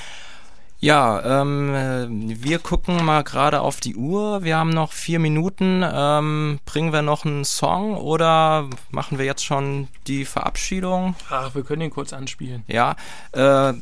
Ja, 0.80 1.41
ähm, 1.41 2.36
wir 2.41 2.59
gucken 2.59 3.03
mal 3.03 3.23
gerade 3.23 3.61
auf 3.61 3.80
die 3.80 3.95
Uhr. 3.95 4.43
Wir 4.43 4.57
haben 4.57 4.69
noch 4.69 4.91
vier 4.91 5.17
Minuten. 5.17 5.84
Ähm, 5.84 6.59
bringen 6.65 6.93
wir 6.93 7.01
noch 7.01 7.25
einen 7.25 7.45
Song 7.45 7.95
oder 7.95 8.69
machen 8.91 9.17
wir 9.17 9.25
jetzt 9.25 9.43
schon 9.43 9.88
die 10.05 10.23
Verabschiedung? 10.23 11.15
Ach, 11.30 11.55
wir 11.55 11.63
können 11.63 11.82
ihn 11.82 11.89
kurz 11.89 12.13
anspielen. 12.13 12.63
Ja, 12.67 12.95
äh, 13.32 13.73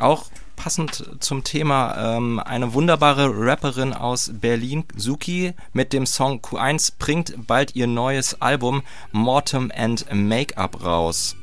auch 0.00 0.26
passend 0.56 1.08
zum 1.20 1.44
Thema 1.44 2.16
ähm, 2.16 2.40
eine 2.40 2.74
wunderbare 2.74 3.30
Rapperin 3.32 3.92
aus 3.92 4.32
Berlin, 4.34 4.84
Suki, 4.96 5.52
mit 5.72 5.92
dem 5.92 6.06
Song 6.06 6.40
Q1 6.40 6.94
bringt 6.98 7.46
bald 7.46 7.76
ihr 7.76 7.86
neues 7.86 8.40
Album 8.40 8.82
Mortem 9.12 9.70
and 9.74 10.06
Make-up 10.12 10.84
raus. 10.84 11.36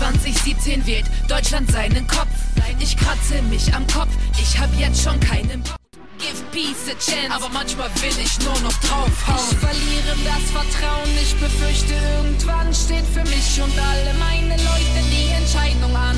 2017 0.00 0.86
wählt 0.86 1.04
Deutschland 1.28 1.70
seinen 1.70 2.06
Kopf. 2.06 2.32
Ich 2.78 2.96
kratze 2.96 3.42
mich 3.50 3.74
am 3.74 3.86
Kopf, 3.86 4.08
ich 4.40 4.58
hab 4.58 4.70
jetzt 4.78 5.02
schon 5.02 5.20
keinen 5.20 5.62
Bock. 5.62 5.76
Give 6.16 6.42
peace 6.52 6.88
a 6.88 6.96
chance, 6.98 7.30
aber 7.30 7.50
manchmal 7.52 7.90
will 7.96 8.16
ich 8.18 8.38
nur 8.40 8.58
noch 8.60 8.72
draufhauen. 8.80 9.50
Ich 9.50 9.58
verliere 9.58 10.16
das 10.24 10.50
Vertrauen, 10.52 11.10
ich 11.20 11.34
befürchte, 11.36 11.92
irgendwann 12.16 12.72
steht 12.72 13.04
für 13.12 13.24
mich 13.28 13.60
und 13.60 13.78
alle 13.78 14.14
meine 14.18 14.56
Leute 14.56 15.00
die 15.12 15.28
Entscheidung 15.36 15.94
an. 15.94 16.16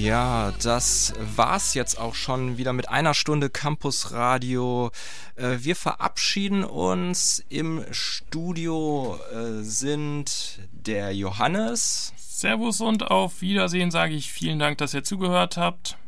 Ja, 0.00 0.54
das 0.62 1.12
war's 1.18 1.74
jetzt 1.74 1.98
auch 1.98 2.14
schon 2.14 2.56
wieder 2.56 2.72
mit 2.72 2.88
einer 2.88 3.12
Stunde 3.12 3.50
Campus 3.50 4.12
Radio. 4.12 4.92
Äh, 5.36 5.58
wir 5.58 5.76
verabschieden 5.76 6.64
uns. 6.64 7.44
Im 7.50 7.84
Studio 7.90 9.20
äh, 9.30 9.62
sind 9.62 10.58
der 10.72 11.14
Johannes. 11.14 12.14
Servus 12.16 12.80
und 12.80 13.10
auf 13.10 13.42
Wiedersehen 13.42 13.90
sage 13.90 14.14
ich 14.14 14.32
vielen 14.32 14.58
Dank, 14.58 14.78
dass 14.78 14.94
ihr 14.94 15.04
zugehört 15.04 15.58
habt. 15.58 15.98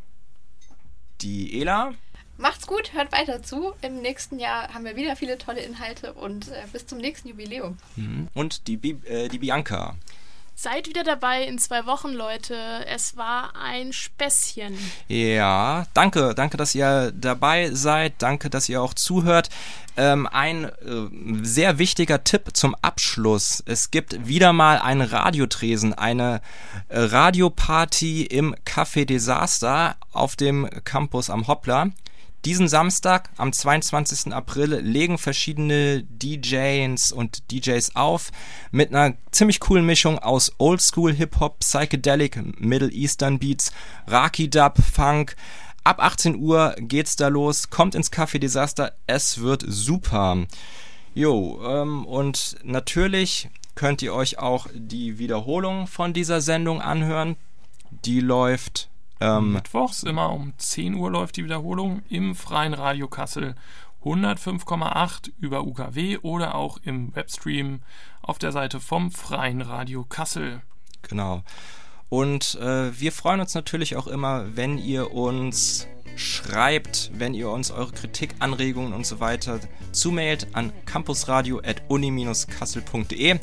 Die 1.21 1.61
Ela. 1.61 1.93
Macht's 2.39 2.67
gut, 2.67 2.95
hört 2.95 3.13
weiter 3.13 3.43
zu. 3.43 3.75
Im 3.83 4.01
nächsten 4.01 4.39
Jahr 4.39 4.73
haben 4.73 4.87
wir 4.87 4.97
wieder 4.97 5.17
viele 5.17 5.37
tolle 5.37 5.61
Inhalte 5.61 6.15
und 6.15 6.49
äh, 6.49 6.65
bis 6.73 6.87
zum 6.87 6.97
nächsten 6.97 7.29
Jubiläum. 7.29 7.77
Mhm. 7.97 8.29
Und 8.33 8.69
die, 8.69 8.79
Bi 8.79 8.97
äh, 9.05 9.29
die 9.29 9.39
Bianca. 9.39 9.97
Seid 10.63 10.87
wieder 10.87 11.03
dabei 11.03 11.43
in 11.43 11.59
zwei 11.59 11.87
Wochen, 11.87 12.13
Leute. 12.13 12.55
Es 12.87 13.17
war 13.17 13.57
ein 13.61 13.93
Späßchen. 13.93 14.79
Ja, 15.09 15.89
danke, 15.93 16.37
danke, 16.37 16.57
dass 16.57 16.77
ihr 16.77 17.11
dabei 17.11 17.71
seid. 17.73 18.13
Danke, 18.19 18.49
dass 18.49 18.69
ihr 18.69 18.81
auch 18.81 18.95
zuhört. 18.95 19.49
Ähm, 19.97 20.29
ein 20.29 20.67
äh, 20.67 21.43
sehr 21.43 21.79
wichtiger 21.79 22.23
Tipp 22.23 22.51
zum 22.53 22.77
Abschluss. 22.81 23.61
Es 23.67 23.91
gibt 23.91 24.29
wieder 24.29 24.53
mal 24.53 24.79
einen 24.79 25.01
Radiotresen, 25.01 25.95
eine 25.95 26.41
äh, 26.89 27.01
Radioparty 27.01 28.23
im 28.23 28.55
Café 28.65 29.05
Desaster 29.05 29.97
auf 30.13 30.37
dem 30.37 30.71
Campus 30.85 31.29
am 31.29 31.49
Hoppler. 31.49 31.91
Diesen 32.45 32.67
Samstag, 32.67 33.31
am 33.37 33.53
22. 33.53 34.33
April, 34.33 34.81
legen 34.81 35.17
verschiedene 35.17 36.03
DJs 36.03 37.13
und 37.13 37.53
DJs 37.53 37.95
auf 37.95 38.33
mit 38.73 38.93
einer 38.93 39.15
ziemlich 39.31 39.61
coolen 39.61 39.87
Mischung 39.87 40.19
aus 40.19 40.53
Oldschool 40.59 41.13
Hip-Hop, 41.13 41.61
Psychedelic, 41.61 42.61
Middle 42.61 42.91
Eastern 42.91 43.39
Beats, 43.39 43.71
Raki 44.09 44.51
Dub, 44.51 44.77
Funk. 44.83 45.37
Ab 45.85 46.03
18 46.03 46.35
Uhr 46.35 46.75
geht's 46.79 47.15
da 47.15 47.29
los. 47.29 47.71
Kommt 47.71 47.95
ins 47.95 48.13
Café 48.13 48.41
Desaster. 48.41 48.93
Es 49.07 49.41
wird 49.41 49.65
super. 49.65 50.47
Jo, 51.15 51.61
ähm, 51.65 52.05
und 52.07 52.57
natürlich 52.65 53.51
könnt 53.77 54.03
ihr 54.03 54.15
euch 54.15 54.39
auch 54.39 54.67
die 54.75 55.19
Wiederholung 55.19 55.87
von 55.87 56.13
dieser 56.13 56.41
Sendung 56.41 56.81
anhören. 56.81 57.37
Die 58.05 58.21
läuft 58.21 58.89
ähm, 59.23 59.53
Mittwochs 59.53 60.03
immer 60.03 60.33
um 60.33 60.55
10 60.57 60.95
Uhr 60.95 61.11
läuft 61.11 61.37
die 61.37 61.45
Wiederholung 61.45 62.03
im 62.09 62.35
freien 62.35 62.73
Radio 62.75 63.07
Kassel 63.09 63.55
105,8 64.05 65.31
über 65.39 65.65
UKW 65.65 66.19
oder 66.19 66.57
auch 66.57 66.79
im 66.83 67.15
Webstream 67.15 67.81
auf 68.21 68.39
der 68.39 68.53
Seite 68.53 68.81
vom 68.81 69.13
freien 69.13 69.63
Radio 69.63 70.05
Kassel. 70.05 70.61
Genau. 71.03 71.45
Und 72.09 72.57
äh, 72.57 72.99
wir 72.99 73.13
freuen 73.13 73.39
uns 73.41 73.55
natürlich 73.55 73.95
auch 73.97 74.09
immer, 74.09 74.57
wenn 74.57 74.77
ihr 74.77 75.13
uns 75.13 75.87
schreibt, 76.17 77.13
wenn 77.15 77.33
ihr 77.33 77.49
uns 77.49 77.71
eure 77.71 77.93
Kritik, 77.93 78.35
Anregungen 78.41 78.93
und 78.93 79.07
so 79.07 79.21
weiter 79.21 79.61
zumailt 79.93 80.49
an 80.53 80.73
campusradio.uni-kassel.de 80.85 83.39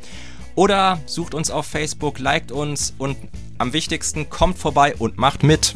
oder 0.60 1.00
sucht 1.06 1.36
uns 1.36 1.52
auf 1.52 1.68
Facebook, 1.68 2.20
liked 2.20 2.52
uns 2.52 2.94
und 2.98 3.16
am 3.60 3.72
wichtigsten 3.72 4.30
kommt 4.30 4.58
vorbei 4.58 4.94
und 5.00 5.18
macht 5.18 5.42
mit. 5.42 5.74